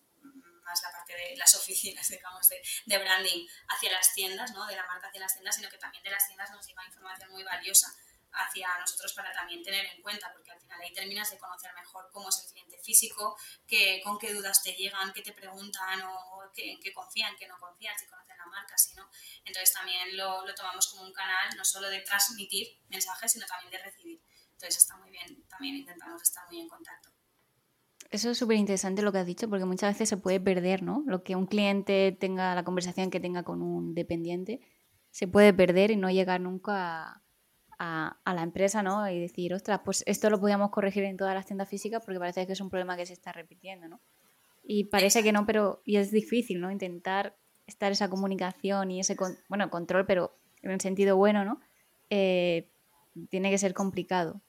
más 0.62 0.80
la 0.82 0.92
parte 0.92 1.14
de 1.14 1.36
las 1.36 1.54
oficinas, 1.54 2.08
digamos, 2.10 2.48
de, 2.48 2.62
de, 2.86 2.98
branding 2.98 3.46
hacia 3.68 3.92
las 3.92 4.14
tiendas, 4.14 4.52
¿no? 4.52 4.66
de 4.66 4.76
la 4.76 4.86
marca 4.86 5.08
hacia 5.08 5.20
las 5.20 5.32
tiendas, 5.32 5.56
sino 5.56 5.68
que 5.68 5.78
también 5.78 6.04
de 6.04 6.10
las 6.10 6.26
tiendas 6.26 6.50
nos 6.50 6.66
llega 6.66 6.86
información 6.86 7.30
muy 7.32 7.42
valiosa 7.42 7.88
hacia 8.36 8.68
nosotros 8.78 9.12
para 9.14 9.32
también 9.32 9.62
tener 9.62 9.86
en 9.86 10.02
cuenta, 10.02 10.32
porque 10.32 10.50
al 10.50 10.60
final 10.60 10.80
ahí 10.80 10.92
terminas 10.92 11.30
de 11.30 11.38
conocer 11.38 11.72
mejor 11.74 12.08
cómo 12.12 12.28
es 12.28 12.44
el 12.44 12.52
cliente 12.52 12.78
físico, 12.78 13.36
qué, 13.66 14.00
con 14.04 14.18
qué 14.18 14.32
dudas 14.32 14.62
te 14.62 14.72
llegan, 14.74 15.12
qué 15.12 15.22
te 15.22 15.32
preguntan 15.32 16.02
o 16.02 16.42
en 16.56 16.80
qué 16.80 16.92
confían, 16.92 17.34
qué 17.38 17.46
no 17.46 17.58
confían, 17.58 17.98
si 17.98 18.06
conocen 18.06 18.36
la 18.38 18.46
marca, 18.46 18.76
si 18.78 18.94
no. 18.94 19.08
Entonces 19.44 19.72
también 19.72 20.16
lo, 20.16 20.46
lo, 20.46 20.54
tomamos 20.54 20.88
como 20.88 21.02
un 21.02 21.12
canal 21.12 21.56
no 21.56 21.64
solo 21.64 21.88
de 21.88 22.00
transmitir 22.00 22.68
mensajes, 22.88 23.32
sino 23.32 23.46
también 23.46 23.70
de 23.70 23.78
recibir. 23.78 24.22
Entonces 24.52 24.78
está 24.78 24.96
muy 24.96 25.10
bien, 25.10 25.46
también 25.48 25.76
intentamos 25.76 26.22
estar 26.22 26.46
muy 26.48 26.60
en 26.60 26.68
contacto. 26.68 27.10
Eso 28.10 28.30
es 28.30 28.38
súper 28.38 28.56
interesante 28.56 29.02
lo 29.02 29.12
que 29.12 29.18
has 29.18 29.26
dicho, 29.26 29.48
porque 29.48 29.64
muchas 29.64 29.94
veces 29.94 30.08
se 30.08 30.16
puede 30.16 30.40
perder, 30.40 30.82
¿no? 30.82 31.02
Lo 31.06 31.24
que 31.24 31.34
un 31.34 31.46
cliente 31.46 32.16
tenga, 32.18 32.54
la 32.54 32.64
conversación 32.64 33.10
que 33.10 33.20
tenga 33.20 33.42
con 33.42 33.62
un 33.62 33.94
dependiente, 33.94 34.60
se 35.10 35.26
puede 35.26 35.52
perder 35.52 35.90
y 35.90 35.96
no 35.96 36.10
llegar 36.10 36.40
nunca 36.40 37.10
a, 37.10 37.25
la 37.78 38.42
empresa, 38.42 38.82
¿no? 38.82 39.08
Y 39.10 39.20
decir, 39.20 39.52
ostras, 39.54 39.80
pues 39.84 40.02
esto 40.06 40.30
lo 40.30 40.40
podíamos 40.40 40.70
corregir 40.70 41.04
en 41.04 41.16
todas 41.16 41.34
las 41.34 41.46
tiendas 41.46 41.68
físicas 41.68 42.02
porque 42.04 42.18
parece 42.18 42.46
que 42.46 42.52
es 42.52 42.60
un 42.60 42.70
problema 42.70 42.96
que 42.96 43.06
se 43.06 43.12
está 43.12 43.32
repitiendo, 43.32 43.88
¿no? 43.88 44.00
Y 44.62 44.84
parece 44.84 45.22
que 45.22 45.32
no, 45.32 45.46
pero 45.46 45.82
y 45.84 45.96
es 45.96 46.10
difícil, 46.10 46.60
¿no? 46.60 46.70
Intentar 46.70 47.36
estar 47.66 47.92
esa 47.92 48.08
comunicación 48.08 48.90
y 48.90 49.00
ese, 49.00 49.16
bueno, 49.48 49.70
control, 49.70 50.06
pero 50.06 50.38
en 50.62 50.70
el 50.70 50.80
sentido 50.80 51.16
bueno, 51.16 51.44
¿no? 51.44 51.60
Eh, 52.10 52.70
tiene 53.30 53.50
que 53.50 53.58
ser 53.58 53.74
complicado, 53.74 54.40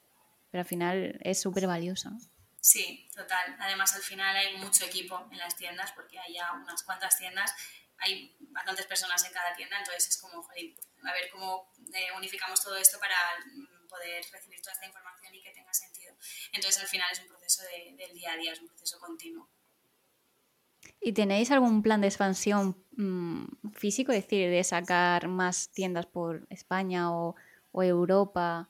pero 0.51 0.61
al 0.61 0.67
final 0.67 1.19
es 1.21 1.39
súper 1.41 1.67
valioso. 1.67 2.11
Sí, 2.59 3.07
total. 3.15 3.55
Además, 3.59 3.95
al 3.95 4.01
final 4.01 4.35
hay 4.35 4.57
mucho 4.57 4.85
equipo 4.85 5.27
en 5.31 5.37
las 5.37 5.55
tiendas 5.55 5.91
porque 5.93 6.19
hay 6.19 6.33
ya 6.33 6.51
unas 6.53 6.83
cuantas 6.83 7.17
tiendas, 7.17 7.53
hay 7.99 8.35
bastantes 8.39 8.85
personas 8.85 9.23
en 9.25 9.33
cada 9.33 9.55
tienda, 9.55 9.77
entonces 9.77 10.07
es 10.09 10.17
como, 10.17 10.43
joder, 10.43 10.75
a 11.03 11.13
ver 11.13 11.29
cómo 11.31 11.71
eh, 11.93 12.07
unificamos 12.17 12.61
todo 12.63 12.77
esto 12.77 12.99
para 12.99 13.15
mm, 13.45 13.87
poder 13.87 14.23
recibir 14.31 14.61
toda 14.61 14.73
esta 14.73 14.85
información 14.85 15.33
y 15.35 15.41
que 15.41 15.51
tenga 15.51 15.73
sentido. 15.73 16.15
Entonces, 16.51 16.81
al 16.81 16.87
final 16.87 17.07
es 17.11 17.19
un 17.19 17.27
proceso 17.27 17.63
del 17.63 18.13
día 18.13 18.33
a 18.33 18.37
día, 18.37 18.53
es 18.53 18.59
un 18.59 18.67
proceso 18.67 18.99
continuo. 18.99 19.49
¿Y 20.99 21.13
tenéis 21.13 21.51
algún 21.51 21.81
plan 21.83 22.01
de 22.01 22.07
expansión 22.07 22.83
mm, 22.97 23.71
físico, 23.73 24.11
es 24.11 24.23
decir, 24.23 24.49
de 24.49 24.63
sacar 24.63 25.27
más 25.27 25.69
tiendas 25.69 26.05
por 26.05 26.47
España 26.49 27.11
o, 27.11 27.35
o 27.71 27.83
Europa? 27.83 28.69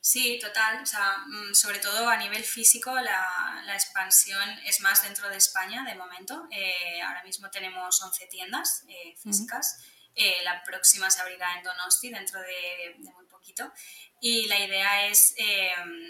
Sí, 0.00 0.38
total. 0.40 0.82
O 0.82 0.86
sea, 0.86 1.18
mm, 1.26 1.54
sobre 1.54 1.78
todo 1.78 2.08
a 2.08 2.16
nivel 2.16 2.42
físico, 2.42 2.94
la, 2.94 3.62
la, 3.66 3.74
expansión 3.74 4.48
es 4.64 4.80
más 4.80 5.02
dentro 5.02 5.28
de 5.28 5.36
España 5.36 5.84
de 5.84 5.94
momento. 5.94 6.46
Eh, 6.50 7.02
ahora 7.02 7.22
mismo 7.22 7.50
tenemos 7.50 8.02
11 8.02 8.26
tiendas 8.28 8.84
eh, 8.88 9.14
físicas. 9.18 9.84
Eh, 10.14 10.42
la 10.42 10.62
próxima 10.64 11.10
se 11.10 11.20
abrirá 11.20 11.56
en 11.56 11.62
Donosti 11.62 12.10
dentro 12.10 12.40
de, 12.40 12.94
muy 12.98 13.26
poquito. 13.26 13.72
Y 14.20 14.46
la 14.48 14.58
idea 14.58 15.06
es 15.06 15.34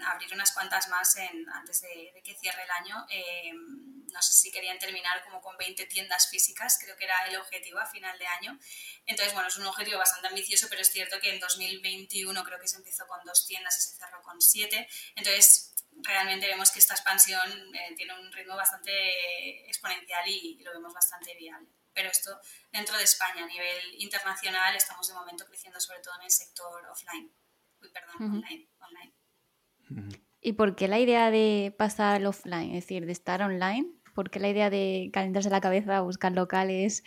abrir 0.04 0.34
unas 0.34 0.52
cuantas 0.52 0.88
más 0.88 1.16
en, 1.16 1.48
antes 1.50 1.80
de, 1.82 2.10
de, 2.12 2.22
que 2.22 2.34
cierre 2.34 2.64
el 2.64 2.70
año 2.70 3.06
no 4.12 4.22
sé 4.22 4.32
si 4.32 4.50
querían 4.50 4.78
terminar 4.78 5.22
como 5.24 5.40
con 5.40 5.56
20 5.56 5.86
tiendas 5.86 6.28
físicas, 6.28 6.78
creo 6.80 6.96
que 6.96 7.04
era 7.04 7.26
el 7.26 7.36
objetivo 7.36 7.78
a 7.78 7.86
final 7.86 8.18
de 8.18 8.26
año. 8.26 8.58
Entonces, 9.06 9.32
bueno, 9.34 9.48
es 9.48 9.56
un 9.56 9.66
objetivo 9.66 9.98
bastante 9.98 10.28
ambicioso, 10.28 10.66
pero 10.68 10.82
es 10.82 10.90
cierto 10.90 11.20
que 11.20 11.30
en 11.30 11.40
2021 11.40 12.44
creo 12.44 12.60
que 12.60 12.68
se 12.68 12.76
empezó 12.76 13.06
con 13.06 13.24
dos 13.24 13.46
tiendas 13.46 13.76
y 13.78 13.90
se 13.90 13.96
cerró 13.96 14.22
con 14.22 14.40
siete. 14.40 14.88
Entonces, 15.16 15.74
realmente 16.02 16.46
vemos 16.46 16.70
que 16.70 16.78
esta 16.78 16.94
expansión 16.94 17.74
eh, 17.74 17.94
tiene 17.96 18.18
un 18.18 18.32
ritmo 18.32 18.56
bastante 18.56 19.68
exponencial 19.68 20.26
y, 20.28 20.58
lo 20.62 20.72
vemos 20.72 20.92
bastante 20.92 21.34
viable. 21.34 21.68
Pero 21.92 22.08
esto 22.08 22.38
dentro 22.72 22.96
de 22.96 23.04
España, 23.04 23.44
a 23.44 23.46
nivel 23.46 23.94
internacional, 23.98 24.74
estamos 24.76 25.08
de 25.08 25.14
momento 25.14 25.44
creciendo 25.46 25.80
sobre 25.80 26.00
todo 26.00 26.14
en 26.18 26.24
el 26.24 26.30
sector 26.30 26.86
offline. 26.86 27.32
Uy, 27.80 27.90
perdón, 27.90 28.34
online. 28.34 28.70
online. 28.78 30.20
¿Y 30.40 30.54
por 30.54 30.74
qué 30.74 30.88
la 30.88 30.98
idea 30.98 31.30
de 31.30 31.74
pasar 31.76 32.16
al 32.16 32.26
offline, 32.26 32.74
es 32.74 32.84
decir, 32.84 33.06
de 33.06 33.12
estar 33.12 33.42
online? 33.42 33.92
¿Por 34.14 34.30
qué 34.30 34.40
la 34.40 34.48
idea 34.48 34.70
de 34.70 35.10
calentarse 35.12 35.50
la 35.50 35.60
cabeza, 35.60 36.00
buscar 36.00 36.32
locales, 36.32 37.02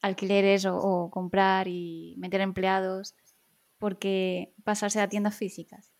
alquileres 0.00 0.66
o, 0.66 1.10
comprar 1.10 1.68
y 1.68 2.14
meter 2.18 2.40
empleados? 2.40 3.14
¿Por 3.78 3.98
qué 3.98 4.54
pasarse 4.64 5.00
a 5.00 5.08
tiendas 5.08 5.36
físicas? 5.36 5.92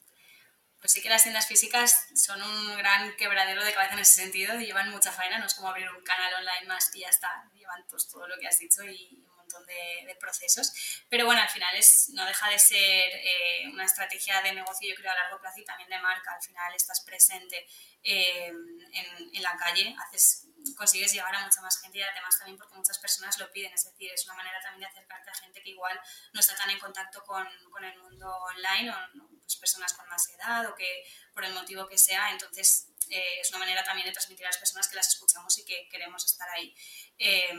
Pues 0.81 0.93
sí 0.93 1.03
que 1.03 1.09
las 1.09 1.22
tiendas 1.22 1.47
físicas 1.47 2.07
son 2.14 2.41
un 2.41 2.76
gran 2.79 3.16
quebradero 3.16 3.64
de 3.64 3.72
cabeza 3.72 3.95
en 3.95 4.01
ese 4.01 4.22
sentido, 4.22 4.59
llevan 4.61 4.91
mucha 4.91 5.11
faena, 5.11 5.39
no 5.39 5.47
es 5.47 5.55
como 5.55 5.68
abrir 5.68 5.89
un 5.91 6.03
canal 6.05 6.33
online 6.35 6.68
más 6.68 6.95
y 6.95 7.01
ya 7.01 7.09
está, 7.09 7.51
llevan 7.53 7.85
pues 7.89 8.09
todo 8.09 8.29
lo 8.29 8.39
que 8.39 8.47
has 8.47 8.59
dicho 8.59 8.85
y 8.85 9.16
un 9.16 9.37
montón 9.37 9.66
de, 9.66 10.16
procesos. 10.20 10.72
Pero 11.09 11.26
bueno, 11.26 11.41
al 11.41 11.49
final 11.49 11.74
es, 11.76 12.11
no 12.11 12.24
deja 12.26 12.51
de 12.51 12.59
ser 12.59 13.11
eh, 13.12 13.68
una 13.72 13.85
estrategia 13.85 14.43
de 14.43 14.53
negocio, 14.53 14.89
yo 14.89 14.97
creo, 14.97 15.11
a 15.12 15.14
largo 15.14 15.41
plazo 15.41 15.61
y 15.61 15.64
también 15.64 15.89
de 15.89 15.99
marca. 15.99 16.35
Al 16.35 16.43
final 16.43 16.74
estás 16.74 17.01
presente 17.03 17.66
eh, 18.03 18.49
en, 18.49 19.31
en, 19.35 19.43
la 19.43 19.57
calle, 19.57 19.95
haces 20.01 20.49
consigues 20.76 21.12
llegar 21.12 21.35
a 21.35 21.45
mucha 21.45 21.61
más 21.61 21.81
gente 21.81 21.99
y 21.99 22.03
además 22.03 22.37
también 22.37 22.59
porque 22.59 22.74
muchas 22.74 22.99
personas 22.99 23.39
lo 23.39 23.51
piden, 23.53 23.72
es 23.72 23.85
decir, 23.85 24.11
es 24.12 24.24
una 24.26 24.35
manera 24.35 24.61
también 24.61 24.81
de 24.81 24.87
acercarte 24.87 25.31
a 25.31 25.35
gente 25.35 25.62
que 25.62 25.70
igual 25.70 25.99
no 26.33 26.41
está 26.41 26.55
tan 26.57 26.70
en 26.70 26.79
contacto 26.79 27.22
con, 27.24 27.47
con 27.70 27.85
el 27.85 27.99
mundo 27.99 28.29
online 28.29 28.91
o 28.91 29.38
pues 29.49 29.57
personas 29.57 29.94
con 29.94 30.07
más 30.09 30.28
edad 30.28 30.66
o 30.66 30.74
que 30.74 31.05
por 31.32 31.42
el 31.44 31.55
motivo 31.55 31.88
que 31.88 31.96
sea, 31.96 32.30
entonces 32.32 32.88
eh, 33.09 33.40
es 33.40 33.49
una 33.49 33.61
manera 33.61 33.82
también 33.82 34.07
de 34.07 34.12
transmitir 34.12 34.44
a 34.44 34.51
las 34.51 34.59
personas 34.59 34.88
que 34.88 34.96
las 34.96 35.09
escuchamos 35.09 35.57
y 35.59 35.64
que 35.64 35.88
queremos 35.88 36.22
estar 36.24 36.49
ahí. 36.51 36.74
Eh, 37.16 37.55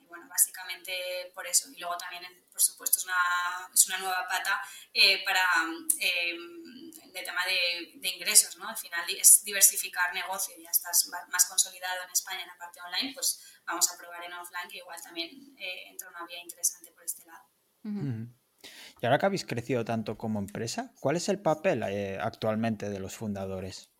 y 0.00 0.04
bueno, 0.06 0.28
básicamente 0.28 1.32
por 1.34 1.46
eso. 1.46 1.70
Y 1.70 1.78
luego 1.78 1.96
también, 1.96 2.22
por 2.50 2.60
supuesto, 2.60 2.98
es 2.98 3.06
una, 3.06 3.70
es 3.72 3.86
una 3.86 3.98
nueva 3.98 4.28
pata 4.28 4.60
eh, 4.92 5.24
para 5.24 5.42
de 5.98 7.22
tema 7.22 7.44
de, 7.46 8.08
ingresos, 8.08 8.56
¿no? 8.58 8.68
Al 8.68 8.76
final 8.76 9.04
es 9.08 9.42
diversificar 9.44 10.12
negocio, 10.12 10.54
ya 10.58 10.70
estás 10.70 11.08
más 11.30 11.44
consolidado 11.46 12.02
en 12.04 12.10
España 12.10 12.42
en 12.42 12.48
la 12.48 12.58
parte 12.58 12.80
online, 12.80 13.12
pues 13.14 13.40
vamos 13.64 13.90
a 13.90 13.96
probar 13.96 14.24
en 14.24 14.32
offline, 14.34 14.68
que 14.68 14.78
igual 14.78 15.00
también 15.02 15.56
eh, 15.58 15.88
entra 15.88 16.08
una 16.08 16.26
vía 16.26 16.40
interesante 16.40 16.90
por 16.92 17.04
este 17.04 17.24
lado. 17.24 17.48
Y 19.02 19.06
ahora 19.06 19.18
que 19.18 19.26
habéis 19.26 19.44
crecido 19.44 19.84
tanto 19.84 20.16
como 20.16 20.38
empresa, 20.38 20.92
¿cuál 21.00 21.16
es 21.16 21.28
el 21.28 21.40
papel 21.40 21.82
eh, 21.82 22.18
actualmente 22.20 22.88
de 22.88 23.00
los 23.00 23.16
fundadores? 23.16 23.90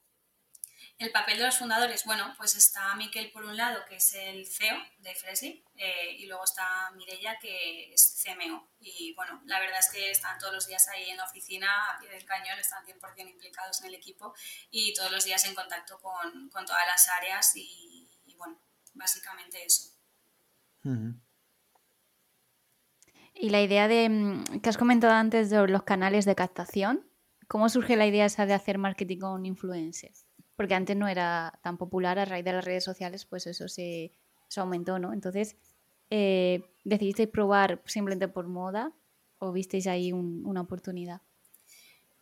El 0.97 1.11
papel 1.11 1.39
de 1.39 1.45
los 1.45 1.59
fundadores, 1.59 2.05
bueno, 2.05 2.33
pues 2.37 2.55
está 2.55 2.95
Miquel 2.95 3.33
por 3.33 3.45
un 3.45 3.57
lado, 3.57 3.85
que 3.89 3.97
es 3.97 4.15
el 4.15 4.47
CEO 4.47 4.77
de 4.99 5.13
Fresly, 5.17 5.65
eh, 5.75 6.13
y 6.19 6.27
luego 6.27 6.45
está 6.45 6.93
Mirella, 6.93 7.37
que 7.41 7.93
es 7.93 8.23
CMO. 8.23 8.71
Y 8.79 9.13
bueno, 9.15 9.43
la 9.47 9.59
verdad 9.59 9.81
es 9.81 9.91
que 9.91 10.13
están 10.13 10.39
todos 10.39 10.55
los 10.55 10.69
días 10.69 10.87
ahí 10.87 11.11
en 11.11 11.17
la 11.17 11.25
oficina, 11.25 11.91
a 11.91 11.99
pie 11.99 12.09
del 12.09 12.25
cañón, 12.25 12.61
están 12.61 12.87
100% 12.87 13.29
implicados 13.29 13.81
en 13.81 13.89
el 13.89 13.97
equipo 13.97 14.33
y 14.71 14.95
todos 14.95 15.11
los 15.11 15.25
días 15.25 15.45
en 15.47 15.57
contacto 15.57 15.99
con, 16.01 16.49
con 16.51 16.65
todas 16.65 16.87
las 16.87 17.09
áreas 17.09 17.51
y, 17.57 18.09
bueno, 18.37 18.57
básicamente 18.95 19.65
eso. 19.65 19.83
Y 23.35 23.51
la 23.51 23.63
idea 23.63 23.89
de 23.89 24.09
mm, 24.09 24.61
que 24.61 24.69
has 24.69 24.79
comentado 24.79 25.15
antes 25.15 25.51
de 25.51 25.67
los 25.69 25.83
canales 25.83 26.25
de 26.25 26.35
captación, 26.35 27.09
¿cómo 27.49 27.69
surge 27.69 27.97
la 27.97 28.07
idea 28.07 28.27
esa 28.27 28.47
de 28.47 28.55
hacer 28.55 28.79
marketing 28.79 29.19
con 29.19 29.47
influencers? 29.47 30.27
porque 30.57 30.75
antes 30.75 30.97
no 30.97 31.09
era 31.09 31.59
tan 31.63 31.77
popular 31.77 32.19
a 32.19 32.25
raíz 32.25 32.45
de 32.45 32.53
las 32.53 32.65
redes 32.65 32.85
sociales, 32.85 33.25
pues 33.27 33.47
eso 33.47 33.69
se, 33.69 34.13
aumentó, 34.57 34.99
¿no? 34.99 35.13
Entonces, 35.13 35.57
eh, 36.11 36.63
¿decidisteis 36.85 37.29
probar 37.31 37.83
simplemente 37.87 38.29
por 38.29 38.47
moda 38.47 38.93
o 39.39 39.51
visteis 39.51 39.87
ahí 39.87 40.13
una 40.13 40.61
oportunidad? 40.61 41.23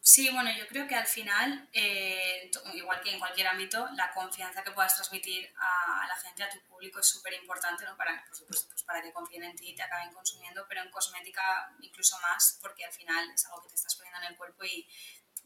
Sí, 0.02 0.30
bueno, 0.30 0.50
yo 0.56 0.66
creo 0.66 0.88
que 0.88 0.94
al 0.94 1.06
final, 1.06 1.68
eh, 1.74 2.50
igual 2.72 3.02
que 3.02 3.10
en 3.10 3.18
cualquier 3.18 3.46
ámbito, 3.48 3.86
la 3.94 4.10
confianza 4.12 4.64
que 4.64 4.70
puedas 4.70 4.94
transmitir 4.94 5.52
a, 5.58 6.06
la 6.08 6.16
gente, 6.16 6.42
a 6.42 6.48
tu 6.48 6.58
público, 6.62 7.00
es 7.00 7.06
súper 7.06 7.34
importante, 7.34 7.84
¿no? 7.84 7.94
Para, 7.98 8.24
por 8.24 8.34
supuesto, 8.34 8.68
pues 8.68 8.82
para 8.84 9.02
que 9.02 9.12
confíen 9.12 9.44
en 9.44 9.54
ti 9.54 9.70
y 9.70 9.74
te 9.74 9.82
acaben 9.82 10.10
consumiendo, 10.12 10.64
pero 10.66 10.82
en 10.82 10.90
cosmética 10.90 11.70
incluso 11.80 12.18
más, 12.20 12.58
porque 12.62 12.84
al 12.86 12.92
final 12.92 13.30
es 13.30 13.44
algo 13.44 13.62
que 13.62 13.68
te 13.68 13.74
estás 13.74 13.94
poniendo 13.94 14.20
en 14.22 14.32
el 14.32 14.36
cuerpo 14.38 14.64
y 14.64 14.88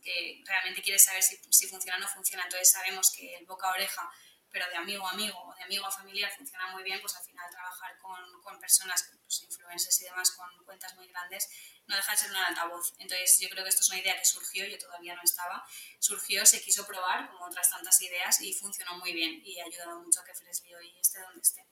que 0.01 0.43
realmente 0.47 0.83
quieres 0.83 1.03
saber 1.03 1.23
si, 1.23 1.37
si, 1.51 1.67
funciona 1.67 1.97
o 1.97 2.01
no 2.01 2.09
funciona. 2.09 2.45
Entonces 2.45 2.71
sabemos 2.71 3.11
que 3.11 3.35
el 3.35 3.47
boca 3.47 3.69
a 3.69 3.73
oreja, 3.73 4.09
pero 4.55 4.71
de 4.71 4.77
amigo 4.77 5.05
a 5.05 5.11
amigo 5.11 5.37
o 5.37 5.53
de 5.57 5.65
amigo 5.65 5.85
a 5.85 5.91
familiar 5.91 6.31
funciona 6.31 6.71
muy 6.71 6.85
bien, 6.85 7.01
pues 7.01 7.17
al 7.17 7.25
final 7.25 7.51
trabajar 7.51 7.99
con, 7.99 8.15
con 8.41 8.61
personas, 8.61 9.11
pues 9.21 9.43
influencers 9.43 10.01
y 10.01 10.05
demás, 10.05 10.31
con 10.31 10.47
cuentas 10.65 10.95
muy 10.95 11.09
grandes, 11.09 11.51
no 11.89 11.97
deja 11.97 12.13
de 12.13 12.19
ser 12.19 12.31
un 12.31 12.37
altavoz. 12.37 12.95
Entonces 12.99 13.37
yo 13.41 13.49
creo 13.49 13.65
que 13.65 13.71
esto 13.71 13.83
es 13.83 13.91
una 13.91 13.99
idea 13.99 14.17
que 14.17 14.25
surgió, 14.25 14.65
yo 14.65 14.79
todavía 14.79 15.17
no 15.17 15.23
estaba, 15.25 15.65
surgió, 15.99 16.47
se 16.47 16.63
quiso 16.63 16.87
probar 16.87 17.29
como 17.33 17.47
otras 17.47 17.69
tantas 17.69 18.01
ideas 18.01 18.41
y 18.43 18.55
funcionó 18.55 18.97
muy 18.99 19.13
bien 19.13 19.43
y 19.45 19.59
ha 19.59 19.65
ayudado 19.65 20.01
mucho 20.01 20.21
a 20.21 20.25
que 20.25 20.35
Fresly 20.35 20.73
hoy 20.73 20.95
esté 21.01 21.21
donde 21.21 21.41
esté. 21.41 21.67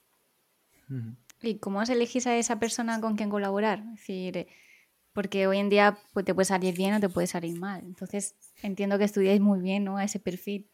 ¿Y 1.41 1.59
cómo 1.59 1.79
os 1.79 1.89
elegís 1.89 2.27
a 2.27 2.35
esa 2.35 2.59
persona 2.59 2.99
con 2.99 3.15
quien 3.15 3.29
colaborar? 3.29 3.79
Es 3.93 3.99
decir, 4.01 4.47
porque 5.13 5.47
hoy 5.47 5.59
en 5.59 5.69
día 5.69 5.97
pues, 6.11 6.25
te 6.25 6.35
puede 6.35 6.47
salir 6.47 6.75
bien 6.75 6.95
o 6.95 6.99
te 6.99 7.07
puede 7.07 7.27
salir 7.27 7.57
mal. 7.57 7.79
Entonces, 7.85 8.35
entiendo 8.61 8.97
que 8.97 9.05
estudiáis 9.05 9.39
muy 9.39 9.61
bien 9.61 9.85
¿no? 9.85 9.95
a 9.95 10.03
ese 10.03 10.19
perfil. 10.19 10.69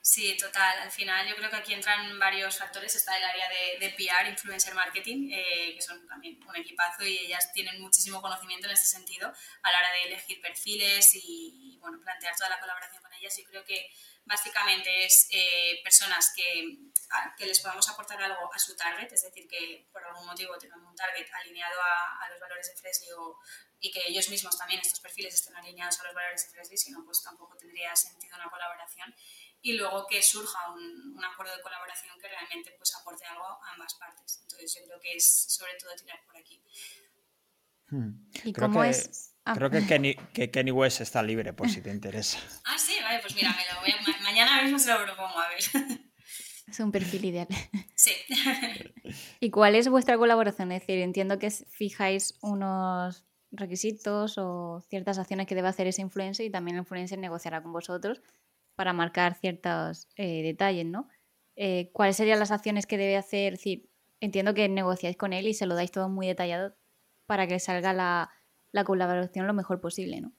Sí, 0.00 0.36
total. 0.36 0.78
Al 0.78 0.90
final 0.90 1.28
yo 1.28 1.36
creo 1.36 1.50
que 1.50 1.56
aquí 1.56 1.74
entran 1.74 2.18
varios 2.18 2.56
factores. 2.56 2.94
Está 2.94 3.16
el 3.18 3.24
área 3.24 3.48
de, 3.48 3.78
de 3.78 3.90
PR, 3.90 4.28
Influencer 4.28 4.74
Marketing, 4.74 5.30
eh, 5.32 5.74
que 5.74 5.82
son 5.82 6.06
también 6.06 6.38
un 6.46 6.56
equipazo 6.56 7.04
y 7.04 7.18
ellas 7.18 7.52
tienen 7.52 7.80
muchísimo 7.80 8.22
conocimiento 8.22 8.66
en 8.66 8.72
este 8.72 8.86
sentido 8.86 9.32
a 9.62 9.70
la 9.70 9.78
hora 9.78 9.92
de 9.92 10.04
elegir 10.04 10.40
perfiles 10.40 11.10
y, 11.14 11.76
bueno, 11.80 12.00
plantear 12.00 12.34
toda 12.36 12.50
la 12.50 12.60
colaboración 12.60 13.02
con 13.02 13.12
ellas. 13.14 13.36
Yo 13.36 13.44
creo 13.44 13.64
que 13.64 13.90
básicamente 14.26 15.04
es 15.04 15.28
eh, 15.30 15.80
personas 15.84 16.32
que, 16.34 16.78
que, 17.38 17.46
les 17.46 17.60
podamos 17.60 17.88
aportar 17.88 18.20
algo 18.20 18.52
a 18.52 18.58
su 18.58 18.74
target, 18.76 19.12
es 19.12 19.22
decir, 19.22 19.46
que 19.48 19.86
por 19.92 20.02
algún 20.04 20.26
motivo 20.26 20.58
tengan 20.58 20.84
un 20.84 20.94
target 20.96 21.26
alineado 21.32 21.80
a, 21.80 22.28
los 22.28 22.40
valores 22.40 22.66
de 22.68 22.76
Fresly 22.76 23.06
y 23.80 23.92
que 23.92 24.02
ellos 24.08 24.28
mismos 24.28 24.58
también, 24.58 24.80
estos 24.80 25.00
perfiles, 25.00 25.34
estén 25.34 25.54
alineados 25.54 26.00
a 26.00 26.04
los 26.04 26.14
valores 26.14 26.44
de 26.44 26.50
Fresly, 26.50 26.76
si 26.76 26.90
no, 26.90 27.04
pues 27.04 27.22
tampoco 27.22 27.56
tendría 27.56 27.94
sentido 27.94 28.36
una 28.36 28.50
colaboración. 28.50 29.14
Y 29.62 29.72
luego 29.72 30.06
que 30.06 30.22
surja 30.22 30.70
un, 30.72 31.16
un 31.16 31.24
acuerdo 31.24 31.56
de 31.56 31.62
colaboración 31.62 32.14
que 32.20 32.28
realmente 32.28 32.74
pues, 32.78 32.94
aporte 32.94 33.24
algo 33.24 33.44
a 33.44 33.72
ambas 33.72 33.94
partes. 33.94 34.40
Entonces 34.42 34.74
yo 34.74 34.84
creo 34.86 35.00
que 35.00 35.16
es 35.16 35.46
sobre 35.48 35.74
todo 35.74 35.94
tirar 35.96 36.20
por 36.24 36.36
aquí. 36.36 36.62
Hmm. 37.88 38.28
¿Y 38.44 38.52
cómo 38.52 38.82
es? 38.84 39.34
Ah. 39.44 39.54
Creo 39.54 39.70
que 39.70 39.86
Kenny, 39.86 40.16
que 40.32 40.50
Kenny 40.50 40.72
West 40.72 41.00
está 41.00 41.22
libre, 41.22 41.52
por 41.52 41.68
si 41.68 41.80
te 41.80 41.90
interesa. 41.90 42.38
Ah, 42.64 42.78
sí, 42.78 42.94
vale, 43.00 43.20
pues 43.20 43.34
mira, 43.36 43.50
me 43.50 43.62
lo 43.72 43.80
voy 43.80 43.90
a, 43.90 44.22
mañana 44.22 44.62
mismo 44.62 44.78
se 44.78 44.92
lo 44.92 45.04
propongo, 45.04 45.38
a 45.38 45.48
ver. 45.48 45.60
Es 46.68 46.80
un 46.80 46.90
perfil 46.90 47.24
ideal. 47.26 47.46
Sí. 47.94 48.12
¿Y 49.40 49.50
cuál 49.50 49.74
es 49.74 49.88
vuestra 49.88 50.18
colaboración? 50.18 50.70
Es 50.72 50.80
decir, 50.80 50.98
entiendo 50.98 51.38
que 51.38 51.50
fijáis 51.50 52.34
unos 52.42 53.24
requisitos 53.50 54.36
o 54.36 54.84
ciertas 54.90 55.18
acciones 55.18 55.46
que 55.46 55.54
debe 55.54 55.68
hacer 55.68 55.86
ese 55.86 56.02
influencer 56.02 56.44
y 56.44 56.50
también 56.50 56.76
el 56.76 56.82
influencer 56.82 57.18
negociará 57.18 57.62
con 57.62 57.72
vosotros 57.72 58.20
para 58.76 58.92
marcar 58.92 59.34
ciertos 59.34 60.08
eh, 60.16 60.42
detalles, 60.42 60.86
¿no? 60.86 61.08
Eh, 61.56 61.90
¿Cuáles 61.92 62.16
serían 62.16 62.38
las 62.38 62.50
acciones 62.50 62.86
que 62.86 62.98
debe 62.98 63.16
hacer? 63.16 63.54
Es 63.54 63.60
decir, 63.60 63.90
entiendo 64.20 64.54
que 64.54 64.68
negociáis 64.68 65.16
con 65.16 65.32
él 65.32 65.48
y 65.48 65.54
se 65.54 65.66
lo 65.66 65.74
dais 65.74 65.90
todo 65.90 66.08
muy 66.08 66.26
detallado 66.26 66.76
para 67.26 67.46
que 67.46 67.58
salga 67.58 67.92
la, 67.92 68.30
la 68.72 68.84
colaboración 68.84 69.46
lo 69.46 69.54
mejor 69.54 69.80
posible, 69.80 70.20
¿no? 70.20 70.32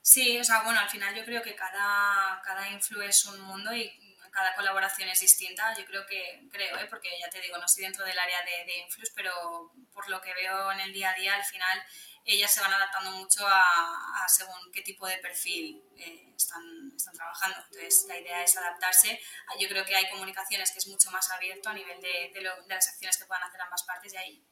Sí, 0.00 0.38
o 0.38 0.44
sea, 0.44 0.62
bueno, 0.62 0.80
al 0.80 0.88
final 0.88 1.14
yo 1.14 1.24
creo 1.24 1.42
que 1.42 1.54
cada, 1.54 2.40
cada 2.42 2.68
es 2.70 3.26
un 3.26 3.40
mundo 3.42 3.74
y 3.74 3.90
cada 4.30 4.54
colaboración 4.54 5.08
es 5.08 5.20
distinta. 5.20 5.74
Yo 5.76 5.84
creo 5.84 6.06
que, 6.06 6.48
creo, 6.50 6.78
¿eh? 6.78 6.86
porque 6.88 7.08
ya 7.20 7.28
te 7.30 7.40
digo, 7.40 7.58
no 7.58 7.66
estoy 7.66 7.84
dentro 7.84 8.04
del 8.04 8.18
área 8.18 8.42
de, 8.42 8.64
de 8.64 8.78
influx, 8.78 9.10
pero 9.14 9.72
por 9.92 10.08
lo 10.08 10.20
que 10.20 10.34
veo 10.34 10.72
en 10.72 10.80
el 10.80 10.92
día 10.92 11.10
a 11.10 11.14
día, 11.14 11.34
al 11.34 11.44
final 11.44 11.82
ellas 12.24 12.52
se 12.52 12.60
van 12.60 12.72
adaptando 12.72 13.10
mucho 13.12 13.46
a, 13.46 14.26
según 14.28 14.70
qué 14.72 14.82
tipo 14.82 15.06
de 15.06 15.16
perfil 15.18 15.82
eh, 15.96 16.34
están, 16.36 16.92
están, 16.94 17.14
trabajando. 17.14 17.56
Entonces, 17.70 18.04
la 18.06 18.18
idea 18.18 18.44
es 18.44 18.56
adaptarse. 18.56 19.18
Yo 19.58 19.68
creo 19.68 19.84
que 19.84 19.96
hay 19.96 20.10
comunicaciones 20.10 20.70
que 20.70 20.78
es 20.78 20.86
mucho 20.88 21.10
más 21.10 21.30
abierto 21.30 21.70
a 21.70 21.72
nivel 21.72 22.00
de, 22.02 22.30
de, 22.34 22.40
de 22.40 22.74
las 22.74 22.88
acciones 22.88 23.16
que 23.16 23.24
puedan 23.24 23.44
hacer 23.44 23.60
ambas 23.62 23.82
partes 23.84 24.12
y 24.12 24.16
hay 24.18 24.44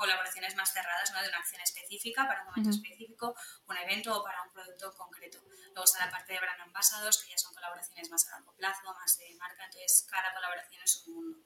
colaboraciones 0.00 0.56
más 0.56 0.72
cerradas, 0.72 1.12
¿no? 1.12 1.22
de 1.22 1.28
una 1.28 1.36
acción 1.36 1.60
específica 1.60 2.26
para 2.26 2.40
un 2.40 2.46
momento 2.46 2.70
específico, 2.70 3.36
un 3.66 3.76
evento 3.76 4.18
o 4.18 4.24
para 4.24 4.42
un 4.42 4.50
producto 4.50 4.92
concreto. 4.96 5.38
Luego 5.72 5.84
está 5.84 6.06
la 6.06 6.10
parte 6.10 6.32
de 6.32 6.40
brand 6.40 6.60
ambassadors, 6.62 7.22
que 7.22 7.30
ya 7.30 7.38
son 7.38 7.54
colaboraciones 7.54 8.10
más 8.10 8.26
a 8.28 8.32
largo 8.32 8.54
plazo, 8.56 8.94
más 8.94 9.18
de 9.18 9.34
marca, 9.36 9.64
entonces 9.64 10.06
cada 10.10 10.34
colaboración 10.34 10.82
es 10.82 11.06
un 11.06 11.14
mundo. 11.14 11.38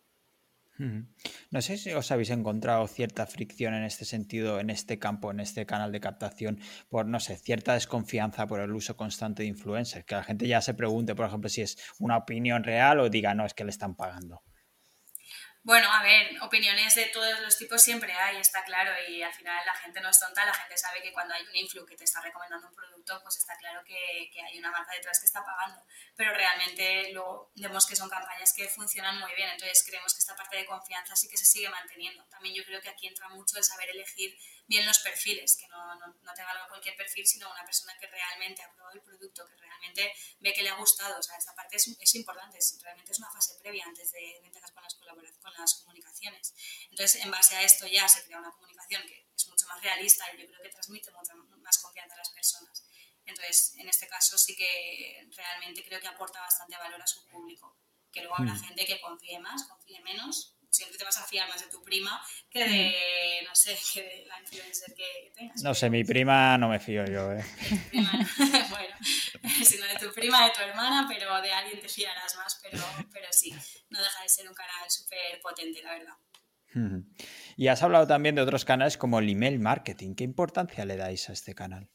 No 1.51 1.62
sé 1.62 1.79
si 1.79 1.93
os 1.93 2.11
habéis 2.11 2.31
encontrado 2.31 2.87
cierta 2.89 3.27
fricción 3.27 3.75
en 3.75 3.85
este 3.85 4.05
sentido, 4.05 4.59
en 4.59 4.70
este 4.70 4.99
campo, 4.99 5.31
en 5.31 5.39
este 5.39 5.66
canal 5.66 5.93
de 5.93 6.01
captación, 6.01 6.59
por, 6.89 7.07
no 7.07 7.20
sé, 7.20 7.37
cierta 7.37 7.75
desconfianza 7.75 8.47
por 8.47 8.61
el 8.61 8.72
uso 8.72 8.97
constante 8.97 9.45
de 9.45 9.49
influencers, 9.51 10.05
que 10.05 10.16
la 10.16 10.25
gente 10.25 10.49
ya 10.49 10.61
se 10.61 10.75
pregunte, 10.75 11.14
por 11.14 11.27
ejemplo, 11.27 11.49
si 11.49 11.62
es 11.62 11.79
una 12.01 12.16
opinión 12.16 12.64
real 12.64 12.99
o 12.99 13.09
diga, 13.09 13.35
no, 13.35 13.47
es 13.47 13.55
que 13.55 13.64
le 13.64 13.70
están 13.70 13.95
pagando. 13.95 14.43
Bueno, 15.65 15.91
a 15.91 16.03
ver, 16.03 16.37
opiniones 16.43 16.95
de 16.95 17.07
todos 17.07 17.41
los 17.41 17.57
tipos 17.57 17.83
siempre 17.83 18.12
hay, 18.12 18.37
está 18.37 18.62
claro, 18.65 18.93
y 19.09 19.23
al 19.23 19.33
final 19.33 19.65
la 19.65 19.75
gente 19.75 19.99
no 20.03 20.11
es 20.11 20.21
tonta, 20.21 20.45
la 20.45 20.53
gente 20.53 20.77
sabe 20.77 21.01
que 21.01 21.11
cuando 21.11 21.33
hay 21.33 21.43
un 21.43 21.57
influ 21.57 21.87
que 21.87 21.97
te 21.97 22.05
está 22.05 22.21
recomendando 22.21 22.69
un 22.69 22.75
producto, 22.75 23.19
pues 23.23 23.39
está 23.39 23.57
claro 23.57 23.83
que, 23.83 24.31
que, 24.31 24.43
hay 24.43 24.59
una 24.59 24.71
marca 24.71 24.93
detrás 24.93 25.19
que 25.19 25.25
está 25.25 25.43
pagando, 25.43 25.83
pero 26.17 26.35
realmente 26.35 27.11
luego 27.15 27.51
vemos 27.57 27.87
que 27.87 27.97
son 27.97 28.11
campañas 28.11 28.53
que 28.53 28.69
funcionan 28.69 29.19
muy 29.19 29.35
bien, 29.37 29.49
entonces 29.49 29.83
creemos 29.87 30.12
que 30.12 30.19
esta 30.19 30.37
parte 30.37 30.59
de 30.59 30.67
confianza 30.67 31.17
sí 31.17 31.29
que 31.31 31.39
se 31.39 31.47
sigue 31.47 31.71
manteniendo. 31.71 32.23
También 32.27 32.55
yo 32.55 32.62
creo 32.67 32.83
que 32.83 32.91
aquí 32.91 33.07
entra 33.07 33.31
mucho 33.31 33.57
el 33.57 33.65
saber 33.65 33.89
elegir 33.89 34.37
bien 34.67 34.87
los 34.87 34.99
perfiles, 35.01 35.57
que 35.57 35.69
no, 35.69 35.95
no, 35.97 36.07
no 36.23 36.35
te 36.35 36.43
valga 36.43 36.69
cualquier 36.69 36.97
perfil, 36.97 37.27
sino 37.27 37.51
una 37.51 37.65
persona 37.65 37.97
que 37.99 38.07
realmente 38.07 38.62
ha 38.62 38.73
probado 38.73 38.95
el 38.95 39.03
producto, 39.03 39.47
que 39.47 39.57
realmente 39.57 40.12
ve 40.41 40.53
que 40.53 40.62
le 40.62 40.71
ha 40.71 40.77
gustado, 40.77 41.19
o 41.19 41.23
sea, 41.23 41.37
esta 41.37 41.55
parte 41.55 41.77
es, 41.77 41.89
es 41.99 42.15
importante, 42.15 42.59
es, 42.59 42.79
realmente 42.83 43.12
es 43.12 43.19
una 43.19 43.31
fase 43.31 43.55
previa 43.61 43.85
antes 43.87 44.11
de, 44.12 44.21
de 44.21 44.47
empezar 44.47 44.73
con 44.73 44.83
las 44.83 44.95
colaboraciones 44.95 45.35
las 45.59 45.75
comunicaciones. 45.75 46.55
Entonces, 46.91 47.25
en 47.25 47.31
base 47.31 47.57
a 47.57 47.62
esto 47.62 47.87
ya 47.87 48.09
se 48.09 48.25
crea 48.25 48.39
una 48.39 48.51
comunicación 48.53 49.03
que 49.07 49.27
es 49.35 49.49
mucho 49.49 49.67
más 49.67 49.83
realista 49.83 50.25
y 50.33 50.41
yo 50.41 50.47
creo 50.47 50.62
que 50.62 50.71
transmite 50.71 51.11
mucha 51.11 51.35
más 51.35 51.79
confianza 51.79 52.15
a 52.15 52.19
las 52.19 52.31
personas. 52.31 52.85
Entonces, 53.27 53.75
en 53.77 53.89
este 53.89 54.07
caso 54.07 54.37
sí 54.37 54.55
que 54.55 55.27
realmente 55.37 55.85
creo 55.85 56.01
que 56.01 56.09
aporta 56.09 56.41
bastante 56.41 56.77
valor 56.77 57.01
a 57.01 57.07
su 57.07 57.27
público. 57.27 57.79
Que 58.12 58.21
luego 58.21 58.37
habrá 58.37 58.55
mm. 58.55 58.65
gente 58.65 58.87
que 58.87 59.01
confíe 59.01 59.39
más, 59.39 59.65
confíe 59.65 60.01
menos. 60.01 60.54
Siempre 60.75 60.99
te 60.99 61.05
vas 61.05 61.16
a 61.18 61.25
fiar 61.25 61.49
más 61.49 61.61
de 61.61 61.68
tu 61.68 61.81
prima 61.85 62.20
que 62.51 62.64
de, 62.64 63.43
mm. 63.43 63.45
no 63.45 63.55
sé, 63.55 63.79
que 63.95 64.03
de 64.03 64.27
la 64.27 64.41
influencer 64.41 64.93
que 64.93 65.33
tengas. 65.37 65.62
No 65.62 65.72
sé, 65.72 65.89
mi 65.89 66.03
prima 66.03 66.59
no 66.59 66.68
me 66.68 66.81
fío 66.81 67.05
yo, 67.05 67.33
¿eh? 67.33 67.45
bueno, 68.70 68.97
sino 69.64 69.87
de 69.87 69.97
tu 70.01 70.12
prima, 70.12 70.45
de 70.45 70.51
tu 70.51 70.61
hermana, 70.62 71.07
pero 71.09 71.41
de 71.41 71.53
alguien 71.53 71.81
te 71.81 71.89
fiarás 71.89 72.35
más, 72.37 72.61
pero, 72.61 72.83
pero 73.12 73.29
sí, 73.31 73.55
no 73.89 74.03
deja 74.03 74.22
de 74.22 74.29
ser 74.29 74.49
un 74.49 74.55
canal 74.55 74.91
súper 74.91 75.41
potente, 75.41 75.81
la 75.83 75.93
verdad. 75.93 76.14
Y 77.57 77.68
has 77.68 77.85
hablado 77.85 78.09
también 78.09 78.35
de 78.35 78.43
otros 78.43 78.64
canales 78.64 78.99
como 78.99 79.20
el 79.20 79.29
email 79.29 79.61
marketing. 79.61 80.16
¿Qué 80.16 80.25
importancia 80.25 80.85
le 80.85 80.97
dais 80.97 81.29
a 81.29 81.33
este 81.33 81.55
canal? 81.55 81.89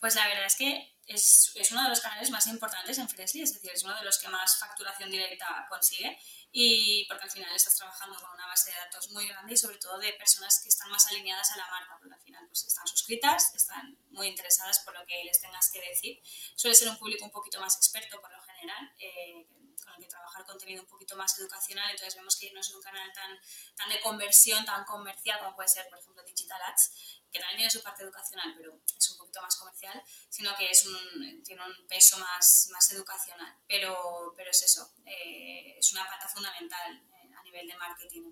Pues 0.00 0.14
la 0.14 0.26
verdad 0.26 0.46
es 0.46 0.56
que 0.56 0.96
es, 1.06 1.52
es, 1.54 1.72
uno 1.72 1.82
de 1.82 1.90
los 1.90 2.00
canales 2.00 2.30
más 2.30 2.46
importantes 2.46 2.96
en 2.96 3.08
Freshly, 3.08 3.42
es 3.42 3.52
decir, 3.52 3.70
es 3.74 3.84
uno 3.84 3.94
de 3.98 4.04
los 4.04 4.18
que 4.18 4.28
más 4.28 4.58
facturación 4.58 5.10
directa 5.10 5.66
consigue 5.68 6.16
y 6.52 7.06
porque 7.06 7.24
al 7.24 7.30
final 7.30 7.54
estás 7.54 7.76
trabajando 7.76 8.18
con 8.18 8.30
una 8.30 8.46
base 8.46 8.70
de 8.70 8.76
datos 8.76 9.10
muy 9.10 9.26
grande 9.28 9.54
y 9.54 9.56
sobre 9.56 9.78
todo 9.78 9.98
de 9.98 10.12
personas 10.14 10.60
que 10.62 10.68
están 10.68 10.90
más 10.90 11.06
alineadas 11.06 11.52
a 11.52 11.56
la 11.56 11.66
marca, 11.68 11.96
porque 11.98 12.14
al 12.14 12.20
final 12.20 12.46
pues 12.48 12.64
están 12.64 12.86
suscritas, 12.86 13.54
están 13.54 13.96
muy 14.10 14.26
interesadas 14.26 14.80
por 14.80 14.94
lo 14.94 15.06
que 15.06 15.22
les 15.24 15.40
tengas 15.40 15.70
que 15.70 15.80
decir. 15.80 16.20
Suele 16.56 16.74
ser 16.74 16.88
un 16.88 16.98
público 16.98 17.24
un 17.24 17.30
poquito 17.30 17.60
más 17.60 17.76
experto 17.76 18.20
por 18.20 18.32
lo 18.32 18.42
general, 18.42 18.92
eh, 18.98 19.46
con 19.82 19.94
el 19.94 20.00
que 20.00 20.08
trabajar 20.08 20.44
contenido 20.44 20.82
un 20.82 20.88
poquito 20.88 21.16
más 21.16 21.38
educacional, 21.38 21.90
entonces 21.90 22.16
vemos 22.16 22.36
que 22.36 22.52
no 22.52 22.60
es 22.60 22.70
un 22.70 22.82
canal 22.82 23.12
tan, 23.12 23.38
tan 23.76 23.88
de 23.88 24.00
conversión, 24.00 24.64
tan 24.64 24.84
comercial 24.84 25.38
como 25.38 25.54
puede 25.54 25.68
ser, 25.68 25.88
por 25.88 25.98
ejemplo, 25.98 26.22
Digital 26.24 26.60
Ads, 26.62 27.19
que 27.32 27.38
también 27.38 27.58
tiene 27.58 27.70
su 27.70 27.82
parte 27.82 28.02
educacional, 28.02 28.54
pero 28.56 28.80
es 28.84 29.10
un 29.10 29.18
poquito 29.18 29.40
más 29.42 29.56
comercial, 29.56 30.02
sino 30.28 30.50
que 30.58 30.70
es 30.70 30.86
un, 30.86 31.42
tiene 31.42 31.62
un 31.62 31.86
peso 31.86 32.18
más, 32.18 32.68
más 32.72 32.92
educacional. 32.92 33.54
Pero, 33.68 34.34
pero 34.36 34.50
es 34.50 34.62
eso, 34.62 34.90
eh, 35.06 35.76
es 35.78 35.92
una 35.92 36.04
pata 36.06 36.28
fundamental 36.28 37.02
eh, 37.12 37.34
a 37.38 37.42
nivel 37.44 37.68
de 37.68 37.76
marketing 37.76 38.22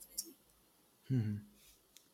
en 1.10 1.48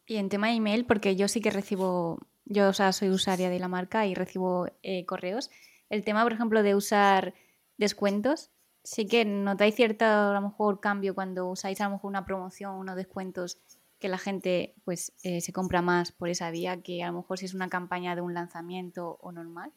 Y 0.07 0.17
en 0.17 0.29
tema 0.29 0.49
de 0.49 0.55
email, 0.55 0.85
porque 0.85 1.17
yo 1.17 1.29
sí 1.29 1.41
que 1.41 1.51
recibo, 1.51 2.19
yo 2.45 2.69
o 2.69 2.73
sea, 2.73 2.93
soy 2.93 3.09
usuaria 3.11 3.49
de 3.49 3.59
la 3.59 3.69
marca 3.69 4.07
y 4.07 4.15
recibo 4.15 4.69
eh, 4.83 5.07
correos. 5.07 5.51
El 5.89 6.05
tema, 6.05 6.23
por 6.23 6.33
ejemplo, 6.33 6.63
de 6.63 6.75
usar 6.75 7.35
descuentos, 7.79 8.51
sí 8.83 9.07
que 9.07 9.25
notáis 9.25 9.75
cierto, 9.75 10.05
a 10.05 10.35
lo 10.35 10.41
mejor, 10.43 10.81
cambio 10.81 11.15
cuando 11.15 11.47
usáis 11.47 11.81
a 11.81 11.85
lo 11.85 11.93
mejor 11.93 12.09
una 12.09 12.27
promoción, 12.27 12.75
unos 12.75 12.97
descuentos 12.97 13.59
que 14.05 14.11
la 14.11 14.19
gente 14.19 14.75
pues 14.85 15.15
eh, 15.23 15.41
se 15.41 15.55
compra 15.55 15.81
más 15.81 16.13
por 16.13 16.29
esa 16.29 16.51
vía 16.51 16.83
que 16.83 17.03
a 17.03 17.07
lo 17.07 17.15
mejor 17.15 17.39
si 17.39 17.47
es 17.47 17.55
una 17.55 17.71
campaña 17.71 18.15
de 18.15 18.21
un 18.21 18.35
lanzamiento 18.35 19.17
o 19.23 19.33
normal? 19.33 19.73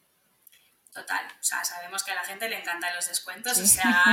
Total, 0.92 1.26
o 1.40 1.42
sea, 1.42 1.64
sabemos 1.64 2.04
que 2.04 2.10
a 2.10 2.14
la 2.14 2.24
gente 2.24 2.46
le 2.46 2.58
encantan 2.58 2.94
los 2.94 3.08
descuentos, 3.08 3.56
o, 3.64 3.66
sea, 3.66 4.04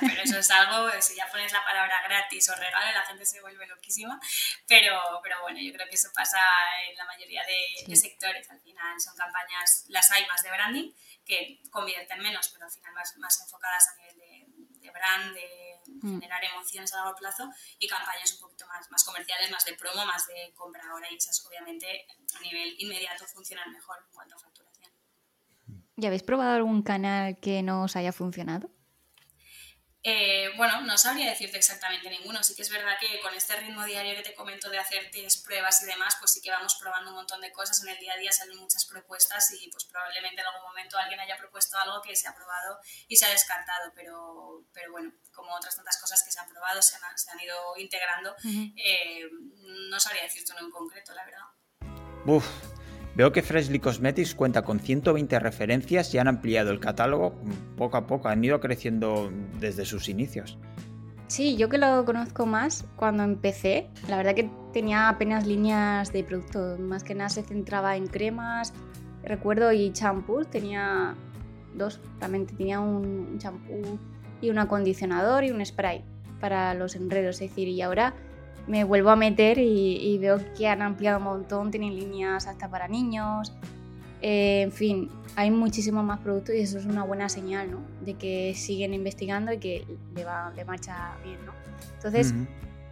pero 0.00 0.22
eso 0.22 0.38
es 0.38 0.50
algo, 0.50 0.88
si 1.02 1.16
ya 1.16 1.30
pones 1.30 1.52
la 1.52 1.62
palabra 1.66 2.00
gratis 2.02 2.48
o 2.48 2.54
regalo, 2.54 2.92
la 2.92 3.04
gente 3.04 3.26
se 3.26 3.42
vuelve 3.42 3.66
loquísima, 3.66 4.18
pero, 4.66 4.98
pero 5.22 5.42
bueno, 5.42 5.58
yo 5.60 5.70
creo 5.74 5.86
que 5.86 5.96
eso 5.96 6.08
pasa 6.14 6.40
en 6.88 6.96
la 6.96 7.04
mayoría 7.04 7.42
de, 7.44 7.94
sectores, 7.94 8.50
al 8.50 8.60
final 8.62 8.98
son 9.02 9.14
campañas, 9.14 9.84
las 9.88 10.10
hay 10.12 10.24
más 10.28 10.42
de 10.42 10.50
branding, 10.50 10.92
que 11.26 11.60
convierten 11.70 12.22
menos, 12.22 12.48
pero 12.54 12.64
al 12.64 12.72
final 12.72 12.94
más, 12.94 13.14
más 13.18 13.38
enfocadas 13.42 13.86
a 13.88 13.96
nivel 14.00 14.16
de, 14.82 14.90
brand, 14.90 15.34
de 15.34 15.72
Mm. 15.86 16.20
generar 16.20 16.44
emociones 16.44 16.92
a 16.94 16.98
largo 16.98 17.14
plazo 17.16 17.48
y 17.78 17.88
campañas 17.88 18.32
un 18.34 18.40
poquito 18.40 18.66
más, 18.66 18.90
más 18.90 19.04
comerciales, 19.04 19.50
más 19.50 19.64
de 19.64 19.74
promo, 19.74 20.04
más 20.06 20.26
de 20.26 20.52
compra 20.54 20.82
ahora 20.90 21.06
y 21.10 21.16
esas 21.16 21.44
obviamente 21.46 22.06
a 22.34 22.40
nivel 22.40 22.74
inmediato 22.78 23.26
funcionan 23.26 23.70
mejor 23.72 23.96
en 24.06 24.14
cuanto 24.14 24.36
a 24.36 24.38
facturación. 24.38 24.90
¿Y 25.96 26.06
habéis 26.06 26.22
probado 26.22 26.52
algún 26.54 26.82
canal 26.82 27.38
que 27.40 27.62
no 27.62 27.82
os 27.84 27.96
haya 27.96 28.12
funcionado? 28.12 28.70
Eh, 30.04 30.50
bueno, 30.56 30.80
no 30.80 30.98
sabría 30.98 31.30
decirte 31.30 31.58
exactamente 31.58 32.10
ninguno. 32.10 32.42
Sí 32.42 32.56
que 32.56 32.62
es 32.62 32.70
verdad 32.70 32.98
que 32.98 33.20
con 33.20 33.32
este 33.34 33.54
ritmo 33.56 33.84
diario 33.84 34.16
que 34.16 34.22
te 34.22 34.34
comento 34.34 34.68
de 34.68 34.78
hacer 34.78 35.10
test, 35.12 35.44
pruebas 35.44 35.82
y 35.82 35.86
demás, 35.86 36.16
pues 36.18 36.32
sí 36.32 36.40
que 36.40 36.50
vamos 36.50 36.76
probando 36.80 37.10
un 37.10 37.16
montón 37.16 37.40
de 37.40 37.52
cosas. 37.52 37.82
En 37.82 37.88
el 37.88 37.98
día 37.98 38.14
a 38.14 38.16
día 38.16 38.32
salen 38.32 38.58
muchas 38.58 38.84
propuestas 38.84 39.52
y 39.52 39.70
pues 39.70 39.84
probablemente 39.84 40.40
en 40.40 40.46
algún 40.46 40.62
momento 40.62 40.98
alguien 40.98 41.20
haya 41.20 41.36
propuesto 41.36 41.78
algo 41.78 42.02
que 42.02 42.16
se 42.16 42.28
ha 42.28 42.34
probado 42.34 42.80
y 43.06 43.16
se 43.16 43.26
ha 43.26 43.30
descartado. 43.30 43.92
Pero, 43.94 44.64
pero 44.72 44.90
bueno, 44.90 45.12
como 45.32 45.54
otras 45.54 45.76
tantas 45.76 46.00
cosas 46.00 46.22
que 46.24 46.32
se 46.32 46.40
han 46.40 46.48
probado, 46.48 46.82
se 46.82 46.96
han, 46.96 47.18
se 47.18 47.30
han 47.30 47.40
ido 47.40 47.76
integrando, 47.76 48.34
eh, 48.44 49.28
no 49.88 50.00
sabría 50.00 50.24
decirte 50.24 50.52
uno 50.52 50.62
en 50.66 50.70
concreto, 50.70 51.14
la 51.14 51.24
verdad. 51.24 51.46
Uf, 52.26 52.46
Veo 53.14 53.30
que 53.30 53.42
Freshly 53.42 53.78
Cosmetics 53.78 54.34
cuenta 54.34 54.62
con 54.62 54.80
120 54.80 55.38
referencias 55.38 56.14
y 56.14 56.18
han 56.18 56.28
ampliado 56.28 56.70
el 56.70 56.80
catálogo. 56.80 57.34
Poco 57.76 57.98
a 57.98 58.06
poco, 58.06 58.28
han 58.28 58.42
ido 58.42 58.58
creciendo 58.60 59.30
desde 59.60 59.84
sus 59.84 60.08
inicios. 60.08 60.58
Sí, 61.26 61.56
yo 61.56 61.68
que 61.68 61.78
lo 61.78 62.04
conozco 62.04 62.46
más, 62.46 62.84
cuando 62.96 63.22
empecé, 63.22 63.88
la 64.08 64.16
verdad 64.16 64.34
que 64.34 64.50
tenía 64.72 65.08
apenas 65.08 65.46
líneas 65.46 66.12
de 66.12 66.24
producto, 66.24 66.76
más 66.78 67.04
que 67.04 67.14
nada 67.14 67.30
se 67.30 67.42
centraba 67.42 67.96
en 67.96 68.06
cremas, 68.06 68.74
recuerdo, 69.22 69.72
y 69.72 69.92
champús, 69.92 70.48
tenía 70.50 71.14
dos, 71.74 72.00
realmente 72.18 72.54
tenía 72.54 72.80
un 72.80 73.38
champú 73.38 73.98
y 74.42 74.50
un 74.50 74.58
acondicionador 74.58 75.44
y 75.44 75.50
un 75.50 75.64
spray 75.64 76.04
para 76.38 76.74
los 76.74 76.96
enredos, 76.96 77.40
es 77.40 77.48
decir, 77.48 77.68
y 77.68 77.80
ahora 77.80 78.14
me 78.66 78.84
vuelvo 78.84 79.10
a 79.10 79.16
meter 79.16 79.58
y, 79.58 80.18
veo 80.18 80.38
que 80.56 80.68
han 80.68 80.82
ampliado 80.82 81.18
un 81.18 81.24
montón, 81.24 81.70
tienen 81.70 81.94
líneas 81.96 82.46
hasta 82.46 82.68
para 82.68 82.88
niños, 82.88 83.52
eh, 84.20 84.62
en 84.62 84.72
fin, 84.72 85.10
hay 85.34 85.50
muchísimos 85.50 86.04
más 86.04 86.20
productos 86.20 86.54
y 86.54 86.60
eso 86.60 86.78
es 86.78 86.86
una 86.86 87.02
buena 87.04 87.28
señal, 87.28 87.70
¿no? 87.70 87.80
De 88.04 88.14
que 88.14 88.54
siguen 88.54 88.94
investigando 88.94 89.52
y 89.52 89.58
que 89.58 89.84
le, 90.14 90.24
va, 90.24 90.52
le 90.54 90.64
marcha 90.64 91.16
bien, 91.24 91.38
¿no? 91.44 91.52
Entonces, 91.96 92.34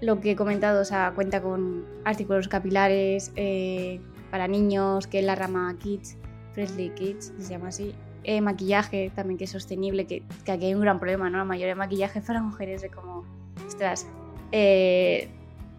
lo 0.01 0.21
que 0.21 0.33
he 0.33 0.37
comentado, 0.37 0.81
o 0.81 0.85
sea, 0.85 1.13
cuenta 1.15 1.41
con 1.41 1.85
artículos 2.05 2.49
capilares 2.49 3.33
eh, 3.37 4.01
para 4.31 4.49
niños, 4.49 5.07
que 5.07 5.21
es 5.21 5.25
la 5.25 5.35
rama 5.35 5.77
Kids, 5.79 6.17
Freshly 6.53 6.91
Kids, 6.91 7.33
se 7.39 7.51
llama 7.51 7.69
así, 7.69 7.95
eh, 8.25 8.41
maquillaje 8.41 9.13
también 9.15 9.39
que 9.39 9.45
es 9.45 9.51
sostenible, 9.51 10.07
que, 10.07 10.23
que, 10.45 10.53
aquí 10.53 10.67
hay 10.67 10.75
un 10.75 10.81
gran 10.81 10.99
problema, 10.99 11.31
¿no? 11.31 11.39
La 11.39 11.45
mayoría 11.45 11.75
de 11.75 11.75
maquillaje 11.77 12.21
para 12.21 12.43
mujeres 12.43 12.83
de 12.83 12.89
como, 12.89 13.25
ostras, 13.67 14.07
eh, 14.53 15.29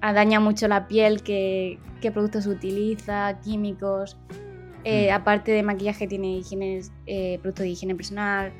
daña 0.01 0.39
mucho 0.39 0.67
la 0.67 0.87
piel, 0.87 1.21
qué, 1.23 1.79
qué 2.01 2.11
productos 2.11 2.47
utiliza, 2.47 3.39
químicos. 3.41 4.17
Eh, 4.83 5.09
mm. 5.09 5.13
Aparte 5.13 5.51
de 5.51 5.63
maquillaje 5.63 6.07
tiene 6.07 6.37
higiene, 6.37 6.81
eh, 7.05 7.37
productos 7.41 7.63
de 7.63 7.69
higiene 7.69 7.95
personal, 7.95 8.51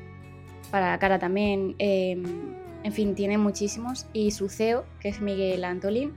para 0.70 0.90
la 0.90 0.98
cara 0.98 1.18
también. 1.18 1.74
Em, 1.78 2.54
en 2.84 2.92
fin, 2.92 3.14
tiene 3.14 3.38
muchísimos. 3.38 4.06
Y 4.12 4.30
su 4.30 4.48
CEO, 4.48 4.84
que 5.00 5.08
es 5.08 5.20
Miguel 5.20 5.64
Antolín, 5.64 6.14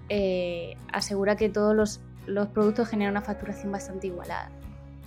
asegura 0.92 1.36
que 1.36 1.50
todos 1.50 1.76
los, 1.76 2.02
los 2.28 2.48
productos 2.48 2.88
generan 2.88 3.14
una 3.14 3.22
facturación 3.22 3.72
bastante 3.72 4.08
igualada. 4.08 4.52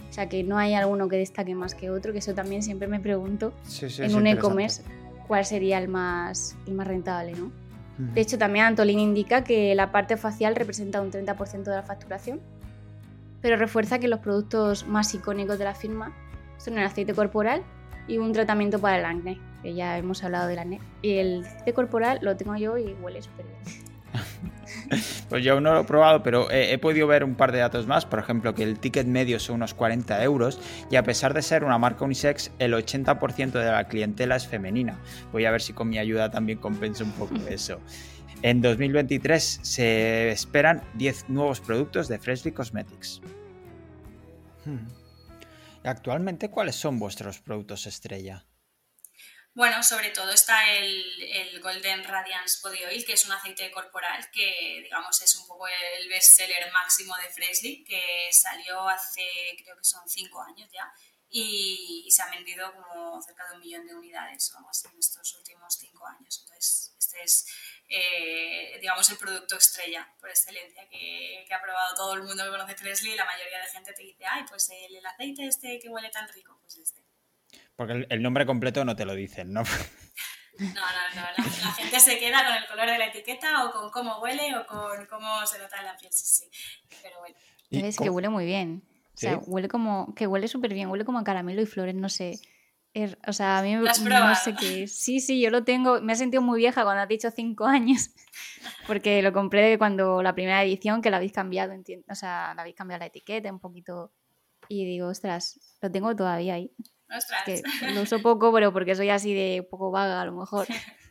O 0.09 0.12
sea, 0.12 0.29
que 0.29 0.43
no 0.43 0.57
hay 0.57 0.75
alguno 0.75 1.09
que 1.09 1.16
destaque 1.16 1.55
más 1.55 1.75
que 1.75 1.91
otro, 1.91 2.12
que 2.12 2.19
eso 2.19 2.35
también 2.35 2.62
siempre 2.62 2.89
me 2.89 2.99
pregunto 3.01 3.53
en 3.99 4.14
un 4.14 4.27
e-commerce 4.27 4.83
cuál 5.27 5.45
sería 5.45 5.79
el 5.79 5.89
más, 5.89 6.57
el 6.66 6.75
más 6.75 6.87
rentable, 6.87 7.33
¿no? 7.33 7.53
De 7.99 8.20
hecho, 8.20 8.38
también 8.38 8.64
Antolín 8.64 9.01
indica 9.01 9.42
que 9.42 9.74
la 9.74 9.90
parte 9.90 10.16
facial 10.16 10.55
representa 10.55 11.01
un 11.01 11.11
30% 11.11 11.64
de 11.64 11.74
la 11.74 11.82
facturación, 11.82 12.40
pero 13.42 13.57
refuerza 13.57 13.99
que 13.99 14.07
los 14.07 14.20
productos 14.20 14.86
más 14.86 15.12
icónicos 15.14 15.59
de 15.59 15.64
la 15.64 15.74
firma 15.74 16.14
son 16.59 16.78
el 16.78 16.84
aceite 16.84 17.12
corporal 17.12 17.62
y 18.07 18.18
un 18.18 18.32
tratamiento 18.32 18.78
para 18.78 18.99
el 18.99 19.05
acné, 19.05 19.40
que 19.62 19.74
ya 19.74 19.99
hemos 19.99 20.22
hablado 20.22 20.46
del 20.46 20.61
acné. 20.61 20.80
Y 21.03 21.18
el 21.18 21.44
aceite 21.44 21.74
corporal 21.74 22.20
lo 22.22 22.36
tengo 22.36 22.57
yo 22.57 22.78
y 22.78 22.94
huele 23.03 23.20
súper 23.20 23.46
bien. 23.46 23.88
Pues 25.29 25.45
yo 25.45 25.55
aún 25.55 25.62
no 25.62 25.75
lo 25.75 25.81
he 25.81 25.85
probado, 25.85 26.23
pero 26.23 26.51
he, 26.51 26.79
podido 26.79 27.07
ver 27.07 27.23
un 27.23 27.35
par 27.35 27.53
de 27.53 27.59
datos 27.59 27.87
más. 27.87 28.07
Por 28.07 28.19
ejemplo, 28.19 28.55
que 28.55 28.62
el 28.62 28.79
ticket 28.79 29.07
medio 29.07 29.39
son 29.39 29.57
unos 29.57 29.75
40 29.75 30.23
euros 30.23 30.59
y 30.91 30.97
a 30.97 31.03
pesar 31.03 31.35
de 31.35 31.43
ser 31.43 31.64
una 31.64 31.79
marca 31.79 32.05
unisex, 32.05 32.51
el 32.59 32.73
80% 32.73 33.53
de 33.53 33.71
la 33.71 33.85
clientela 33.89 34.37
es 34.37 34.47
femenina. 34.47 34.99
Voy 35.33 35.45
a 35.45 35.51
ver 35.51 35.61
si 35.61 35.73
con 35.73 35.89
mi 35.89 35.99
ayuda 35.99 36.31
también 36.31 36.59
compensa 36.59 37.05
un 37.05 37.12
poco 37.12 37.37
eso. 37.49 37.81
En 38.43 38.62
2023 38.62 39.61
se 39.62 40.31
esperan 40.31 40.83
10 40.95 41.29
nuevos 41.29 41.61
productos 41.61 42.09
de 42.09 42.19
Freshly 42.19 42.53
Cosmetics. 42.53 43.21
Hmm. 44.64 44.87
Actualmente, 45.85 46.51
¿cuáles 46.51 46.77
son 46.77 46.99
vuestros 46.99 47.41
productos 47.41 47.87
estrella? 47.87 48.47
Bueno, 49.59 49.82
sobre 49.82 50.11
todo 50.11 50.30
está 50.30 50.72
el, 50.72 51.61
Golden 51.61 52.04
Radiance 52.04 52.61
Body 52.62 52.84
Oil, 52.84 53.04
que 53.04 53.14
es 53.14 53.24
un 53.24 53.32
aceite 53.32 53.72
corporal 53.72 54.30
que, 54.30 54.82
digamos, 54.84 55.20
es 55.20 55.34
un 55.34 55.48
poco 55.48 55.66
el 55.66 56.09
bestseller 56.09 56.70
máximo 56.70 57.16
de 57.16 57.28
Freshly, 57.28 57.82
que 57.82 58.28
salió 58.30 58.88
hace, 58.88 59.26
creo 59.61 59.76
que 59.76 59.82
son 59.82 60.09
cinco 60.09 60.40
años 60.42 60.70
ya, 60.72 60.88
y, 61.28 62.06
se 62.09 62.22
ha 62.22 62.30
vendido 62.30 62.72
como 62.72 63.20
cerca 63.20 63.48
de 63.48 63.56
un 63.56 63.61
millón 63.61 63.84
de 63.84 63.96
unidades, 63.96 64.52
vamos, 64.54 64.84
en 64.84 64.96
estos 64.96 65.34
últimos 65.34 65.74
cinco 65.74 66.06
años. 66.06 66.38
Entonces, 66.38 66.94
este 66.96 67.20
es, 67.24 67.46
eh, 67.88 68.78
digamos, 68.80 69.11
el 69.11 69.18
producto 69.18 69.56
estrella 69.56 70.09
por 70.20 70.30
excelencia 70.30 70.88
que, 70.88 71.44
ha 71.52 71.61
probado 71.61 71.96
todo 71.96 72.14
el 72.14 72.22
mundo 72.22 72.44
que 72.44 72.50
conoce 72.50 72.76
Freshly 72.76 73.11
y 73.11 73.16
la 73.16 73.24
mayoría 73.24 73.59
de 73.59 73.66
gente 73.66 73.92
te 73.92 74.04
dice, 74.04 74.24
ay, 74.24 74.44
pues 74.48 74.70
el, 74.70 74.94
el 74.94 75.04
aceite 75.04 75.48
este 75.48 75.80
que 75.80 75.88
huele 75.88 76.11
tan 76.11 76.28
rico, 76.28 76.56
pues 76.62 76.76
este. 76.76 77.07
Porque 77.79 78.07
el, 78.09 78.22
nombre 78.22 78.45
completo 78.45 78.85
no 78.85 78.97
te 78.97 79.05
lo 79.05 79.14
dicen, 79.14 79.53
¿no? 79.53 79.62
No, 79.62 80.66
no, 80.66 80.74
no. 81.14 81.22
La, 81.37 81.45
gente 81.45 82.01
se 82.01 82.18
queda 82.18 82.45
con 82.45 82.57
el 82.57 82.66
color 82.66 82.91
de 82.91 82.99
la 82.99 83.07
etiqueta 83.07 83.64
o 83.64 83.70
con 83.70 83.89
cómo 83.93 84.18
huele 84.18 84.57
o 84.57 84.66
con 84.66 85.07
cómo 85.07 85.47
se 85.47 85.61
nota 85.61 85.79
en 85.79 85.85
la 85.85 85.97
piel, 85.97 86.12
sí, 86.12 86.26
sí. 86.26 86.51
Pero 87.01 87.20
bueno. 87.20 87.37
Es 87.70 87.97
que 87.97 88.11
huele 88.11 88.31
muy 88.31 88.47
bien. 88.47 88.83
O 89.14 89.16
sea, 89.16 89.39
huele 89.47 89.68
como. 89.68 90.12
que 90.16 90.26
huele 90.26 90.49
súper 90.49 90.74
bien, 90.74 90.89
huele 90.89 91.05
como 91.05 91.20
a 91.20 91.22
caramelo 91.22 91.62
y 91.62 91.66
flores, 91.66 91.95
no 91.95 92.09
sé. 92.09 92.41
Er, 92.95 93.16
o 93.29 93.33
sea, 93.33 93.59
a 93.59 93.62
mí 93.62 93.76
me 93.76 93.83
no 93.85 94.35
sé 94.35 94.57
qué 94.57 94.89
Sí, 94.89 95.20
sí, 95.20 95.41
yo 95.41 95.51
lo 95.51 95.62
tengo. 95.62 96.01
Me 96.01 96.14
he 96.14 96.16
sentido 96.16 96.43
muy 96.43 96.59
vieja 96.59 96.83
cuando 96.83 97.03
has 97.03 97.09
dicho 97.09 97.31
cinco 97.31 97.64
años. 97.64 98.11
Porque 98.89 99.22
lo 99.22 99.33
compré 99.33 99.79
cuando 99.79 100.20
la 100.20 100.35
primera 100.35 100.64
edición 100.64 101.01
que 101.01 101.11
la 101.11 101.18
habéis 101.18 101.33
cambiado, 101.33 101.72
O 102.11 102.14
sea, 102.16 102.55
la 102.57 102.62
habéis 102.62 102.74
cambiado 102.74 102.99
la 102.99 103.07
etiqueta 103.07 103.53
un 103.53 103.61
poquito. 103.61 104.11
Y 104.68 104.85
digo, 104.85 105.07
ostras, 105.07 105.61
lo 105.81 105.93
tengo 105.93 106.16
todavía 106.16 106.55
ahí. 106.55 106.72
Que 107.44 107.62
lo 107.94 108.02
uso 108.02 108.20
poco, 108.20 108.52
pero 108.52 108.72
porque 108.72 108.94
soy 108.94 109.11
así 109.11 109.34
de 109.34 109.62
poco 109.62 109.90
vaga 109.90 110.20
a 110.20 110.24
lo 110.26 110.32
mejor. 110.32 110.66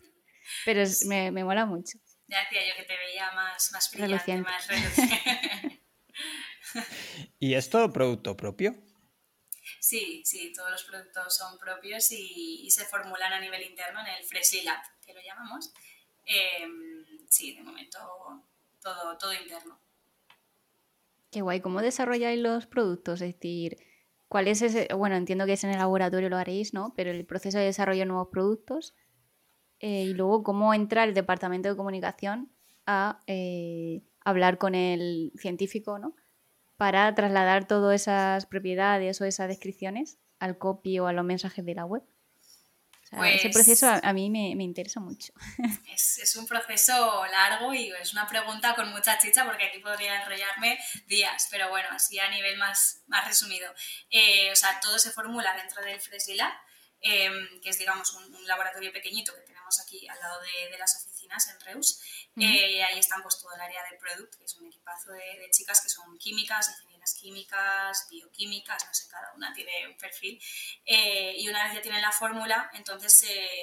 Pero 0.65 0.83
me, 1.07 1.31
me 1.31 1.43
mola 1.43 1.65
mucho. 1.65 1.97
Ya 2.27 2.41
decía 2.43 2.61
yo 2.67 2.75
que 2.75 2.83
te 2.83 2.97
veía 2.97 3.31
más, 3.31 3.71
más 3.71 3.91
brillante, 3.91 4.37
más 4.37 4.67
reluciente. 4.67 5.81
¿Y 7.39 7.53
es 7.53 7.69
todo 7.69 7.91
producto 7.91 8.35
propio? 8.35 8.75
Sí, 9.79 10.21
sí, 10.25 10.51
todos 10.53 10.71
los 10.71 10.83
productos 10.83 11.37
son 11.37 11.57
propios 11.57 12.11
y, 12.11 12.69
se 12.69 12.85
formulan 12.85 13.31
a 13.33 13.39
nivel 13.39 13.63
interno 13.63 14.01
en 14.01 14.07
el 14.07 14.23
Freshly 14.25 14.63
Lab, 14.63 14.81
que 15.05 15.13
lo 15.13 15.21
llamamos. 15.21 15.71
Em, 16.25 17.05
sí, 17.29 17.55
de 17.55 17.63
momento 17.63 17.97
todo, 18.81 19.17
todo 19.17 19.33
interno. 19.33 19.79
Qué 21.31 21.41
guay, 21.41 21.61
¿cómo 21.61 21.81
desarrolláis 21.81 22.39
los 22.39 22.67
productos? 22.67 23.21
Es 23.21 23.33
decir, 23.33 23.77
¿Cuál 24.27 24.47
es 24.47 24.61
ese? 24.61 24.87
Bueno, 24.93 25.15
entiendo 25.15 25.45
que 25.45 25.53
es 25.53 25.63
en 25.63 25.69
el 25.69 25.79
laboratorio 25.79 26.29
lo 26.29 26.37
haréis, 26.37 26.73
¿no? 26.73 26.93
Pero 26.95 27.11
el 27.11 27.25
proceso 27.25 27.57
de 27.57 27.65
desarrollo 27.65 27.99
de 27.99 28.05
nuevos 28.05 28.27
productos. 28.31 28.93
Eh, 29.79 30.03
y 30.03 30.13
luego, 30.13 30.43
¿cómo 30.43 30.73
entra 30.73 31.03
el 31.03 31.13
departamento 31.13 31.69
de 31.69 31.75
comunicación 31.75 32.51
a 32.85 33.23
eh, 33.27 34.01
hablar 34.25 34.57
con 34.57 34.75
el 34.75 35.31
científico, 35.35 35.99
¿no? 35.99 36.15
Para 36.77 37.13
trasladar 37.15 37.67
todas 37.67 38.01
esas 38.01 38.45
propiedades 38.45 39.21
o 39.21 39.25
esas 39.25 39.47
descripciones 39.47 40.19
al 40.39 40.57
copy 40.57 40.99
o 40.99 41.07
a 41.07 41.13
los 41.13 41.25
mensajes 41.25 41.65
de 41.65 41.75
la 41.75 41.85
web 41.85 42.03
ese 43.11 43.49
proceso 43.49 43.87
a, 43.87 44.13
mí 44.13 44.29
me, 44.29 44.63
interesa 44.63 44.99
mucho. 44.99 45.33
Es, 45.93 46.35
un 46.35 46.45
proceso 46.45 47.25
largo 47.25 47.73
y 47.73 47.91
es 47.91 48.11
una 48.13 48.27
pregunta 48.27 48.75
con 48.75 48.89
mucha 48.91 49.17
chicha 49.17 49.45
porque 49.45 49.65
aquí 49.65 49.79
podría 49.79 50.21
enrollarme 50.21 50.77
días, 51.07 51.47
pero 51.49 51.69
bueno, 51.69 51.87
así 51.91 52.19
a 52.19 52.29
nivel 52.29 52.57
más, 52.57 53.01
más 53.07 53.25
resumido. 53.27 53.73
Eh, 54.09 54.51
o 54.51 54.55
sea, 54.55 54.79
todo 54.79 54.99
se 54.99 55.11
formula 55.11 55.55
dentro 55.55 55.81
del 55.81 55.99
Fresilab, 55.99 56.53
em, 57.01 57.61
que 57.61 57.69
es 57.69 57.77
digamos 57.79 58.13
un, 58.13 58.45
laboratorio 58.45 58.91
pequeñito 58.91 59.33
que 59.33 59.41
tenemos 59.41 59.79
aquí 59.79 60.07
al 60.07 60.19
lado 60.19 60.39
de, 60.41 60.77
las 60.77 60.95
oficinas 60.95 61.47
en 61.49 61.59
Reus. 61.61 61.99
Eh, 62.37 62.83
ahí 62.83 62.99
están 62.99 63.21
pues 63.23 63.39
todo 63.39 63.53
el 63.55 63.61
área 63.61 63.83
del 63.89 63.97
producto, 63.99 64.37
que 64.37 64.45
es 64.45 64.55
un 64.55 64.67
equipazo 64.67 65.11
de, 65.11 65.39
de 65.39 65.49
chicas 65.51 65.81
que 65.81 65.89
son 65.89 66.17
químicas, 66.17 66.69
químicas, 67.13 68.07
bioquímicas, 68.09 68.85
no 68.85 68.93
sé, 68.93 69.07
cada 69.09 69.33
una 69.33 69.53
tiene 69.53 69.87
un 69.87 69.97
perfil. 69.97 70.41
Eh, 70.85 71.35
y 71.37 71.49
una 71.49 71.63
vez 71.63 71.73
ya 71.73 71.81
tienen 71.81 72.01
la 72.01 72.11
fórmula, 72.11 72.69
entonces 72.73 73.13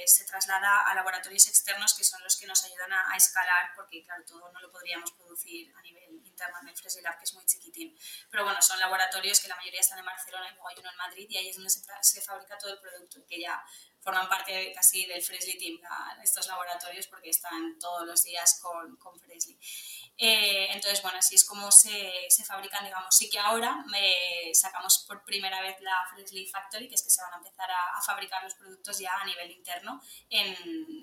se 0.06 0.24
traslada 0.24 0.82
a 0.82 0.94
laboratorios 0.94 1.46
externos 1.48 1.94
que 1.94 2.04
son 2.04 2.22
los 2.22 2.36
que 2.36 2.46
nos 2.46 2.64
ayudan 2.64 2.92
a, 2.92 3.16
escalar, 3.16 3.70
porque 3.76 4.02
claro, 4.04 4.24
todo 4.24 4.50
no 4.52 4.60
lo 4.60 4.70
podríamos 4.70 5.12
producir 5.12 5.72
a 5.76 5.82
nivel 5.82 6.20
interno 6.24 6.56
en 6.62 6.68
el 6.68 6.76
Fresh 6.76 7.00
Lab, 7.02 7.18
que 7.18 7.24
es 7.24 7.34
muy 7.34 7.44
chiquitín. 7.46 7.96
Pero 8.30 8.44
bueno, 8.44 8.60
son 8.60 8.78
laboratorios 8.78 9.40
que 9.40 9.48
la 9.48 9.56
mayoría 9.56 9.80
están 9.80 9.98
en 9.98 10.04
Barcelona 10.04 10.48
y 10.48 10.54
luego 10.54 10.68
hay 10.68 10.76
uno 10.78 10.90
en 10.90 10.96
Madrid 10.96 11.26
y 11.28 11.36
ahí 11.36 11.48
es 11.48 11.56
donde 11.56 11.70
se, 11.70 11.80
se 12.02 12.20
fabrica 12.20 12.58
todo 12.58 12.72
el 12.72 12.80
producto, 12.80 13.24
que 13.26 13.40
ya 13.40 13.62
forman 14.04 14.28
parte 14.28 14.72
casi 14.74 15.06
del 15.06 15.22
Freshly 15.22 15.58
Team, 15.58 15.80
estos 16.22 16.46
laboratorios, 16.46 17.06
porque 17.06 17.30
están 17.30 17.78
todos 17.78 18.06
los 18.06 18.22
días 18.22 18.60
con, 18.60 18.96
con 18.96 19.18
Freshly. 19.18 19.58
Eh, 20.16 20.68
entonces, 20.70 21.02
bueno, 21.02 21.18
así 21.18 21.34
es 21.34 21.44
como 21.44 21.72
se, 21.72 22.12
se 22.28 22.44
fabrican, 22.44 22.84
digamos. 22.84 23.14
Sí 23.16 23.28
que 23.28 23.38
ahora 23.38 23.84
eh, 23.96 24.50
sacamos 24.54 25.04
por 25.08 25.24
primera 25.24 25.60
vez 25.60 25.80
la 25.80 25.96
Freshly 26.10 26.46
Factory, 26.46 26.88
que 26.88 26.94
es 26.94 27.02
que 27.02 27.10
se 27.10 27.22
van 27.22 27.34
a 27.34 27.36
empezar 27.38 27.68
a, 27.70 28.00
fabricar 28.04 28.42
los 28.44 28.54
productos 28.54 28.98
ya 28.98 29.12
a 29.18 29.24
nivel 29.24 29.50
interno 29.50 30.00
en, 30.28 30.54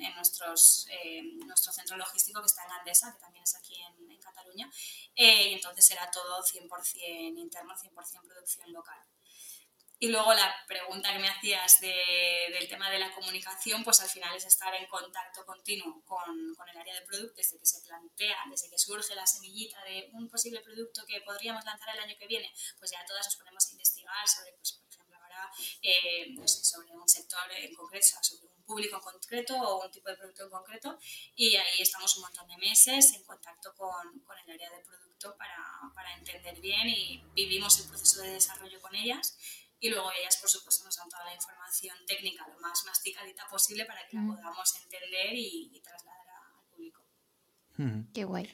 en 0.02 0.16
nuestros, 0.16 0.88
eh, 0.92 1.22
nuestro 1.46 1.74
centro 1.74 1.98
logístico 1.98 2.42
que 2.42 2.48
está 2.48 2.64
en 2.66 2.72
Andesa, 2.72 3.12
que 3.14 3.20
también 3.20 3.44
es 3.44 3.56
aquí 3.56 3.76
en, 3.82 4.12
en 4.12 4.20
Cataluña. 4.20 4.70
y 5.16 5.54
entonces 5.54 5.86
será 5.86 6.10
todo 6.12 6.42
100% 6.44 7.38
interno, 7.38 7.74
100% 7.76 8.28
producción 8.28 8.72
local. 8.72 9.11
Y 10.04 10.08
luego 10.08 10.34
la 10.34 10.52
pregunta 10.68 11.14
que 11.14 11.20
me 11.20 11.30
hacías 11.30 11.80
del 11.80 12.68
tema 12.68 12.90
de 12.90 12.98
la 12.98 13.14
comunicación, 13.14 13.84
pues 13.84 14.00
al 14.02 14.10
final 14.10 14.36
es 14.36 14.46
estar 14.46 14.74
en 14.74 14.88
contacto 14.88 15.46
continuo 15.46 16.02
con, 16.04 16.56
con, 16.56 16.68
el 16.70 16.76
área 16.76 16.96
de 16.96 17.06
producto 17.06 17.36
desde 17.36 17.60
que 17.60 17.68
se 17.68 17.82
plantea, 17.82 18.36
desde 18.50 18.68
que 18.68 18.80
surge 18.80 19.14
la 19.14 19.28
semillita 19.28 19.80
de 19.84 20.10
un 20.14 20.28
posible 20.28 20.62
producto 20.62 21.06
que 21.06 21.22
podríamos 21.22 21.64
lanzar 21.66 21.96
el 21.96 22.02
año 22.02 22.16
que 22.18 22.26
viene, 22.26 22.52
pues 22.80 22.90
ya 22.90 23.06
todas 23.06 23.28
nos 23.28 23.36
ponemos 23.36 23.64
a 23.68 23.72
investigar 23.74 24.28
sobre, 24.28 24.54
pues, 24.54 24.72
por 24.72 24.92
ejemplo, 24.92 25.18
ahora, 25.22 25.52
eh, 25.84 26.30
no 26.32 26.48
sé, 26.48 26.66
sobre 26.66 26.90
un 26.90 27.08
sector 27.08 27.52
en 27.52 27.76
concreto, 27.76 28.08
sobre 28.24 28.48
un 28.48 28.64
público 28.64 28.96
en 28.96 29.04
concreto 29.04 29.54
o 29.56 29.86
un 29.86 29.92
tipo 29.92 30.10
de 30.10 30.16
producto 30.16 30.46
en 30.46 30.50
concreto, 30.50 30.98
y 31.36 31.56
ahí 31.56 31.80
estamos 31.80 32.16
un 32.16 32.24
montón 32.24 32.48
de 32.48 32.58
meses 32.58 33.14
en 33.14 33.24
contacto 33.24 33.72
con, 33.76 34.20
con 34.22 34.36
el 34.40 34.50
área 34.50 34.72
de 34.72 34.80
producto 34.80 35.38
para, 35.38 35.80
para 35.94 36.12
entender 36.16 36.60
bien 36.60 36.90
y 36.90 37.24
vivimos 37.36 37.80
el 37.82 37.88
proceso 37.88 38.22
de 38.22 38.32
desarrollo 38.32 38.82
con 38.82 38.96
ellas 38.96 39.38
y 39.82 39.90
luego 39.90 40.12
ellas, 40.12 40.38
por 40.38 40.48
supuesto, 40.48 40.86
nos 40.86 40.96
dan 40.96 41.10
toda 41.10 41.26
la 41.26 41.34
información 41.34 41.98
técnica 42.06 42.48
lo 42.48 42.60
más 42.60 42.84
masticadita 42.86 43.48
posible 43.50 43.84
para 43.86 44.08
que 44.08 44.16
la 44.16 44.28
podamos 44.28 44.76
entender 44.84 45.34
y, 45.34 45.82
trasladar 45.84 46.28
al 46.30 46.70
público. 46.70 47.02
Qué 48.14 48.24
guay. 48.24 48.48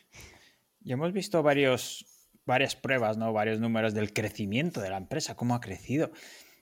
Y 0.85 0.93
hemos 0.93 1.11
visto 1.11 1.43
varios, 1.43 2.05
varias 2.45 2.77
pruebas, 2.77 3.17
¿no? 3.17 3.33
varios 3.33 3.59
números 3.59 3.93
del 3.93 4.13
crecimiento 4.13 4.79
de 4.79 4.89
la 4.89 4.95
empresa, 4.95 5.35
cómo 5.35 5.53
ha 5.53 5.59
crecido. 5.59 6.13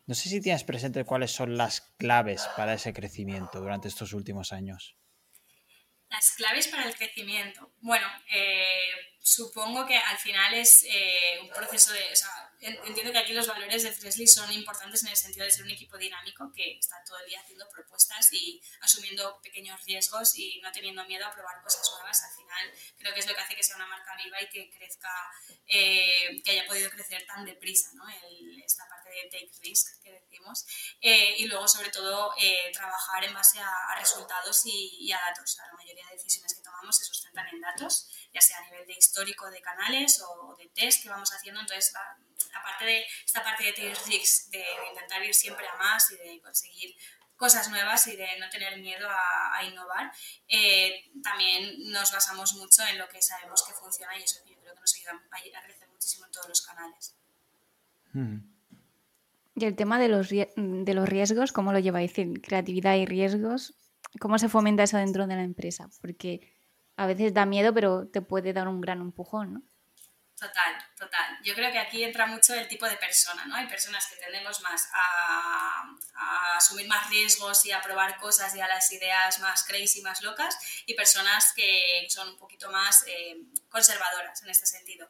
No 0.08 0.16
sé 0.16 0.30
si 0.30 0.42
tienes 0.42 0.64
presente 0.64 1.06
cuáles 1.06 1.32
son 1.32 1.58
las 1.58 1.82
claves 2.00 2.48
para 2.58 2.74
ese 2.74 2.92
crecimiento 2.92 3.62
durante 3.62 3.88
estos 3.88 4.14
últimos 4.14 4.52
años. 4.52 4.98
Las 6.10 6.32
claves 6.32 6.68
para 6.70 6.88
el 6.88 6.96
crecimiento. 6.96 7.72
Bueno, 7.82 8.08
eh, 8.34 9.14
supongo 9.20 9.86
que 9.86 9.98
al 9.98 10.18
final 10.18 10.56
es 10.56 10.84
eh, 10.90 11.40
un 11.40 11.50
proceso 11.50 11.94
de... 11.94 12.00
O 12.12 12.16
sea, 12.16 12.45
entiendo 12.62 13.12
que 13.12 13.18
aquí 13.18 13.34
los 13.34 13.48
valores 13.48 13.84
de 13.84 13.92
Fresley 13.92 14.28
son 14.28 14.52
importantes 14.52 15.04
en 15.04 15.10
el 15.10 15.18
sentido 15.18 15.46
de 15.46 15.52
ser 15.52 15.66
un 15.66 15.72
equipo 15.72 15.98
dinámico 15.98 16.52
que 16.54 16.78
está 16.78 17.04
todo 17.06 17.18
el 17.20 17.28
día 17.28 17.42
haciendo 17.42 17.68
propuestas 17.70 18.32
y 18.34 18.62
asumiendo 18.82 19.40
pequeños 19.42 19.84
riesgos 19.86 20.38
y 20.38 20.60
no 20.62 20.72
teniendo 20.72 21.06
miedo 21.06 21.26
a 21.26 21.34
probar 21.34 21.62
cosas 21.64 21.90
nuevas. 21.94 22.24
Al 22.24 22.36
final 22.36 22.74
creo 22.98 23.14
que 23.14 23.20
es 23.20 23.28
lo 23.28 23.36
que 23.36 23.42
hace 23.42 23.56
que 23.56 23.64
sea 23.64 23.76
una 23.76 23.88
marca 23.88 24.16
viva 24.24 24.42
y 24.42 24.50
que 24.50 24.70
crezca, 24.72 25.10
eh, 25.68 26.42
que 26.44 26.52
haya 26.52 26.68
podido 26.68 26.90
crecer 26.90 27.26
tan 27.26 27.46
deprisa, 27.46 27.92
¿no? 27.94 28.06
esta 28.66 28.88
parte 28.88 29.10
de 29.10 29.24
take 29.30 29.52
risk 29.62 30.02
que 30.02 30.12
decimos. 30.12 30.66
Eh, 31.02 31.36
y 31.38 31.46
luego, 31.48 31.68
sobre 31.68 31.90
todo, 31.90 32.34
eh, 32.40 32.72
trabajar 32.74 33.24
en 33.24 33.34
base 33.34 33.60
a, 33.60 33.96
resultados 34.00 34.64
y, 34.66 35.12
a 35.12 35.20
datos. 35.20 35.58
la 35.58 35.74
mayoría 35.74 36.06
de 36.08 36.16
decisiones 36.16 36.54
que 36.54 36.62
tomamos 36.62 36.98
se 36.98 37.06
sustentan 37.06 37.48
en 37.48 37.62
datos, 37.62 38.10
ya 38.36 38.42
sea 38.42 38.58
a 38.58 38.70
nivel 38.70 38.86
de 38.86 38.94
histórico 38.94 39.50
de 39.50 39.62
canales 39.62 40.22
o 40.22 40.56
de 40.58 40.68
test 40.68 41.02
que 41.02 41.10
vamos 41.10 41.32
haciendo. 41.32 41.62
Entonces, 41.62 41.94
aparte 42.54 42.86
de 42.86 43.06
esta 43.24 43.42
parte 43.42 43.64
de 43.64 43.96
risk, 44.08 44.50
de, 44.50 44.66
intentar 44.92 45.24
ir 45.24 45.34
siempre 45.34 45.66
a 45.66 45.78
más 45.78 46.12
y 46.12 46.18
de 46.18 46.42
conseguir 46.42 46.96
cosas 47.38 47.70
nuevas 47.70 48.06
y 48.08 48.18
de 48.18 48.28
no 48.40 48.50
tener 48.50 48.78
miedo 48.80 49.08
a, 49.10 49.64
innovar, 49.64 50.12
eh, 50.50 51.10
también 51.24 51.92
nos 51.92 52.12
basamos 52.12 52.54
mucho 52.56 52.84
en 52.86 52.98
lo 52.98 53.08
que 53.08 53.22
sabemos 53.22 53.64
que 53.66 53.74
funciona 53.74 54.18
y 54.18 54.24
eso 54.24 54.42
yo 54.46 54.56
creo 54.60 54.74
que 54.74 54.82
nos 54.82 54.96
ayuda 54.96 55.14
a, 55.32 55.64
crecer 55.64 55.88
muchísimo 55.90 56.26
en 56.26 56.32
todos 56.32 56.50
los 56.50 56.62
canales. 56.62 57.16
Y 59.56 59.66
el 59.66 59.76
tema 59.76 59.98
de 59.98 60.10
los, 60.10 60.30
de 60.30 60.94
los 60.94 61.08
riesgos, 61.10 61.54
¿cómo 61.54 61.72
lo 61.72 61.80
lleváis? 61.80 62.12
Creatividad 62.14 62.96
y 62.96 63.06
riesgos, 63.06 63.74
¿cómo 64.20 64.38
se 64.40 64.50
fomenta 64.50 64.84
eso 64.84 64.98
dentro 64.98 65.26
de 65.26 65.36
la 65.36 65.44
empresa? 65.44 65.90
Porque 66.02 66.55
a 66.98 67.08
veces 67.08 67.34
da 67.34 67.46
miedo, 67.46 67.74
pero 67.74 68.08
te 68.08 68.22
puede 68.22 68.54
dar 68.54 68.68
un 68.68 68.82
gran 68.82 69.02
empujón, 69.02 69.54
¿no? 69.54 69.62
Total, 70.38 70.76
total. 70.98 71.40
Yo 71.44 71.56
creo 71.56 71.72
que 71.72 71.80
aquí 71.80 72.04
entra 72.04 72.26
mucho 72.26 72.54
el 72.54 72.68
tipo 72.68 72.86
de 72.86 72.98
persona, 72.98 73.46
¿no? 73.46 73.56
Hay 73.56 73.68
personas 73.68 74.06
que 74.08 74.18
tendemos 74.18 74.62
más 74.62 74.90
a, 74.94 75.96
asumir 76.58 76.88
más 76.88 77.10
riesgos 77.10 77.66
y 77.66 77.72
a 77.72 77.82
probar 77.82 78.18
cosas 78.18 78.54
y 78.54 78.60
a 78.60 78.68
las 78.68 78.92
ideas 78.92 79.40
más 79.40 79.64
crazy, 79.64 80.02
más 80.02 80.22
locas, 80.22 80.58
y 80.86 80.94
personas 80.94 81.54
que 81.54 82.06
son 82.10 82.30
un 82.30 82.38
poquito 82.38 82.70
más 82.70 83.06
eh, 83.08 83.38
conservadoras 83.76 84.42
en 84.42 84.50
este 84.50 84.66
sentido. 84.66 85.10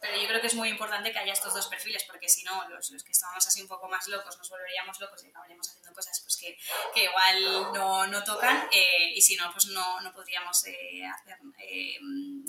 Pero 0.00 0.20
yo 0.20 0.26
creo 0.26 0.40
que 0.40 0.48
es 0.48 0.54
muy 0.54 0.68
importante 0.68 1.12
que 1.12 1.18
haya 1.20 1.32
estos 1.32 1.54
dos 1.54 1.68
perfiles, 1.68 2.02
porque 2.10 2.28
si 2.28 2.42
no, 2.42 2.68
los, 2.68 2.90
los 2.90 3.04
que 3.04 3.12
estamos 3.12 3.46
así 3.46 3.62
un 3.62 3.68
poco 3.68 3.86
más 3.88 4.08
locos 4.08 4.36
nos 4.36 4.50
volveríamos 4.50 4.98
locos 4.98 5.22
y 5.22 5.28
acabaríamos 5.28 5.68
haciendo 5.68 5.92
cosas 5.92 6.20
pues, 6.20 6.36
que, 6.36 6.58
que 6.92 7.04
igual 7.04 7.72
no, 7.72 8.08
no 8.08 8.24
tocan, 8.24 8.68
eh, 8.72 9.12
y 9.14 9.20
si 9.22 9.36
no, 9.36 9.52
pues 9.52 9.66
no, 9.66 10.00
no 10.00 10.12
podríamos 10.12 10.66
eh, 10.66 11.06
hacer, 11.06 11.38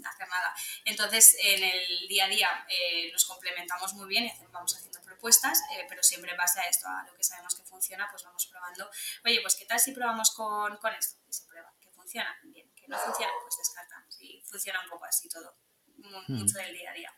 hacer 0.09 0.27
nada. 0.29 0.55
Entonces, 0.85 1.37
en 1.39 1.63
el 1.63 2.07
día 2.07 2.25
a 2.25 2.29
día 2.29 2.65
eh, 2.67 3.11
nos 3.11 3.25
complementamos 3.25 3.93
muy 3.93 4.07
bien 4.07 4.25
y 4.25 4.33
vamos 4.51 4.75
haciendo 4.75 4.99
propuestas, 5.03 5.61
eh, 5.73 5.85
pero 5.87 6.01
siempre 6.01 6.31
en 6.31 6.37
base 6.37 6.59
a 6.59 6.63
esto, 6.63 6.87
a 6.87 7.03
lo 7.05 7.15
que 7.15 7.23
sabemos 7.23 7.53
que 7.53 7.63
funciona, 7.63 8.07
pues 8.09 8.23
vamos 8.23 8.47
probando, 8.47 8.89
oye, 9.25 9.39
pues 9.41 9.55
qué 9.55 9.65
tal 9.65 9.79
si 9.79 9.91
probamos 9.91 10.31
con, 10.31 10.77
con 10.77 10.91
esto, 10.95 11.19
y 11.29 11.33
se 11.33 11.45
prueba, 11.45 11.71
que 11.79 11.91
funciona, 11.91 12.35
bien, 12.45 12.73
que 12.73 12.87
no 12.87 12.97
funciona, 12.97 13.31
pues 13.43 13.57
descartamos 13.59 14.10
y 14.21 14.41
funciona 14.45 14.79
un 14.83 14.89
poco 14.89 15.05
así 15.05 15.27
todo, 15.29 15.57
hmm. 15.97 16.33
mucho 16.33 16.57
del 16.57 16.73
día 16.73 16.91
a 16.91 16.93
día. 16.93 17.13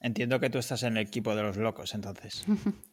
Entiendo 0.00 0.40
que 0.40 0.50
tú 0.50 0.58
estás 0.58 0.82
en 0.82 0.96
el 0.96 1.06
equipo 1.06 1.34
de 1.34 1.42
los 1.42 1.56
locos, 1.56 1.94
entonces. 1.94 2.44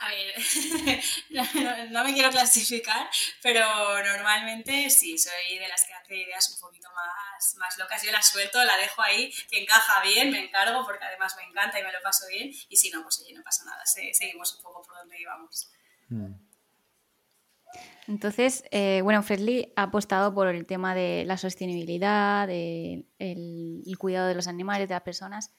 A 0.00 0.10
ver, 0.10 1.02
no, 1.90 2.04
me 2.04 2.14
quiero 2.14 2.30
clasificar, 2.30 3.10
pero 3.42 3.66
normalmente 4.04 4.88
sí, 4.90 5.18
soy 5.18 5.58
de 5.58 5.66
las 5.66 5.84
que 5.84 5.92
hace 5.92 6.16
ideas 6.16 6.54
un 6.54 6.60
poquito 6.60 6.88
más, 6.94 7.56
más 7.56 7.76
locas. 7.78 8.04
Yo 8.04 8.12
la 8.12 8.22
suelto, 8.22 8.62
la 8.64 8.76
dejo 8.76 9.02
ahí, 9.02 9.32
que 9.50 9.60
encaja 9.60 10.00
bien, 10.02 10.30
me 10.30 10.44
encargo 10.44 10.84
porque 10.84 11.04
además 11.04 11.34
me 11.36 11.42
encanta 11.42 11.80
y 11.80 11.82
me 11.82 11.90
lo 11.90 12.00
paso 12.00 12.28
bien. 12.28 12.48
Y 12.68 12.76
si 12.76 12.90
no, 12.90 13.02
pues 13.02 13.20
oye, 13.24 13.34
no 13.34 13.42
pasa 13.42 13.64
nada, 13.64 13.84
seguimos 13.84 14.54
un 14.54 14.62
poco 14.62 14.82
por 14.82 14.98
donde 14.98 15.20
íbamos. 15.20 15.68
Hmm. 16.08 16.47
Entonces, 18.06 18.64
eh, 18.70 19.00
bueno, 19.02 19.22
Fredly 19.22 19.72
ha 19.76 19.84
apostado 19.84 20.34
por 20.34 20.48
el 20.48 20.64
tema 20.66 20.94
de 20.94 21.24
la 21.26 21.36
sostenibilidad, 21.36 22.46
de 22.46 23.04
el 23.18 23.98
cuidado 23.98 24.28
de 24.28 24.34
los 24.34 24.46
animales, 24.48 24.88
de 24.88 24.94
las 24.94 25.02
personas. 25.02 25.54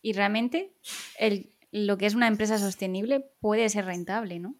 Y 0.00 0.14
realmente 0.14 0.74
el, 1.18 1.54
lo 1.70 1.98
que 1.98 2.06
es 2.06 2.14
una 2.14 2.28
empresa 2.28 2.58
sostenible 2.58 3.20
puede 3.40 3.68
ser 3.68 3.84
rentable, 3.84 4.38
¿no? 4.38 4.56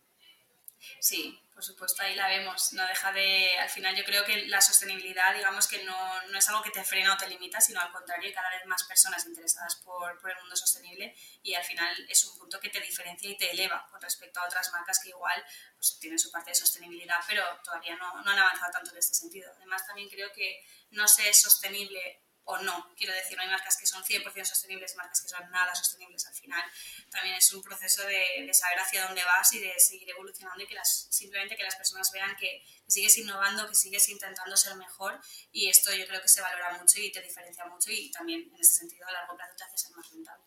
Sí, 1.00 1.38
por 1.62 1.66
supuesto, 1.66 2.02
ahí 2.02 2.16
la 2.16 2.26
vemos. 2.26 2.72
No 2.72 2.84
deja 2.88 3.12
de. 3.12 3.56
Al 3.58 3.70
final, 3.70 3.94
yo 3.94 4.04
creo 4.04 4.24
que 4.24 4.46
la 4.46 4.60
sostenibilidad, 4.60 5.32
digamos 5.32 5.68
que 5.68 5.84
no, 5.84 6.22
no 6.22 6.36
es 6.36 6.48
algo 6.48 6.60
que 6.60 6.70
te 6.70 6.82
frena 6.82 7.14
o 7.14 7.16
te 7.16 7.28
limita, 7.28 7.60
sino 7.60 7.80
al 7.80 7.92
contrario, 7.92 8.26
hay 8.26 8.34
cada 8.34 8.50
vez 8.50 8.66
más 8.66 8.82
personas 8.82 9.24
interesadas 9.26 9.76
por, 9.76 10.20
por, 10.20 10.32
el 10.32 10.38
mundo 10.40 10.56
sostenible 10.56 11.14
y 11.40 11.54
al 11.54 11.62
final 11.62 11.94
es 12.08 12.24
un 12.24 12.36
punto 12.36 12.58
que 12.58 12.68
te 12.68 12.80
diferencia 12.80 13.30
y 13.30 13.36
te 13.36 13.52
eleva 13.52 13.86
con 13.88 14.00
respecto 14.00 14.40
a 14.40 14.46
otras 14.46 14.72
marcas 14.72 14.98
que 15.00 15.10
igual 15.10 15.40
pues, 15.76 15.98
tienen 16.00 16.18
su 16.18 16.32
parte 16.32 16.50
de 16.50 16.56
sostenibilidad, 16.56 17.20
pero 17.28 17.44
todavía 17.62 17.94
no, 17.94 18.20
no 18.22 18.30
han 18.32 18.38
avanzado 18.40 18.72
tanto 18.72 18.90
en 18.90 18.96
este 18.96 19.14
sentido. 19.14 19.52
Además, 19.56 19.86
también 19.86 20.08
creo 20.08 20.32
que 20.32 20.66
no 20.90 21.06
se 21.06 21.28
es 21.28 21.40
sostenible 21.40 22.24
o 22.44 22.58
no. 22.58 22.92
Quiero 22.96 23.14
decir, 23.14 23.36
no 23.36 23.42
hay 23.42 23.48
marcas 23.48 23.76
que 23.78 23.86
son 23.86 24.02
100% 24.02 24.44
sostenibles, 24.44 24.96
marcas 24.96 25.22
que 25.22 25.28
son 25.28 25.50
nada 25.50 25.74
sostenibles 25.74 26.26
al 26.26 26.34
final. 26.34 26.62
También 27.10 27.36
es 27.36 27.52
un 27.52 27.62
proceso 27.62 28.02
de, 28.06 28.48
saber 28.52 28.78
hacia 28.80 29.06
dónde 29.06 29.24
vas 29.24 29.52
y 29.52 29.60
de 29.60 29.74
seguir 29.78 30.10
evolucionando 30.10 30.62
y 30.62 30.66
que 30.66 30.74
las, 30.74 31.08
simplemente 31.10 31.56
que 31.56 31.62
las 31.62 31.76
personas 31.76 32.10
vean 32.12 32.34
que, 32.36 32.64
sigues 32.86 33.16
innovando, 33.18 33.66
que 33.68 33.74
sigues 33.74 34.08
intentando 34.08 34.56
ser 34.56 34.76
mejor 34.76 35.18
y 35.50 35.68
esto 35.68 35.94
yo 35.94 36.06
creo 36.06 36.20
que 36.20 36.28
se 36.28 36.42
valora 36.42 36.76
mucho 36.78 37.00
y 37.00 37.10
te 37.10 37.22
diferencia 37.22 37.64
mucho 37.64 37.90
y 37.90 38.10
también 38.10 38.42
en 38.52 38.60
ese 38.60 38.74
sentido 38.74 39.06
a 39.08 39.12
largo 39.12 39.34
plazo 39.34 39.54
te 39.56 39.64
hace 39.64 39.78
ser 39.78 39.96
más 39.96 40.10
rentable. 40.10 40.44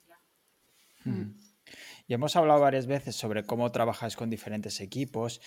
Hmm. 1.04 1.46
Y 2.08 2.14
hemos 2.14 2.36
hablado 2.36 2.60
varias 2.60 2.86
veces 2.86 3.16
sobre 3.16 3.46
cómo 3.46 3.72
trabajáis 3.72 4.16
con 4.16 4.30
diferentes 4.30 4.80
equipos 4.80 5.42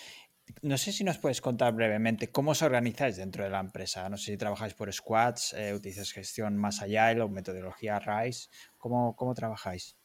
no 0.62 0.78
sé 0.78 0.92
si 0.92 1.05
nos 1.05 1.18
puedes 1.18 1.40
contar 1.40 1.72
brevemente 1.72 2.30
cómo 2.30 2.53
os 2.53 2.62
organizáis 2.62 3.16
dentro 3.16 3.44
de 3.44 3.51
la 3.51 3.61
empresa. 3.61 4.09
No 4.09 4.16
sé 4.16 4.32
si 4.32 4.36
trabajáis 4.36 4.74
por 4.74 4.92
squads, 4.92 5.53
eh, 5.55 5.74
utilizáis 5.74 6.12
gestión 6.12 6.57
más 6.57 6.82
allá 6.82 7.11
o 7.24 7.28
metodología 7.28 7.99
RISE. 7.99 8.49
¿Cómo, 8.76 9.14
¿Cómo 9.16 9.34
trabajáis? 9.34 9.96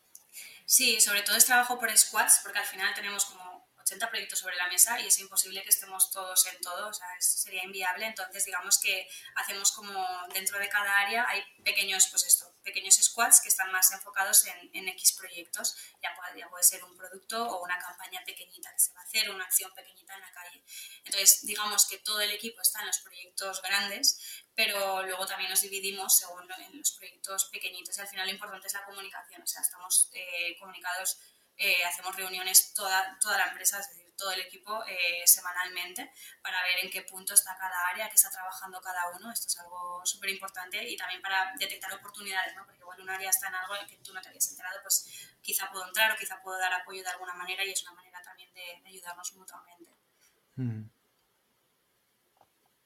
Sí, 0.65 0.99
sobre 0.99 1.21
todo 1.21 1.35
es 1.37 1.45
trabajo 1.45 1.77
por 1.79 1.95
squads 1.95 2.41
porque 2.43 2.59
al 2.59 2.65
final 2.65 2.93
tenemos 2.95 3.25
como 3.25 3.67
80 3.93 4.09
proyectos 4.09 4.39
sobre 4.39 4.55
la 4.55 4.67
mesa 4.67 4.99
y 4.99 5.07
es 5.07 5.19
imposible 5.19 5.61
que 5.63 5.69
estemos 5.69 6.09
todos 6.11 6.45
en 6.47 6.59
todo, 6.61 6.89
o 6.89 6.93
sea, 6.93 7.07
sería 7.19 7.63
inviable. 7.63 8.07
Entonces, 8.07 8.45
digamos 8.45 8.79
que 8.79 9.07
hacemos 9.35 9.71
como 9.71 9.93
dentro 10.33 10.57
de 10.59 10.67
cada 10.69 10.99
área 10.99 11.25
hay 11.29 11.43
pequeños, 11.63 12.07
pues 12.07 12.25
esto, 12.25 12.53
pequeños 12.63 12.95
squads 12.95 13.41
que 13.41 13.49
están 13.49 13.71
más 13.71 13.91
enfocados 13.91 14.45
en, 14.45 14.69
en 14.73 14.89
X 14.89 15.13
proyectos. 15.13 15.75
Ya 16.01 16.13
cada 16.15 16.33
día. 16.33 16.49
Puede 16.49 16.63
ser 16.63 16.83
un 16.83 16.95
producto 16.95 17.43
o 17.43 17.63
una 17.63 17.77
campaña 17.79 18.21
pequeñita 18.25 18.71
que 18.71 18.79
se 18.79 18.93
va 18.93 19.01
a 19.01 19.03
hacer, 19.03 19.29
una 19.29 19.43
acción 19.43 19.71
pequeñita 19.73 20.15
en 20.15 20.21
la 20.21 20.31
calle. 20.31 20.63
Entonces, 21.05 21.41
digamos 21.43 21.87
que 21.87 21.99
todo 21.99 22.21
el 22.21 22.31
equipo 22.31 22.61
está 22.61 22.81
en 22.81 22.87
los 22.87 22.99
proyectos 22.99 23.61
grandes, 23.61 24.19
pero 24.55 25.03
luego 25.03 25.25
también 25.25 25.49
nos 25.49 25.61
dividimos 25.61 26.17
según 26.17 26.49
en 26.51 26.77
los 26.77 26.91
proyectos 26.91 27.45
pequeñitos 27.45 27.97
y 27.97 28.01
al 28.01 28.07
final 28.07 28.27
lo 28.27 28.33
importante 28.33 28.67
es 28.67 28.73
la 28.73 28.85
comunicación, 28.85 29.41
o 29.41 29.47
sea, 29.47 29.61
estamos 29.61 30.09
eh, 30.13 30.55
comunicados, 30.59 31.17
eh, 31.63 31.83
hacemos 31.85 32.13
reuniones 32.15 32.73
toda, 32.73 33.17
toda 33.21 33.37
la 33.37 33.47
empresa, 33.47 33.79
es 33.79 33.87
decir, 33.87 34.03
todo 34.17 34.31
el 34.31 34.41
equipo 34.41 34.83
eh, 34.85 35.23
semanalmente 35.25 36.11
para 36.41 36.61
ver 36.63 36.83
en 36.83 36.91
qué 36.91 37.03
punto 37.03 37.33
está 37.33 37.57
cada 37.57 37.87
área, 37.87 38.09
qué 38.09 38.15
está 38.15 38.29
trabajando 38.29 38.81
cada 38.81 39.09
uno, 39.17 39.31
esto 39.31 39.47
es 39.47 39.59
algo 39.59 40.01
súper 40.05 40.29
importante 40.31 40.87
y 40.87 40.97
también 40.97 41.21
para 41.21 41.53
detectar 41.57 41.93
oportunidades, 41.93 42.53
¿no? 42.55 42.65
porque 42.65 42.79
igual 42.79 42.99
un 42.99 43.09
área 43.09 43.29
está 43.29 43.47
en 43.47 43.55
algo 43.55 43.75
en 43.75 43.87
que 43.87 43.97
tú 43.97 44.13
no 44.13 44.21
te 44.21 44.27
habías 44.29 44.49
enterado, 44.51 44.79
pues 44.81 45.33
quizá 45.41 45.71
puedo 45.71 45.87
entrar 45.87 46.11
o 46.11 46.17
quizá 46.17 46.41
puedo 46.41 46.57
dar 46.57 46.73
apoyo 46.73 47.01
de 47.01 47.09
alguna 47.09 47.33
manera 47.33 47.63
y 47.63 47.71
es 47.71 47.81
una 47.83 47.93
manera 47.93 48.21
también 48.21 48.53
de, 48.53 48.81
ayudarnos 48.85 49.33
mutuamente. 49.35 49.91
Mm. 50.55 50.83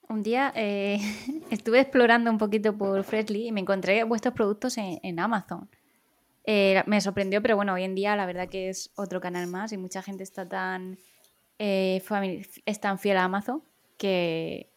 Un 0.09 0.23
día 0.23 0.53
eh, 0.55 0.99
estuve 1.51 1.79
explorando 1.79 2.31
un 2.31 2.37
poquito 2.37 2.77
por 2.77 3.03
Freshly 3.03 3.47
y 3.47 3.51
me 3.51 3.61
encontré 3.61 4.03
vuestros 4.03 4.33
productos 4.33 4.77
en, 4.77 5.19
Amazon. 5.19 5.69
Eh, 6.49 6.81
me 6.85 7.01
sorprendió, 7.01 7.41
pero 7.41 7.57
bueno, 7.57 7.73
hoy 7.73 7.83
en 7.83 7.93
día 7.93 8.15
la 8.15 8.25
verdad 8.25 8.47
que 8.47 8.69
es 8.69 8.89
otro 8.95 9.19
canal 9.19 9.47
más 9.47 9.73
y 9.73 9.77
mucha 9.77 10.01
gente 10.01 10.23
está 10.23 10.47
tan, 10.47 10.97
eh, 11.59 12.01
es 12.65 12.79
tan 12.79 12.99
fiel 12.99 13.17
a 13.17 13.25
Amazon 13.25 13.61
que, 13.97 14.71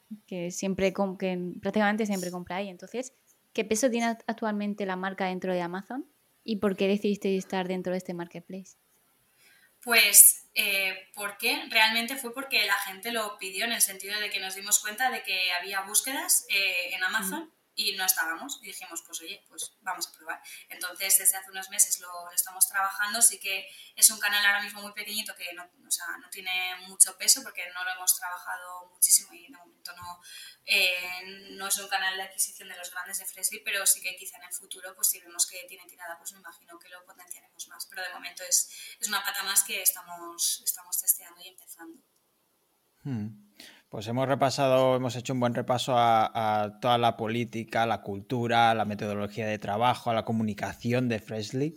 siempre 0.51 0.93
que 0.93 1.39
prácticamente 1.63 2.07
siempre 2.07 2.33
compra 2.33 2.57
ahí. 2.57 2.69
Entonces, 2.69 3.13
¿qué 3.53 3.65
peso 3.65 3.89
tiene 3.89 4.07
actualmente 4.27 4.85
la 4.85 4.97
marca 4.97 5.27
dentro 5.27 5.53
de 5.53 5.63
Amazon 5.63 6.05
y 6.43 6.57
por 6.57 6.77
qué 6.77 6.89
decidiste 6.89 7.37
estar 7.37 7.69
dentro 7.69 7.93
de 7.93 7.99
este 7.99 8.15
marketplace? 8.15 8.77
Pues 9.85 10.49
eh, 10.55 11.09
¿por 11.15 11.39
qué? 11.39 11.63
Realmente 11.71 12.17
fue 12.17 12.35
porque 12.35 12.67
la 12.67 12.79
gente 12.79 13.13
lo 13.13 13.39
pidió 13.39 13.65
en 13.65 13.73
el 13.73 13.81
sentido 13.81 14.19
de 14.19 14.29
que 14.29 14.41
nos 14.41 14.57
dimos 14.57 14.81
cuenta 14.81 15.09
de 15.13 15.23
que 15.23 15.53
había 15.53 15.83
búsquedas 15.83 16.47
eh, 16.51 16.95
en 16.95 17.05
Amazon 17.05 17.49
y 17.75 17.95
no 17.97 18.05
estábamos. 18.05 18.59
Y 18.63 18.67
dijimos, 18.67 19.03
pues 19.07 19.21
oye, 19.21 19.45
pues 19.49 19.73
vamos 19.81 20.09
a 20.09 20.13
probar. 20.13 20.43
Entonces, 20.69 21.19
desde 21.19 21.37
hace 21.37 21.51
unos 21.51 21.71
meses 21.71 22.01
lo, 22.01 22.31
estamos 22.33 22.67
trabajando. 22.69 23.23
Sí 23.23 23.39
que 23.39 23.69
es 23.95 24.11
un 24.11 24.19
canal 24.19 24.45
ahora 24.45 24.63
mismo 24.63 24.83
muy 24.83 24.93
pequeñito 24.93 25.35
que 25.35 25.53
no, 25.53 25.65
o 25.65 25.91
sea, 25.91 26.07
no 26.19 26.29
tiene 26.31 26.77
mucho 26.89 27.17
peso 27.17 27.43
porque 27.43 27.69
no 27.73 27.85
lo 27.85 27.91
hemos 27.91 28.17
trabajado 28.17 28.91
muchísimo 28.91 29.33
y 29.33 29.43
de 29.43 29.57
momento 29.57 29.95
no, 29.97 30.21
eh, 30.67 31.23
no 31.53 31.69
es 31.69 31.79
un 31.79 31.89
canal 31.89 32.17
de 32.17 32.23
adquisición 32.25 32.69
de 32.69 32.77
los 32.77 32.91
grandes 32.91 33.19
de 33.19 33.27
Freshly, 33.27 33.61
pero 33.65 33.87
sí 33.87 34.01
que 34.01 34.17
quizá 34.17 34.37
en 34.39 34.45
el 34.45 34.53
futuro, 34.53 34.95
pues 34.95 35.09
si 35.09 35.21
vemos 35.21 35.47
que 35.47 35.65
tiene 35.69 35.87
tirada, 35.87 36.17
pues 36.19 36.33
me 36.33 36.41
imagino 36.41 36.79
que 36.79 36.89
lo 36.89 37.05
potenciaremos 37.05 37.69
más. 37.69 37.87
Pero 37.87 38.03
de 38.03 38.15
momento 38.15 38.43
es, 38.45 38.71
es 38.99 39.09
una 39.09 39.25
pata 39.25 39.43
más 39.43 39.65
que 39.65 39.83
estamos, 39.83 40.63
estamos 40.65 41.01
testeando 41.01 41.41
y 41.41 41.49
empezando. 41.49 42.03
Hmm. 43.03 43.50
Pues 43.91 44.07
hemos 44.07 44.29
repasado, 44.29 44.95
hemos 44.95 45.17
hecho 45.17 45.33
un 45.33 45.41
buen 45.41 45.53
repaso 45.53 45.95
a, 45.97 46.79
toda 46.81 46.97
la 46.97 47.17
política, 47.17 47.87
la 47.87 48.03
cultura, 48.03 48.73
la 48.73 48.85
metodología 48.85 49.49
de 49.49 49.59
trabajo, 49.59 50.11
a 50.11 50.15
la 50.15 50.25
comunicación 50.25 51.09
de 51.09 51.19
Freshly 51.19 51.77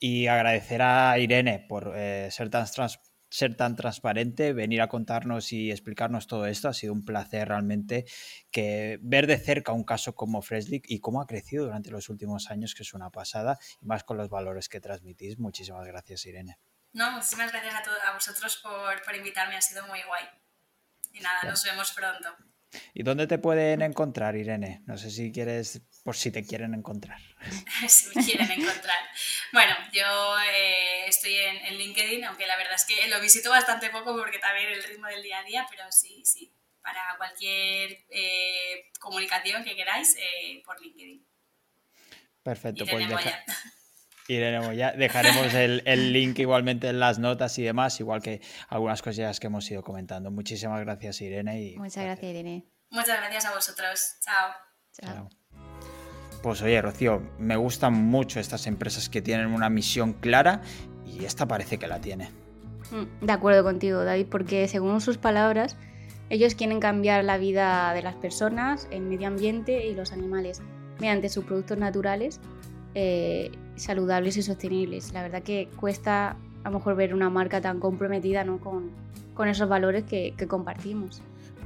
y 0.00 0.26
agradecer 0.26 0.82
a 0.82 1.16
Irene 1.16 1.64
por 1.68 1.92
eh, 1.94 2.28
ser, 2.32 2.50
tan 2.50 2.66
ser 2.66 3.56
tan 3.56 3.76
transparente, 3.76 4.52
venir 4.52 4.82
a 4.82 4.88
contarnos 4.88 5.52
y 5.52 5.70
explicarnos 5.70 6.26
todo 6.26 6.46
esto. 6.46 6.68
Ha 6.68 6.74
sido 6.74 6.92
un 6.92 7.04
placer 7.04 7.46
realmente 7.46 8.04
que 8.50 8.98
ver 9.00 9.28
de 9.28 9.38
cerca 9.38 9.70
un 9.70 9.84
caso 9.84 10.16
como 10.16 10.42
Freshly 10.42 10.82
y 10.84 10.98
cómo 10.98 11.22
ha 11.22 11.26
crecido 11.28 11.66
durante 11.66 11.92
los 11.92 12.08
últimos 12.08 12.50
años, 12.50 12.74
que 12.74 12.82
es 12.82 12.94
una 12.94 13.10
pasada, 13.10 13.60
y 13.80 13.86
más 13.86 14.02
con 14.02 14.16
los 14.16 14.28
valores 14.28 14.68
que 14.68 14.80
transmitís. 14.80 15.38
Muchísimas 15.38 15.86
gracias, 15.86 16.26
Irene. 16.26 16.58
No, 16.92 17.12
muchísimas 17.12 17.52
gracias 17.52 17.76
a, 17.76 17.82
todos, 17.84 17.98
a 18.04 18.12
vosotros 18.12 18.60
por, 18.60 19.00
por 19.04 19.14
invitarme, 19.14 19.56
ha 19.56 19.62
sido 19.62 19.86
muy 19.86 20.02
guay. 20.02 20.24
Y 21.14 21.20
nada, 21.20 21.44
nos 21.44 21.64
vemos 21.64 21.92
pronto. 21.92 22.36
¿Y 22.92 23.04
dónde 23.04 23.26
te 23.26 23.38
pueden 23.38 23.82
encontrar, 23.82 24.34
Irene? 24.36 24.82
No 24.86 24.98
sé 24.98 25.10
si 25.10 25.30
quieres, 25.30 25.82
por 26.02 26.16
si 26.16 26.32
te 26.32 26.44
quieren 26.44 26.74
encontrar. 26.74 27.20
si 27.88 28.08
me 28.14 28.24
quieren 28.24 28.50
encontrar. 28.50 28.98
Bueno, 29.52 29.74
yo 29.92 30.36
eh, 30.40 31.06
estoy 31.06 31.36
en, 31.36 31.78
LinkedIn, 31.78 32.24
aunque 32.24 32.46
la 32.46 32.56
verdad 32.56 32.74
es 32.74 32.84
que 32.84 33.08
lo 33.08 33.20
visito 33.20 33.50
bastante 33.50 33.90
poco 33.90 34.16
porque 34.16 34.38
también 34.38 34.68
el 34.70 34.82
ritmo 34.82 35.06
del 35.06 35.22
día 35.22 35.38
a 35.38 35.44
día, 35.44 35.66
pero 35.70 35.84
sí, 35.92 36.22
sí, 36.24 36.52
para 36.82 37.00
cualquier 37.16 38.04
eh, 38.10 38.90
comunicación 38.98 39.64
que 39.64 39.76
queráis, 39.76 40.16
eh, 40.16 40.62
por 40.64 40.80
LinkedIn. 40.80 41.24
Perfecto, 42.42 42.84
pues 42.86 43.08
deja... 43.08 43.44
Irene 44.28 44.76
ya 44.76 44.92
dejaremos 44.92 45.52
el, 45.54 46.12
link 46.12 46.38
igualmente 46.38 46.88
en 46.88 46.98
las 46.98 47.18
notas 47.18 47.58
y 47.58 47.62
demás, 47.62 48.00
igual 48.00 48.22
que 48.22 48.40
algunas 48.68 49.02
cosillas 49.02 49.38
que 49.38 49.48
hemos 49.48 49.70
ido 49.70 49.82
comentando. 49.82 50.30
Muchísimas 50.30 50.80
gracias, 50.80 51.20
Irene. 51.20 51.62
Y 51.62 51.76
Muchas 51.76 52.04
gracias, 52.04 52.30
Irene. 52.30 52.66
Muchas 52.90 53.18
gracias 53.18 53.44
a 53.44 53.54
vosotros. 53.54 54.16
Chao. 54.20 54.52
Chao. 54.92 55.28
Pues 56.42 56.62
oye, 56.62 56.80
Rocío, 56.80 57.22
me 57.38 57.56
gustan 57.56 57.94
mucho 57.94 58.40
estas 58.40 58.66
empresas 58.66 59.08
que 59.08 59.22
tienen 59.22 59.48
una 59.48 59.68
misión 59.70 60.12
clara 60.14 60.62
y 61.06 61.24
esta 61.24 61.46
parece 61.46 61.78
que 61.78 61.86
la 61.86 62.00
tiene. 62.00 62.30
Mm, 62.90 63.24
de 63.26 63.32
acuerdo 63.32 63.62
contigo, 63.62 64.04
David, 64.04 64.26
porque 64.30 64.68
según 64.68 65.00
sus 65.00 65.18
palabras, 65.18 65.76
ellos 66.30 66.54
quieren 66.54 66.80
cambiar 66.80 67.24
la 67.24 67.38
vida 67.38 67.92
de 67.94 68.02
las 68.02 68.14
personas, 68.14 68.88
el 68.90 69.02
medio 69.02 69.28
ambiente 69.28 69.86
y 69.86 69.94
los 69.94 70.12
animales 70.12 70.62
mediante 71.00 71.28
sus 71.28 71.44
productos 71.44 71.76
naturales 71.78 72.40
eh, 72.94 73.50
saludables 73.76 74.36
y 74.36 74.42
sostenibles. 74.42 75.12
La 75.12 75.22
verdad 75.22 75.42
que 75.42 75.68
cuesta 75.76 76.36
a 76.64 76.70
lo 76.70 76.78
mejor 76.78 76.96
ver 76.96 77.14
una 77.14 77.30
marca 77.30 77.60
tan 77.60 77.78
comprometida 77.80 78.44
¿no? 78.44 78.58
con, 78.58 78.90
con 79.34 79.48
esos 79.48 79.68
valores 79.68 80.04
que, 80.04 80.34
que, 80.36 80.46
compartimos. 80.46 81.22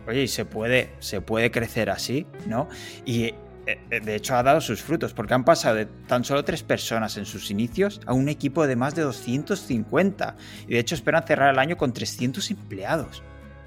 Oye, 0.07 0.23
y 0.23 0.29
se 0.29 0.45
puede, 0.45 0.91
se 0.99 1.21
puede 1.21 1.51
crecer 1.51 1.91
así, 1.91 2.27
¿no? 2.47 2.69
Y 3.05 3.25
eh, 3.25 3.79
eh, 3.91 4.01
de 4.01 4.15
hecho 4.15 4.35
ha 4.35 4.43
dado 4.43 4.61
sus 4.61 4.83
frutos, 4.83 5.13
porque 5.13 5.35
han 5.35 5.45
pasado 5.45 5.77
de 5.77 5.87
tan 5.87 6.25
solo 6.25 6.45
tres 6.45 6.63
personas 6.63 7.17
en 7.19 7.27
sus 7.27 7.51
inicios 7.51 8.01
a 8.07 8.15
un 8.15 8.29
equipo 8.29 8.67
de 8.67 8.77
más 8.77 8.95
de 8.95 9.03
250. 9.03 10.37
Y 10.67 10.73
de 10.73 10.79
hecho 10.79 10.95
esperan 10.95 11.27
cerrar 11.27 11.53
el 11.53 11.59
año 11.59 11.77
con 11.77 11.93
300 11.93 12.51
empleados. 12.51 13.23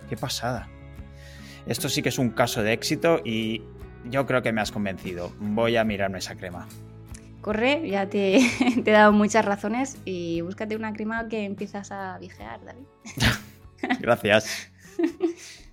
¡Qué 0.09 0.17
pasada! 0.17 0.67
Esto 1.67 1.87
sí 1.87 2.01
que 2.01 2.09
es 2.09 2.17
un 2.17 2.31
caso 2.31 2.63
de 2.63 2.73
éxito 2.73 3.21
y 3.23 3.61
yo 4.09 4.25
creo 4.25 4.41
que 4.41 4.51
me 4.51 4.61
has 4.61 4.71
convencido. 4.71 5.31
Voy 5.39 5.77
a 5.77 5.83
mirarme 5.83 6.17
esa 6.17 6.35
crema 6.35 6.67
corre, 7.41 7.87
ya 7.89 8.07
te, 8.07 8.39
te, 8.83 8.91
he 8.91 8.93
dado 8.93 9.11
muchas 9.11 9.45
razones 9.45 9.97
y 10.05 10.41
búscate 10.41 10.75
una 10.75 10.93
crema 10.93 11.27
que 11.27 11.43
empiezas 11.43 11.91
a 11.91 12.17
vigear, 12.19 12.63
David. 12.63 12.85
Gracias. 13.99 14.71